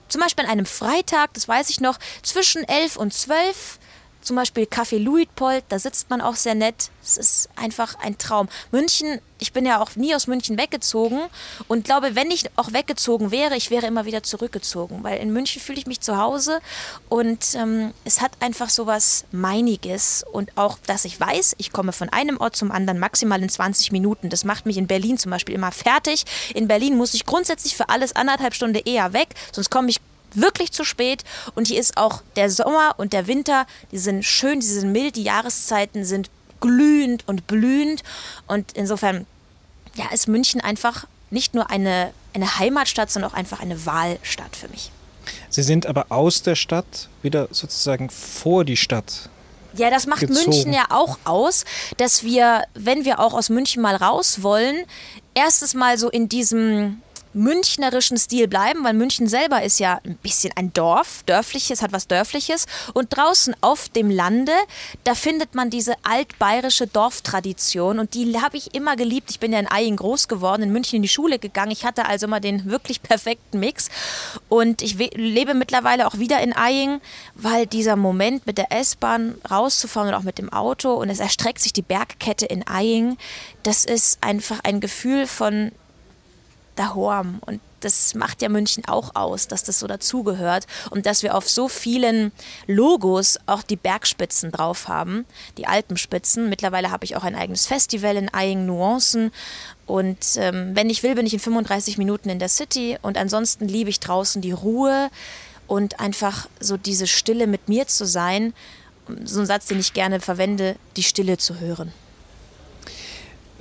zum 0.09 0.21
Beispiel 0.21 0.45
an 0.45 0.51
einem 0.51 0.67
Freitag, 0.67 1.35
das 1.35 1.49
weiß 1.49 1.71
ich 1.71 1.81
noch, 1.81 1.99
zwischen 2.23 2.65
11 2.65 2.97
und 2.97 3.13
12 3.13 3.79
zum 4.25 4.37
Beispiel 4.37 4.65
Café 4.65 4.99
Luitpold, 4.99 5.65
da 5.69 5.79
sitzt 5.79 6.11
man 6.11 6.21
auch 6.21 6.37
sehr 6.37 6.55
nett. 6.55 6.91
Es 7.03 7.17
ist 7.17 7.49
einfach 7.57 7.97
ein 8.01 8.19
Traum. 8.19 8.49
München, 8.73 9.21
ich 9.39 9.53
bin 9.53 9.67
ja 9.67 9.81
auch 9.81 9.95
nie 9.97 10.15
aus 10.15 10.27
München 10.27 10.57
weggezogen 10.57 11.21
und 11.69 11.85
glaube, 11.85 12.15
wenn 12.15 12.31
ich 12.31 12.45
auch 12.57 12.73
weggezogen 12.73 13.31
wäre, 13.31 13.57
ich 13.57 13.71
wäre 13.71 13.87
immer 13.87 14.07
wieder 14.07 14.23
zurückgezogen, 14.23 15.03
weil 15.03 15.19
in 15.19 15.33
München 15.33 15.61
fühle 15.61 15.79
ich 15.79 15.87
mich 15.87 16.01
zu 16.01 16.17
Hause 16.17 16.61
und 17.09 17.55
ähm, 17.55 17.93
es 18.05 18.21
hat 18.21 18.33
einfach 18.41 18.71
so 18.71 18.87
was 18.87 19.25
Meiniges 19.33 20.25
und 20.33 20.57
auch, 20.57 20.79
dass 20.87 21.05
ich 21.05 21.21
weiß, 21.21 21.57
ich 21.59 21.73
komme 21.73 21.93
von 21.93 22.09
einem 22.09 22.39
Ort 22.39 22.57
zum 22.57 22.71
anderen 22.71 22.99
maximal 22.99 23.43
in 23.43 23.49
20 23.49 23.93
Minuten. 23.93 24.31
Das 24.31 24.45
macht 24.45 24.67
mich 24.67 24.79
in 24.79 24.87
Berlin 24.87 25.19
zum 25.19 25.31
Beispiel 25.31 25.55
immer 25.55 25.73
fertig. 25.73 26.25
In 26.55 26.69
Berlin 26.69 26.97
muss 26.97 27.15
ich 27.15 27.27
grundsätzlich 27.27 27.77
für 27.77 27.89
alles 27.91 28.17
anderthalb 28.17 28.55
Stunden 28.55 28.81
eher 28.85 29.13
weg, 29.13 29.29
sonst 29.53 29.71
komme 29.71 29.91
ich 29.91 30.01
wirklich 30.35 30.73
zu 30.73 30.85
spät. 30.85 31.25
Und 31.55 31.69
hier 31.69 31.81
ist 31.81 31.97
auch 31.97 32.23
der 32.37 32.51
Sommer 32.51 32.95
und 32.97 33.13
der 33.13 33.27
Winter, 33.27 33.67
die 33.93 33.99
sind 33.99 34.25
schön, 34.25 34.61
die 34.61 34.67
sind 34.67 34.93
mild, 34.93 35.17
die 35.17 35.23
Jahreszeiten 35.23 36.05
sind 36.05 36.31
glühend 36.61 37.27
und 37.27 37.47
blühend. 37.47 38.03
Und 38.47 38.73
insofern, 38.73 39.27
ja, 39.95 40.07
ist 40.13 40.29
München 40.29 40.61
einfach 40.61 41.07
nicht 41.31 41.55
nur 41.55 41.71
eine, 41.71 42.13
eine 42.33 42.59
Heimatstadt, 42.59 43.11
sondern 43.11 43.33
auch 43.33 43.37
einfach 43.37 43.61
eine 43.61 43.87
Wahlstadt 43.87 44.57
für 44.57 44.69
mich. 44.69 44.91
Sie 45.49 45.63
sind 45.63 45.87
aber 45.87 46.07
aus 46.11 46.43
der 46.43 46.55
Stadt 46.55 47.09
wieder 47.23 47.49
sozusagen 47.51 48.11
vor 48.11 48.65
die 48.65 48.77
Stadt 48.77 49.31
ja, 49.77 49.91
das 49.91 50.07
macht 50.07 50.21
gezogen. 50.21 50.51
München 50.51 50.73
ja 50.73 50.87
auch 50.91 51.19
aus, 51.25 51.65
dass 51.97 52.23
wir, 52.23 52.65
wenn 52.75 53.05
wir 53.05 53.19
auch 53.19 53.35
aus 53.35 53.49
München 53.49 53.83
mal 53.83 53.97
raus 53.97 54.43
wollen, 54.43 54.85
erstes 55.35 55.75
Mal 55.75 55.99
so 55.99 56.09
in 56.09 56.29
diesem 56.29 57.03
münchnerischen 57.35 58.17
Stil 58.17 58.49
bleiben, 58.49 58.85
weil 58.85 58.95
München 58.95 59.27
selber 59.27 59.63
ist 59.63 59.79
ja 59.81 60.01
ein 60.05 60.17
bisschen 60.17 60.53
ein 60.57 60.73
Dorf, 60.73 61.23
dörfliches, 61.27 61.83
hat 61.83 61.93
was 61.93 62.07
Dörfliches. 62.07 62.67
Und 62.93 63.17
draußen 63.17 63.55
auf 63.61 63.89
dem 63.89 64.11
Lande, 64.11 64.53
da 65.05 65.15
findet 65.15 65.55
man 65.55 65.71
diese 65.71 65.95
altbayerische 66.03 66.87
Dorftradition 66.87 67.99
und 67.99 68.15
die 68.15 68.41
habe 68.41 68.57
ich 68.57 68.75
immer 68.75 68.97
geliebt. 68.97 69.31
Ich 69.31 69.41
bin 69.41 69.53
ja 69.53 69.59
in 69.59 69.69
Eying 69.71 69.97
groß 69.97 70.29
geworden, 70.29 70.63
in 70.63 70.73
München 70.73 70.97
in 70.97 71.03
die 71.03 71.09
Schule 71.09 71.39
gegangen. 71.39 71.73
Ich 71.73 71.85
hatte 71.85 72.07
also 72.07 72.27
immer 72.27 72.41
den 72.41 72.71
wirklich 72.71 73.03
perfekten 73.03 73.61
Mix. 73.61 73.89
Und 74.49 74.83
ich 74.83 74.97
lebe 74.97 75.55
mittlerweile 75.55 76.07
auch 76.07 76.19
wieder 76.19 76.41
in 76.41 76.53
Eying, 76.53 77.01
weil 77.35 77.67
dieser 77.67 77.97
Moment 77.97 78.47
mit 78.47 78.59
der 78.59 78.73
S-Bahn 78.73 79.35
rauszufahren 79.51 80.09
und 80.11 80.15
auch 80.15 80.23
mit 80.23 80.39
dem 80.39 80.53
Auto 80.53 80.95
und 80.95 81.09
es 81.11 81.21
erstreckt 81.21 81.61
sich 81.61 81.73
die 81.73 81.83
Bergkette 81.83 82.47
in 82.47 82.65
Eying, 82.69 83.17
das 83.63 83.85
ist 83.85 84.19
einfach 84.23 84.61
ein 84.63 84.81
Gefühl 84.81 85.27
von 85.27 85.73
daheim. 86.77 87.39
Und 87.41 87.61
das 87.81 88.15
macht 88.15 88.43
ja 88.43 88.49
München 88.49 88.85
auch 88.87 89.15
aus, 89.15 89.47
dass 89.47 89.63
das 89.65 89.79
so 89.79 89.87
dazugehört 89.87 90.67
und 90.91 91.07
dass 91.07 91.23
wir 91.23 91.35
auf 91.35 91.49
so 91.49 91.69
vielen 91.69 92.33
Logos 92.67 93.39
auch 93.47 93.63
die 93.63 93.77
Bergspitzen 93.77 94.51
drauf 94.51 94.89
haben, 94.89 95.27
die 95.59 95.67
Alpenspitzen. 95.67 96.49
Mittlerweile 96.49 96.91
habe 96.91 97.05
ich 97.05 97.17
auch 97.17 97.25
ein 97.25 97.35
eigenes 97.35 97.67
Festival 97.67 98.17
in 98.17 98.31
Eying 98.35 98.65
Nuancen 98.67 99.33
und 99.87 100.19
ähm, 100.37 100.71
wenn 100.75 100.89
ich 100.89 101.03
will, 101.03 101.15
bin 101.15 101.27
ich 101.27 101.35
in 101.35 101.41
35 101.41 101.99
Minuten 101.99 102.31
in 102.31 102.39
der 102.39 102.49
City 102.49 102.99
und 103.03 103.19
ansonsten 103.19 103.69
liebe 103.69 103.91
ich 103.91 104.01
draußen 104.01 104.41
die 104.41 104.53
Ruhe 104.53 105.11
und 105.67 106.01
einfach 106.01 106.49
so 106.61 106.77
diese 106.77 107.07
Stille 107.07 107.47
mit 107.47 107.69
mir 107.69 107.87
zu 107.87 108.07
sein. 108.07 108.55
So 109.25 109.41
ein 109.41 109.47
Satz, 109.47 109.67
den 109.67 109.79
ich 109.79 109.93
gerne 109.93 110.21
verwende, 110.21 110.77
die 110.97 111.03
Stille 111.03 111.37
zu 111.37 111.61
hören. 111.61 111.93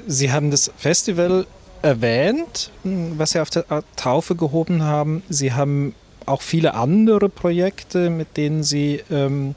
Sie 0.08 0.32
haben 0.32 0.52
das 0.52 0.71
Festival 0.78 1.45
erwähnt, 1.84 2.72
was 2.84 3.32
Sie 3.32 3.39
auf 3.39 3.50
der 3.50 3.65
Taufe 3.96 4.36
gehoben 4.36 4.84
haben. 4.84 5.22
Sie 5.30 5.54
haben 5.54 5.93
auch 6.26 6.41
viele 6.41 6.74
andere 6.74 7.30
Projekte, 7.30 8.10
mit 8.10 8.38
denen 8.38 8.63
Sie 8.63 9.04
ähm, 9.12 9.56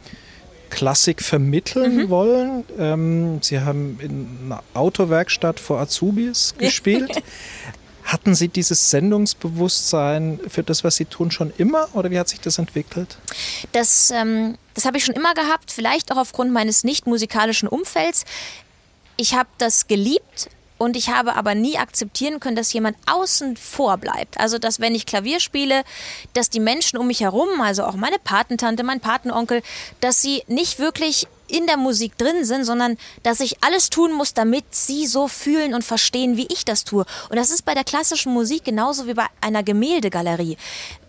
Klassik 0.68 1.22
vermitteln 1.22 1.96
mhm. 1.96 2.10
wollen. 2.10 2.64
Ähm, 2.78 3.38
Sie 3.42 3.60
haben 3.60 3.98
in 4.00 4.28
einer 4.44 4.62
Autowerkstatt 4.74 5.60
vor 5.60 5.78
Azubis 5.78 6.54
gespielt. 6.58 7.22
Hatten 8.04 8.36
Sie 8.36 8.48
dieses 8.48 8.90
Sendungsbewusstsein 8.90 10.38
für 10.48 10.62
das, 10.62 10.84
was 10.84 10.96
Sie 10.96 11.06
tun, 11.06 11.32
schon 11.32 11.52
immer 11.58 11.88
oder 11.92 12.10
wie 12.10 12.18
hat 12.18 12.28
sich 12.28 12.40
das 12.40 12.58
entwickelt? 12.58 13.18
Das, 13.72 14.12
ähm, 14.12 14.56
das 14.74 14.84
habe 14.84 14.96
ich 14.98 15.04
schon 15.04 15.16
immer 15.16 15.34
gehabt, 15.34 15.72
vielleicht 15.72 16.12
auch 16.12 16.16
aufgrund 16.16 16.52
meines 16.52 16.84
nicht 16.84 17.08
musikalischen 17.08 17.68
Umfelds. 17.68 18.24
Ich 19.16 19.34
habe 19.34 19.48
das 19.58 19.88
geliebt, 19.88 20.50
und 20.78 20.96
ich 20.96 21.08
habe 21.08 21.36
aber 21.36 21.54
nie 21.54 21.78
akzeptieren 21.78 22.40
können, 22.40 22.56
dass 22.56 22.72
jemand 22.72 22.96
außen 23.06 23.56
vor 23.56 23.96
bleibt. 23.98 24.38
Also, 24.38 24.58
dass 24.58 24.80
wenn 24.80 24.94
ich 24.94 25.06
Klavier 25.06 25.40
spiele, 25.40 25.82
dass 26.34 26.50
die 26.50 26.60
Menschen 26.60 26.98
um 26.98 27.06
mich 27.06 27.20
herum, 27.20 27.60
also 27.60 27.84
auch 27.84 27.94
meine 27.94 28.18
Patentante, 28.18 28.82
mein 28.82 29.00
Patenonkel, 29.00 29.62
dass 30.00 30.20
sie 30.20 30.42
nicht 30.48 30.78
wirklich 30.78 31.26
in 31.48 31.66
der 31.66 31.76
Musik 31.76 32.18
drin 32.18 32.44
sind, 32.44 32.64
sondern 32.64 32.96
dass 33.22 33.40
ich 33.40 33.62
alles 33.62 33.90
tun 33.90 34.12
muss, 34.12 34.34
damit 34.34 34.64
sie 34.74 35.06
so 35.06 35.28
fühlen 35.28 35.74
und 35.74 35.84
verstehen, 35.84 36.36
wie 36.36 36.48
ich 36.50 36.64
das 36.64 36.84
tue. 36.84 37.04
Und 37.30 37.36
das 37.36 37.50
ist 37.50 37.64
bei 37.64 37.74
der 37.74 37.84
klassischen 37.84 38.32
Musik 38.32 38.64
genauso 38.64 39.06
wie 39.06 39.14
bei 39.14 39.26
einer 39.40 39.62
Gemäldegalerie. 39.62 40.56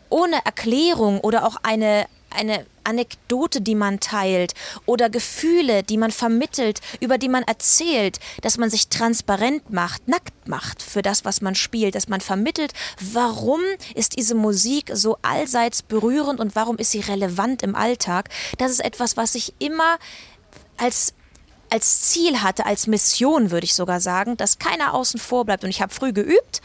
Ohne 0.10 0.38
Erklärung 0.46 1.20
oder 1.20 1.46
auch 1.46 1.58
eine, 1.64 2.06
eine 2.30 2.66
Anekdote, 2.84 3.62
die 3.62 3.76
man 3.76 4.00
teilt 4.00 4.54
oder 4.86 5.10
Gefühle, 5.10 5.84
die 5.84 5.98
man 5.98 6.12
vermittelt, 6.12 6.80
über 7.00 7.18
die 7.18 7.30
man 7.30 7.44
erzählt, 7.44 8.20
dass 8.42 8.58
man 8.58 8.70
sich 8.70 8.88
transparent 8.88 9.70
macht, 9.70 10.08
nackt 10.08 10.48
macht 10.48 10.82
für 10.82 11.02
das, 11.02 11.26
was 11.26 11.42
man 11.42 11.56
spielt, 11.56 11.96
dass 11.96 12.08
man 12.08 12.22
vermittelt, 12.22 12.74
warum 13.14 13.62
ist 13.94 14.18
diese 14.18 14.36
Musik 14.36 14.92
so 14.94 15.18
allseits 15.22 15.82
berührend 15.82 16.40
und 16.40 16.56
warum 16.56 16.78
ist 16.78 16.92
sie 16.92 17.02
relevant 17.02 17.64
im 17.64 17.76
Alltag. 17.76 18.30
Das 18.58 18.72
ist 18.72 18.84
etwas, 18.84 19.18
was 19.18 19.36
ich 19.36 19.54
immer 19.60 19.98
als 20.78 21.14
als 21.70 22.02
Ziel 22.02 22.42
hatte, 22.44 22.66
als 22.66 22.88
Mission 22.88 23.52
würde 23.52 23.66
ich 23.66 23.74
sogar 23.74 24.00
sagen, 24.00 24.38
dass 24.38 24.58
keiner 24.58 24.94
außen 24.94 25.20
vor 25.20 25.44
bleibt. 25.44 25.66
Und 25.66 25.70
ich 25.70 25.82
habe 25.82 25.94
früh 25.94 26.14
geübt 26.14 26.62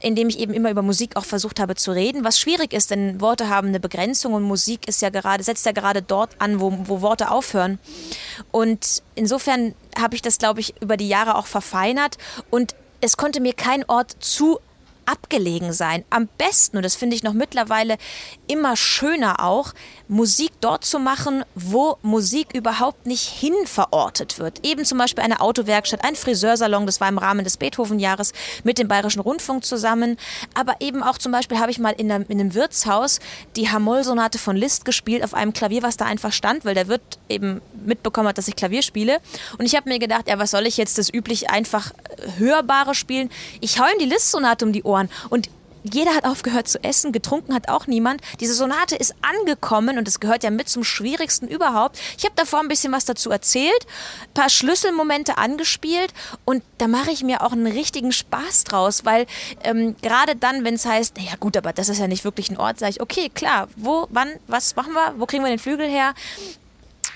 indem 0.00 0.28
ich 0.28 0.38
eben 0.38 0.52
immer 0.52 0.70
über 0.70 0.82
Musik 0.82 1.16
auch 1.16 1.24
versucht 1.24 1.60
habe 1.60 1.74
zu 1.74 1.92
reden, 1.92 2.24
was 2.24 2.38
schwierig 2.38 2.72
ist, 2.72 2.90
denn 2.90 3.20
Worte 3.20 3.48
haben 3.48 3.68
eine 3.68 3.80
Begrenzung 3.80 4.34
und 4.34 4.42
Musik 4.42 4.88
ist 4.88 5.02
ja 5.02 5.10
gerade, 5.10 5.42
setzt 5.42 5.66
ja 5.66 5.72
gerade 5.72 6.02
dort 6.02 6.40
an, 6.40 6.60
wo, 6.60 6.72
wo 6.84 7.00
Worte 7.00 7.30
aufhören. 7.30 7.78
Und 8.50 9.02
insofern 9.14 9.74
habe 9.98 10.14
ich 10.14 10.22
das, 10.22 10.38
glaube 10.38 10.60
ich, 10.60 10.74
über 10.80 10.96
die 10.96 11.08
Jahre 11.08 11.36
auch 11.36 11.46
verfeinert 11.46 12.18
und 12.50 12.74
es 13.00 13.16
konnte 13.16 13.40
mir 13.40 13.52
kein 13.52 13.84
Ort 13.88 14.16
zu 14.20 14.58
abgelegen 15.06 15.72
sein. 15.72 16.04
Am 16.10 16.28
besten, 16.38 16.76
und 16.76 16.82
das 16.82 16.94
finde 16.94 17.16
ich 17.16 17.22
noch 17.22 17.32
mittlerweile 17.32 17.96
immer 18.46 18.76
schöner 18.76 19.42
auch, 19.44 19.72
Musik 20.08 20.52
dort 20.60 20.84
zu 20.84 20.98
machen, 20.98 21.44
wo 21.54 21.96
Musik 22.02 22.48
überhaupt 22.54 23.06
nicht 23.06 23.22
hin 23.22 23.54
verortet 23.64 24.38
wird. 24.38 24.64
Eben 24.64 24.84
zum 24.84 24.98
Beispiel 24.98 25.24
eine 25.24 25.40
Autowerkstatt, 25.40 26.04
ein 26.04 26.14
Friseursalon, 26.14 26.86
das 26.86 27.00
war 27.00 27.08
im 27.08 27.18
Rahmen 27.18 27.44
des 27.44 27.56
Beethoven-Jahres 27.56 28.32
mit 28.64 28.78
dem 28.78 28.88
Bayerischen 28.88 29.20
Rundfunk 29.20 29.64
zusammen. 29.64 30.16
Aber 30.54 30.76
eben 30.80 31.02
auch 31.02 31.18
zum 31.18 31.32
Beispiel 31.32 31.58
habe 31.58 31.70
ich 31.70 31.78
mal 31.78 31.94
in 31.96 32.10
einem, 32.10 32.24
in 32.28 32.40
einem 32.40 32.54
Wirtshaus 32.54 33.20
die 33.56 33.70
Hamoll-Sonate 33.70 34.38
von 34.38 34.56
Liszt 34.56 34.84
gespielt 34.84 35.24
auf 35.24 35.34
einem 35.34 35.52
Klavier, 35.52 35.82
was 35.82 35.96
da 35.96 36.04
einfach 36.04 36.32
stand, 36.32 36.64
weil 36.64 36.74
der 36.74 36.88
Wirt 36.88 37.18
eben 37.28 37.60
mitbekommen 37.84 38.28
hat, 38.28 38.38
dass 38.38 38.48
ich 38.48 38.56
Klavier 38.56 38.82
spiele. 38.82 39.20
Und 39.58 39.66
ich 39.66 39.76
habe 39.76 39.88
mir 39.88 39.98
gedacht, 39.98 40.28
ja, 40.28 40.38
was 40.38 40.50
soll 40.50 40.66
ich 40.66 40.76
jetzt 40.76 40.98
das 40.98 41.12
üblich 41.12 41.50
einfach 41.50 41.92
Hörbare 42.38 42.94
spielen? 42.94 43.30
Ich 43.60 43.78
hau 43.78 43.84
ihm 43.84 43.98
die 43.98 44.06
Liszt-Sonate 44.06 44.64
um 44.64 44.72
die 44.72 44.82
Ohren. 44.82 44.95
Und 45.30 45.50
jeder 45.92 46.14
hat 46.14 46.24
aufgehört 46.24 46.68
zu 46.68 46.82
essen, 46.82 47.12
getrunken 47.12 47.54
hat 47.54 47.68
auch 47.68 47.86
niemand. 47.86 48.20
Diese 48.40 48.54
Sonate 48.54 48.96
ist 48.96 49.14
angekommen 49.22 49.98
und 49.98 50.08
es 50.08 50.20
gehört 50.20 50.42
ja 50.42 50.50
mit 50.50 50.68
zum 50.68 50.84
Schwierigsten 50.84 51.46
überhaupt. 51.46 51.98
Ich 52.18 52.24
habe 52.24 52.34
davor 52.36 52.60
ein 52.60 52.68
bisschen 52.68 52.92
was 52.92 53.04
dazu 53.04 53.30
erzählt, 53.30 53.86
ein 54.24 54.34
paar 54.34 54.50
Schlüsselmomente 54.50 55.38
angespielt 55.38 56.12
und 56.44 56.62
da 56.78 56.88
mache 56.88 57.10
ich 57.10 57.22
mir 57.22 57.42
auch 57.42 57.52
einen 57.52 57.66
richtigen 57.66 58.12
Spaß 58.12 58.64
draus, 58.64 59.04
weil 59.04 59.26
ähm, 59.62 59.96
gerade 60.02 60.36
dann, 60.36 60.64
wenn 60.64 60.74
es 60.74 60.86
heißt, 60.86 61.18
ja 61.18 61.36
gut, 61.38 61.56
aber 61.56 61.72
das 61.72 61.88
ist 61.88 61.98
ja 61.98 62.08
nicht 62.08 62.24
wirklich 62.24 62.50
ein 62.50 62.58
Ort, 62.58 62.78
sage 62.78 62.90
ich, 62.90 63.00
okay, 63.00 63.28
klar, 63.28 63.68
wo, 63.76 64.06
wann, 64.10 64.30
was 64.46 64.74
machen 64.76 64.92
wir, 64.92 65.14
wo 65.18 65.26
kriegen 65.26 65.44
wir 65.44 65.50
den 65.50 65.58
Flügel 65.58 65.88
her? 65.88 66.14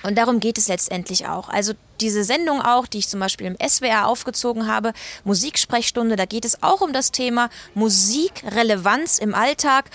Und 0.02 0.16
darum 0.16 0.40
geht 0.40 0.56
es 0.56 0.68
letztendlich 0.68 1.26
auch. 1.26 1.48
Also 1.50 1.74
diese 2.00 2.24
Sendung 2.24 2.60
auch, 2.60 2.86
die 2.86 2.98
ich 2.98 3.08
zum 3.08 3.20
Beispiel 3.20 3.46
im 3.46 3.56
SWR 3.68 4.06
aufgezogen 4.06 4.66
habe, 4.66 4.92
Musiksprechstunde, 5.24 6.16
da 6.16 6.24
geht 6.24 6.44
es 6.44 6.62
auch 6.62 6.80
um 6.80 6.92
das 6.92 7.12
Thema 7.12 7.50
Musikrelevanz 7.74 9.18
im 9.18 9.34
Alltag 9.34 9.90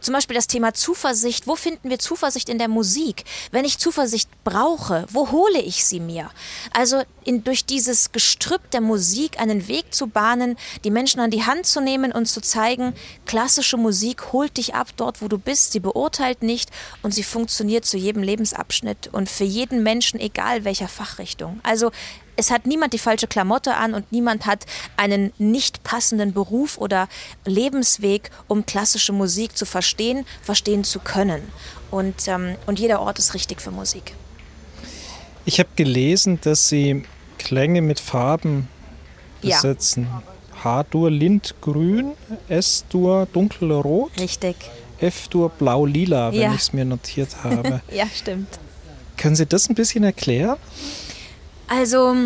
zum 0.00 0.14
Beispiel 0.14 0.36
das 0.36 0.46
Thema 0.46 0.74
Zuversicht. 0.74 1.46
Wo 1.46 1.56
finden 1.56 1.90
wir 1.90 1.98
Zuversicht 1.98 2.48
in 2.48 2.58
der 2.58 2.68
Musik? 2.68 3.24
Wenn 3.50 3.64
ich 3.64 3.78
Zuversicht 3.78 4.28
brauche, 4.44 5.06
wo 5.10 5.30
hole 5.30 5.60
ich 5.60 5.84
sie 5.84 6.00
mir? 6.00 6.30
Also 6.72 7.02
in, 7.24 7.44
durch 7.44 7.64
dieses 7.64 8.12
Gestrüpp 8.12 8.70
der 8.70 8.80
Musik 8.80 9.40
einen 9.40 9.68
Weg 9.68 9.94
zu 9.94 10.06
bahnen, 10.06 10.56
die 10.84 10.90
Menschen 10.90 11.20
an 11.20 11.30
die 11.30 11.44
Hand 11.44 11.66
zu 11.66 11.80
nehmen 11.80 12.12
und 12.12 12.26
zu 12.26 12.40
zeigen, 12.40 12.94
klassische 13.26 13.76
Musik 13.76 14.32
holt 14.32 14.56
dich 14.56 14.74
ab 14.74 14.88
dort, 14.96 15.22
wo 15.22 15.28
du 15.28 15.38
bist. 15.38 15.72
Sie 15.72 15.80
beurteilt 15.80 16.42
nicht 16.42 16.70
und 17.02 17.14
sie 17.14 17.22
funktioniert 17.22 17.84
zu 17.84 17.96
jedem 17.96 18.22
Lebensabschnitt 18.22 19.08
und 19.12 19.28
für 19.28 19.44
jeden 19.44 19.82
Menschen, 19.82 20.20
egal 20.20 20.64
welcher 20.64 20.88
Fachrichtung. 20.88 21.60
Also 21.62 21.90
es 22.40 22.50
hat 22.50 22.66
niemand 22.66 22.94
die 22.94 22.98
falsche 22.98 23.26
Klamotte 23.26 23.74
an 23.76 23.92
und 23.92 24.10
niemand 24.12 24.46
hat 24.46 24.64
einen 24.96 25.32
nicht 25.36 25.84
passenden 25.84 26.32
Beruf 26.32 26.78
oder 26.78 27.06
Lebensweg, 27.44 28.30
um 28.48 28.64
klassische 28.64 29.12
Musik 29.12 29.56
zu 29.56 29.66
verstehen, 29.66 30.24
verstehen 30.40 30.82
zu 30.82 31.00
können. 31.00 31.42
Und, 31.90 32.26
ähm, 32.28 32.56
und 32.66 32.78
jeder 32.80 33.02
Ort 33.02 33.18
ist 33.18 33.34
richtig 33.34 33.60
für 33.60 33.70
Musik. 33.70 34.14
Ich 35.44 35.58
habe 35.58 35.68
gelesen, 35.76 36.38
dass 36.42 36.68
Sie 36.68 37.04
Klänge 37.38 37.82
mit 37.82 38.00
Farben 38.00 38.68
besetzen. 39.42 40.08
Ja. 40.10 40.22
H-Dur 40.64 41.10
Lindgrün, 41.10 42.12
S-Dur 42.48 43.26
Dunkelrot. 43.32 44.18
Richtig. 44.18 44.56
F-Dur 44.98 45.50
Blau-Lila, 45.50 46.32
wenn 46.32 46.40
ja. 46.40 46.54
ich 46.54 46.60
es 46.60 46.72
mir 46.72 46.86
notiert 46.86 47.44
habe. 47.44 47.82
ja, 47.92 48.06
stimmt. 48.14 48.58
Können 49.18 49.36
Sie 49.36 49.46
das 49.46 49.68
ein 49.68 49.74
bisschen 49.74 50.04
erklären? 50.04 50.56
Also, 51.70 52.16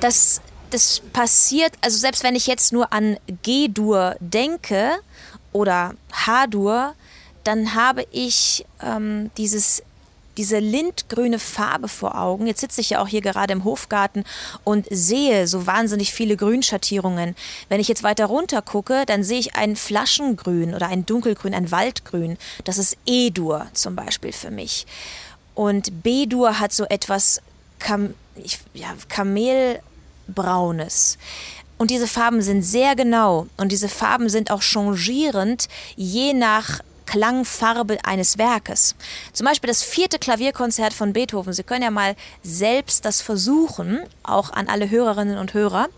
das, 0.00 0.40
das 0.70 1.00
passiert, 1.12 1.72
also 1.80 1.96
selbst 1.96 2.24
wenn 2.24 2.34
ich 2.34 2.48
jetzt 2.48 2.72
nur 2.72 2.92
an 2.92 3.16
G-Dur 3.42 4.16
denke 4.18 4.90
oder 5.52 5.94
H-Dur, 6.12 6.94
dann 7.44 7.74
habe 7.74 8.04
ich 8.10 8.66
ähm, 8.82 9.30
dieses 9.36 9.82
diese 10.36 10.58
lindgrüne 10.58 11.38
Farbe 11.38 11.88
vor 11.88 12.18
Augen. 12.18 12.46
Jetzt 12.46 12.60
sitze 12.60 12.80
ich 12.80 12.90
ja 12.90 13.02
auch 13.02 13.08
hier 13.08 13.20
gerade 13.20 13.52
im 13.52 13.64
Hofgarten 13.64 14.24
und 14.64 14.86
sehe 14.90 15.46
so 15.46 15.66
wahnsinnig 15.66 16.12
viele 16.12 16.38
Grünschattierungen. 16.38 17.36
Wenn 17.68 17.80
ich 17.80 17.88
jetzt 17.88 18.02
weiter 18.02 18.24
runter 18.26 18.62
gucke, 18.62 19.04
dann 19.06 19.24
sehe 19.24 19.38
ich 19.38 19.56
ein 19.56 19.76
Flaschengrün 19.76 20.74
oder 20.74 20.88
ein 20.88 21.04
Dunkelgrün, 21.04 21.54
ein 21.54 21.70
Waldgrün. 21.70 22.38
Das 22.64 22.78
ist 22.78 22.96
E-Dur 23.04 23.66
zum 23.74 23.94
Beispiel 23.94 24.32
für 24.32 24.50
mich. 24.50 24.86
Und 25.54 26.02
B-Dur 26.02 26.60
hat 26.60 26.72
so 26.72 26.84
etwas 26.84 27.42
Kam 27.82 28.14
ich, 28.36 28.58
ja, 28.74 28.94
Kamelbraunes. 29.08 31.18
Und 31.78 31.90
diese 31.90 32.06
Farben 32.06 32.42
sind 32.42 32.62
sehr 32.62 32.94
genau 32.94 33.46
und 33.56 33.72
diese 33.72 33.88
Farben 33.88 34.28
sind 34.28 34.50
auch 34.50 34.62
changierend, 34.62 35.68
je 35.96 36.32
nach 36.32 36.80
Klangfarbe 37.06 37.98
eines 38.04 38.38
Werkes. 38.38 38.94
Zum 39.32 39.46
Beispiel 39.46 39.68
das 39.68 39.82
vierte 39.82 40.18
Klavierkonzert 40.18 40.92
von 40.92 41.12
Beethoven. 41.12 41.52
Sie 41.52 41.64
können 41.64 41.82
ja 41.82 41.90
mal 41.90 42.14
selbst 42.42 43.04
das 43.04 43.20
versuchen, 43.20 44.00
auch 44.22 44.52
an 44.52 44.68
alle 44.68 44.88
Hörerinnen 44.88 45.38
und 45.38 45.54
Hörer. 45.54 45.88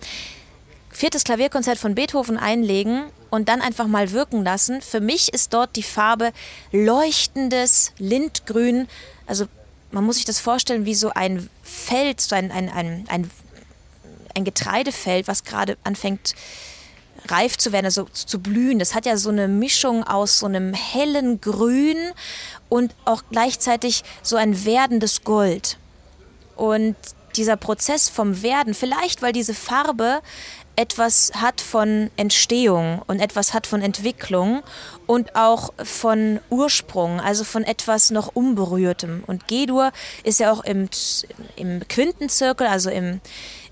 Viertes 0.90 1.24
Klavierkonzert 1.24 1.78
von 1.78 1.94
Beethoven 1.94 2.38
einlegen 2.38 3.04
und 3.30 3.48
dann 3.48 3.60
einfach 3.60 3.86
mal 3.86 4.12
wirken 4.12 4.42
lassen. 4.42 4.80
Für 4.80 5.00
mich 5.00 5.34
ist 5.34 5.52
dort 5.52 5.76
die 5.76 5.82
Farbe 5.82 6.32
leuchtendes 6.72 7.92
Lindgrün, 7.98 8.88
also 9.26 9.46
man 9.90 10.04
muss 10.04 10.16
sich 10.16 10.24
das 10.24 10.40
vorstellen 10.40 10.86
wie 10.86 10.94
so 10.94 11.10
ein 11.10 11.48
Feld, 11.74 12.20
so 12.20 12.34
ein, 12.34 12.50
ein, 12.50 12.68
ein, 12.68 13.04
ein, 13.08 13.30
ein 14.34 14.44
Getreidefeld, 14.44 15.28
was 15.28 15.44
gerade 15.44 15.76
anfängt 15.84 16.34
reif 17.28 17.56
zu 17.56 17.72
werden, 17.72 17.86
also 17.86 18.04
zu 18.04 18.38
blühen. 18.38 18.78
Das 18.78 18.94
hat 18.94 19.06
ja 19.06 19.16
so 19.16 19.30
eine 19.30 19.48
Mischung 19.48 20.04
aus 20.04 20.38
so 20.38 20.46
einem 20.46 20.74
hellen 20.74 21.40
Grün 21.40 21.96
und 22.68 22.94
auch 23.04 23.22
gleichzeitig 23.30 24.04
so 24.22 24.36
ein 24.36 24.64
werdendes 24.64 25.24
Gold. 25.24 25.78
Und 26.56 26.96
dieser 27.36 27.56
Prozess 27.56 28.08
vom 28.08 28.42
Werden, 28.42 28.74
vielleicht 28.74 29.22
weil 29.22 29.32
diese 29.32 29.54
Farbe 29.54 30.20
etwas 30.76 31.32
hat 31.34 31.60
von 31.60 32.10
Entstehung 32.16 33.02
und 33.06 33.20
etwas 33.20 33.54
hat 33.54 33.66
von 33.66 33.82
Entwicklung 33.82 34.62
und 35.06 35.36
auch 35.36 35.72
von 35.82 36.40
Ursprung, 36.50 37.20
also 37.20 37.44
von 37.44 37.64
etwas 37.64 38.10
noch 38.10 38.28
Unberührtem. 38.34 39.22
Und 39.26 39.46
G-Dur 39.46 39.92
ist 40.22 40.40
ja 40.40 40.52
auch 40.52 40.64
im, 40.64 40.88
im 41.56 41.86
Quintenzirkel, 41.88 42.66
also 42.66 42.90
im, 42.90 43.20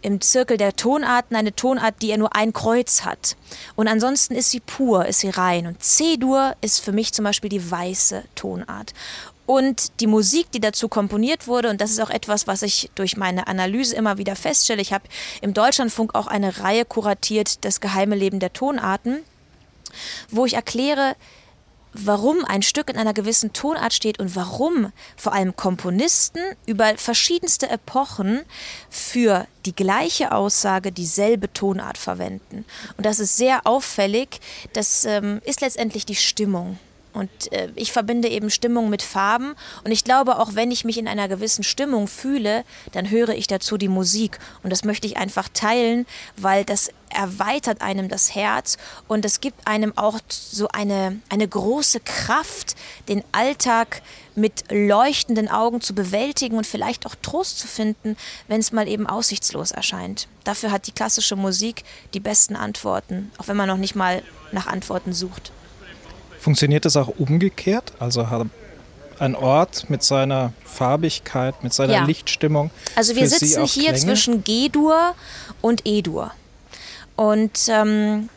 im 0.03 0.21
Zirkel 0.21 0.57
der 0.57 0.77
Tonarten, 0.77 1.37
eine 1.37 1.55
Tonart, 1.55 1.95
die 2.03 2.09
ja 2.09 2.17
nur 2.17 2.35
ein 2.37 2.53
Kreuz 2.53 3.05
hat. 3.05 3.37
Und 3.77 3.89
ansonsten 3.89 4.35
ist 4.35 4.51
sie 4.51 4.61
pur, 4.61 5.07
ist 5.07 5.21
sie 5.21 5.31
rein. 5.31 5.67
Und 5.67 5.83
C-Dur 5.83 6.55
ist 6.61 6.81
für 6.81 6.93
mich 6.93 7.13
zum 7.13 7.25
Beispiel 7.25 7.51
die 7.51 7.71
weiße 7.71 8.25
Tonart. 8.35 8.93
Und 9.47 10.01
die 10.01 10.07
Musik, 10.07 10.51
die 10.53 10.61
dazu 10.61 10.89
komponiert 10.89 11.47
wurde, 11.49 11.71
und 11.71 11.81
das 11.81 11.91
ist 11.91 12.01
auch 12.01 12.11
etwas, 12.11 12.47
was 12.47 12.63
ich 12.63 12.91
durch 12.95 13.17
meine 13.17 13.49
Analyse 13.49 13.97
immer 13.97 14.19
wieder 14.19 14.37
feststelle, 14.37 14.81
ich 14.81 14.93
habe 14.93 15.05
im 15.41 15.53
Deutschlandfunk 15.53 16.15
auch 16.15 16.27
eine 16.27 16.61
Reihe 16.61 16.85
kuratiert, 16.85 17.65
das 17.65 17.81
geheime 17.81 18.15
Leben 18.15 18.39
der 18.39 18.53
Tonarten, 18.53 19.23
wo 20.31 20.47
ich 20.47 20.55
erkläre, 20.55 21.17
warum 21.93 22.45
ein 22.45 22.63
Stück 22.63 22.89
in 22.89 22.97
einer 22.97 23.13
gewissen 23.13 23.53
Tonart 23.53 23.93
steht 23.93 24.19
und 24.19 24.35
warum 24.35 24.93
vor 25.17 25.33
allem 25.33 25.57
Komponisten 25.57 26.41
über 26.67 26.97
verschiedenste 26.97 27.69
Epochen 27.69 28.43
für 28.89 29.47
die 29.67 29.75
gleiche 29.75 30.33
Aussage 30.33 30.93
dieselbe 30.93 31.53
Tonart 31.53 31.99
verwenden. 31.99 32.65
Und 32.97 33.05
das 33.05 33.19
ist 33.19 33.37
sehr 33.37 33.67
auffällig. 33.67 34.41
Das 34.73 35.05
ähm, 35.05 35.41
ist 35.45 35.61
letztendlich 35.61 36.07
die 36.07 36.17
Stimmung. 36.17 36.79
Und 37.13 37.31
äh, 37.53 37.69
ich 37.75 37.93
verbinde 37.93 38.29
eben 38.29 38.51
Stimmung 38.51 38.91
mit 38.91 39.03
Farben. 39.03 39.55
Und 39.85 39.93
ich 39.93 40.05
glaube, 40.05 40.39
auch 40.39 40.55
wenn 40.55 40.71
ich 40.71 40.85
mich 40.85 40.99
in 40.99 41.09
einer 41.09 41.29
gewissen 41.29 41.63
Stimmung 41.63 42.09
fühle, 42.09 42.65
dann 42.93 43.11
höre 43.11 43.31
ich 43.31 43.47
dazu 43.47 43.77
die 43.77 43.89
Musik. 43.89 44.39
Und 44.63 44.71
das 44.71 44.85
möchte 44.85 45.07
ich 45.07 45.17
einfach 45.17 45.49
teilen, 45.49 46.07
weil 46.37 46.65
das 46.65 46.91
erweitert 47.13 47.83
einem 47.83 48.09
das 48.09 48.35
Herz 48.35 48.79
und 49.07 49.25
es 49.25 49.41
gibt 49.41 49.67
einem 49.67 49.97
auch 49.97 50.19
so 50.29 50.69
eine, 50.69 51.21
eine 51.29 51.47
große 51.47 52.01
Kraft, 52.01 52.75
den 53.09 53.23
Alltag 53.33 54.03
mit 54.35 54.65
leuchtenden 54.71 55.49
Augen 55.49 55.81
zu 55.81 55.95
bewältigen 55.95 56.57
und 56.57 56.67
vielleicht 56.67 57.07
auch 57.07 57.15
Trost 57.21 57.59
zu 57.59 57.69
finden, 57.69 58.17
wenn 58.49 58.61
es 58.61 58.73
mal 58.73 58.89
eben 58.89 59.07
aussichtslos 59.07 59.73
erscheint. 59.73 60.29
Dafür 60.45 60.71
hat 60.71 60.87
die 60.87 60.93
klassische 60.93 61.37
Musik 61.37 61.85
die 62.15 62.21
besten 62.21 62.57
Antworten, 62.57 63.31
auch 63.39 63.49
wenn 63.49 63.57
man 63.57 63.69
noch 63.69 63.77
nicht 63.77 63.95
mal 63.95 64.23
nach 64.53 64.67
Antworten 64.67 65.13
sucht. 65.13 65.53
Funktioniert 66.43 66.85
das 66.85 66.97
auch 66.97 67.07
umgekehrt? 67.19 67.93
Also 68.01 68.27
ein 69.21 69.37
Ort 69.37 69.89
mit 69.89 70.03
seiner 70.03 70.53
Farbigkeit, 70.65 71.63
mit 71.63 71.73
seiner 71.73 71.93
ja. 71.93 72.05
Lichtstimmung. 72.05 72.73
Also 72.97 73.15
wir 73.15 73.29
sitzen 73.29 73.65
hier 73.65 73.93
Klänge? 73.93 73.99
zwischen 73.99 74.43
G-Dur 74.43 75.15
und 75.61 75.83
E-Dur. 75.87 76.33
Und 77.15 77.53
ähm, 77.69 78.29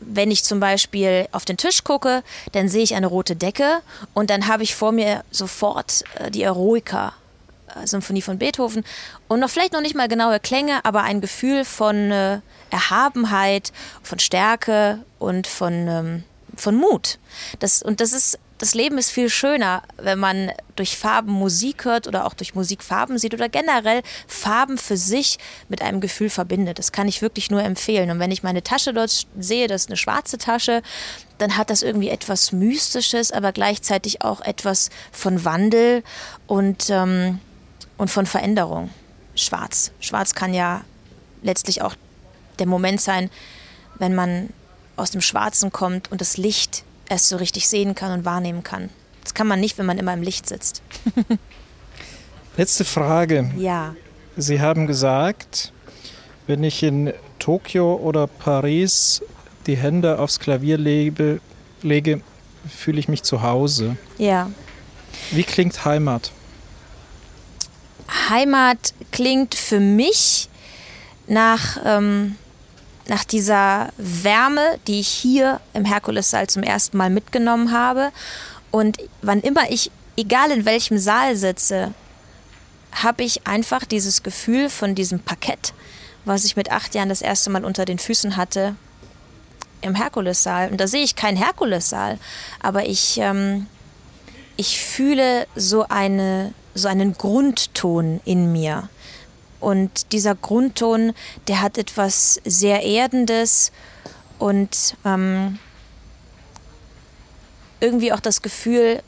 wenn 0.00 0.30
ich 0.30 0.44
zum 0.44 0.60
Beispiel 0.60 1.26
auf 1.32 1.46
den 1.46 1.56
Tisch 1.56 1.84
gucke, 1.84 2.22
dann 2.52 2.68
sehe 2.68 2.82
ich 2.82 2.94
eine 2.94 3.06
rote 3.06 3.34
Decke 3.34 3.78
und 4.12 4.28
dann 4.28 4.46
habe 4.46 4.62
ich 4.62 4.74
vor 4.74 4.92
mir 4.92 5.24
sofort 5.30 6.04
äh, 6.16 6.30
die 6.30 6.42
Eroica. 6.42 7.14
Äh, 7.74 7.86
Symphonie 7.86 8.20
von 8.20 8.36
Beethoven 8.36 8.84
und 9.26 9.40
noch 9.40 9.48
vielleicht 9.48 9.72
noch 9.72 9.80
nicht 9.80 9.94
mal 9.94 10.08
genaue 10.08 10.38
Klänge, 10.38 10.84
aber 10.84 11.02
ein 11.04 11.22
Gefühl 11.22 11.64
von 11.64 12.10
äh, 12.10 12.40
Erhabenheit, 12.68 13.72
von 14.02 14.18
Stärke 14.18 14.98
und 15.18 15.46
von 15.46 15.72
ähm, 15.88 16.24
von 16.54 16.76
Mut. 16.76 17.18
Das, 17.58 17.82
und 17.82 18.00
das 18.00 18.12
ist, 18.12 18.38
das 18.58 18.74
Leben 18.74 18.96
ist 18.96 19.10
viel 19.10 19.28
schöner, 19.28 19.82
wenn 19.98 20.18
man 20.18 20.50
durch 20.76 20.96
Farben 20.96 21.32
Musik 21.32 21.84
hört 21.84 22.06
oder 22.06 22.24
auch 22.24 22.34
durch 22.34 22.54
Musik 22.54 22.82
Farben 22.82 23.18
sieht 23.18 23.34
oder 23.34 23.48
generell 23.48 24.02
Farben 24.26 24.78
für 24.78 24.96
sich 24.96 25.38
mit 25.68 25.82
einem 25.82 26.00
Gefühl 26.00 26.30
verbindet. 26.30 26.78
Das 26.78 26.92
kann 26.92 27.08
ich 27.08 27.20
wirklich 27.20 27.50
nur 27.50 27.62
empfehlen. 27.62 28.10
Und 28.10 28.18
wenn 28.18 28.30
ich 28.30 28.42
meine 28.42 28.62
Tasche 28.62 28.94
dort 28.94 29.26
sehe, 29.38 29.66
das 29.66 29.82
ist 29.82 29.88
eine 29.90 29.96
schwarze 29.96 30.38
Tasche, 30.38 30.82
dann 31.38 31.56
hat 31.56 31.68
das 31.68 31.82
irgendwie 31.82 32.08
etwas 32.08 32.52
Mystisches, 32.52 33.30
aber 33.30 33.52
gleichzeitig 33.52 34.22
auch 34.22 34.40
etwas 34.40 34.88
von 35.12 35.44
Wandel 35.44 36.02
und, 36.46 36.88
ähm, 36.88 37.40
und 37.98 38.10
von 38.10 38.24
Veränderung. 38.24 38.90
Schwarz. 39.34 39.92
Schwarz 40.00 40.34
kann 40.34 40.54
ja 40.54 40.82
letztlich 41.42 41.82
auch 41.82 41.94
der 42.58 42.66
Moment 42.66 43.02
sein, 43.02 43.30
wenn 43.98 44.14
man 44.14 44.48
aus 44.96 45.10
dem 45.10 45.20
Schwarzen 45.20 45.72
kommt 45.72 46.10
und 46.10 46.20
das 46.20 46.36
Licht 46.36 46.84
erst 47.08 47.28
so 47.28 47.36
richtig 47.36 47.68
sehen 47.68 47.94
kann 47.94 48.12
und 48.12 48.24
wahrnehmen 48.24 48.62
kann. 48.62 48.90
Das 49.22 49.34
kann 49.34 49.46
man 49.46 49.60
nicht, 49.60 49.78
wenn 49.78 49.86
man 49.86 49.98
immer 49.98 50.14
im 50.14 50.22
Licht 50.22 50.48
sitzt. 50.48 50.82
Letzte 52.56 52.84
Frage. 52.84 53.52
Ja. 53.56 53.94
Sie 54.36 54.60
haben 54.60 54.86
gesagt, 54.86 55.72
wenn 56.46 56.62
ich 56.64 56.82
in 56.82 57.12
Tokio 57.38 57.96
oder 57.96 58.26
Paris 58.26 59.22
die 59.66 59.76
Hände 59.76 60.18
aufs 60.18 60.40
Klavier 60.40 60.78
lege, 60.78 61.40
lege 61.82 62.22
fühle 62.68 62.98
ich 62.98 63.08
mich 63.08 63.22
zu 63.22 63.42
Hause. 63.42 63.96
Ja. 64.18 64.50
Wie 65.30 65.44
klingt 65.44 65.84
Heimat? 65.84 66.32
Heimat 68.28 68.94
klingt 69.10 69.54
für 69.54 69.80
mich 69.80 70.48
nach 71.26 71.78
ähm, 71.84 72.36
nach 73.08 73.24
dieser 73.24 73.90
Wärme, 73.96 74.78
die 74.86 75.00
ich 75.00 75.08
hier 75.08 75.60
im 75.74 75.84
Herkulessaal 75.84 76.48
zum 76.48 76.62
ersten 76.62 76.96
Mal 76.96 77.10
mitgenommen 77.10 77.72
habe. 77.72 78.10
Und 78.70 78.98
wann 79.22 79.40
immer 79.40 79.70
ich, 79.70 79.90
egal 80.16 80.50
in 80.50 80.64
welchem 80.64 80.98
Saal 80.98 81.36
sitze, 81.36 81.94
habe 82.92 83.24
ich 83.24 83.46
einfach 83.46 83.84
dieses 83.84 84.22
Gefühl 84.22 84.70
von 84.70 84.94
diesem 84.94 85.20
Parkett, 85.20 85.74
was 86.24 86.44
ich 86.44 86.56
mit 86.56 86.72
acht 86.72 86.94
Jahren 86.94 87.08
das 87.08 87.22
erste 87.22 87.50
Mal 87.50 87.64
unter 87.64 87.84
den 87.84 87.98
Füßen 87.98 88.36
hatte, 88.36 88.74
im 89.82 89.94
Herkulessaal. 89.94 90.70
Und 90.70 90.80
da 90.80 90.86
sehe 90.86 91.04
ich 91.04 91.16
keinen 91.16 91.36
Herkulessaal, 91.36 92.18
aber 92.60 92.86
ich, 92.86 93.18
ähm, 93.18 93.66
ich 94.56 94.80
fühle 94.80 95.46
so, 95.54 95.86
eine, 95.88 96.52
so 96.74 96.88
einen 96.88 97.12
Grundton 97.14 98.20
in 98.24 98.52
mir. 98.52 98.88
Und 99.60 100.12
dieser 100.12 100.34
Grundton, 100.34 101.12
der 101.48 101.60
hat 101.60 101.78
etwas 101.78 102.40
sehr 102.44 102.82
Erdendes 102.82 103.72
und 104.38 104.96
ähm, 105.04 105.58
irgendwie 107.80 108.12
auch 108.12 108.20
das 108.20 108.42
Gefühl, 108.42 109.02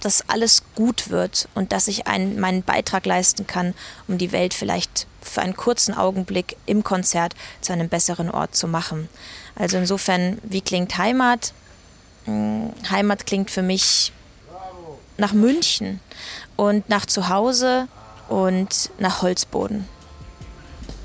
dass 0.00 0.28
alles 0.28 0.62
gut 0.74 1.10
wird 1.10 1.48
und 1.54 1.72
dass 1.72 1.88
ich 1.88 2.06
einen, 2.06 2.38
meinen 2.38 2.62
Beitrag 2.62 3.06
leisten 3.06 3.46
kann, 3.46 3.74
um 4.08 4.18
die 4.18 4.30
Welt 4.32 4.54
vielleicht 4.54 5.06
für 5.22 5.40
einen 5.40 5.56
kurzen 5.56 5.94
Augenblick 5.94 6.56
im 6.66 6.84
Konzert 6.84 7.34
zu 7.60 7.72
einem 7.72 7.88
besseren 7.88 8.30
Ort 8.30 8.54
zu 8.54 8.68
machen. 8.68 9.08
Also 9.54 9.78
insofern, 9.78 10.38
wie 10.42 10.60
klingt 10.60 10.96
Heimat? 10.98 11.52
Hm, 12.26 12.72
Heimat 12.90 13.26
klingt 13.26 13.50
für 13.50 13.62
mich 13.62 14.12
nach 15.16 15.32
München 15.32 16.00
und 16.56 16.88
nach 16.88 17.06
Zuhause 17.06 17.88
und 18.28 18.90
nach 18.98 19.22
Holzboden. 19.22 19.86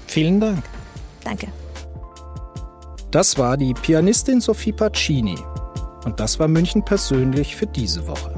Vielen 0.07 0.39
Dank. 0.39 0.63
Danke. 1.23 1.47
Das 3.11 3.37
war 3.37 3.57
die 3.57 3.73
Pianistin 3.73 4.41
Sophie 4.41 4.71
Pacini. 4.71 5.37
Und 6.05 6.19
das 6.19 6.39
war 6.39 6.47
München 6.47 6.83
persönlich 6.83 7.55
für 7.55 7.67
diese 7.67 8.07
Woche. 8.07 8.33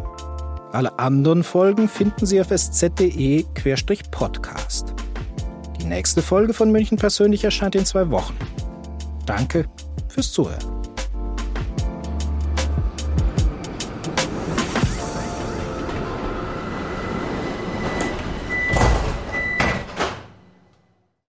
Alle 0.71 0.97
anderen 0.97 1.43
Folgen 1.43 1.88
finden 1.88 2.25
Sie 2.25 2.41
auf 2.41 2.49
sz.de-podcast. 2.49 4.93
Die 5.79 5.86
nächste 5.86 6.21
Folge 6.21 6.53
von 6.53 6.71
München 6.71 6.97
persönlich 6.97 7.43
erscheint 7.43 7.75
in 7.75 7.86
zwei 7.86 8.09
Wochen. 8.09 8.36
Danke 9.25 9.65
fürs 10.07 10.31
Zuhören. 10.31 10.82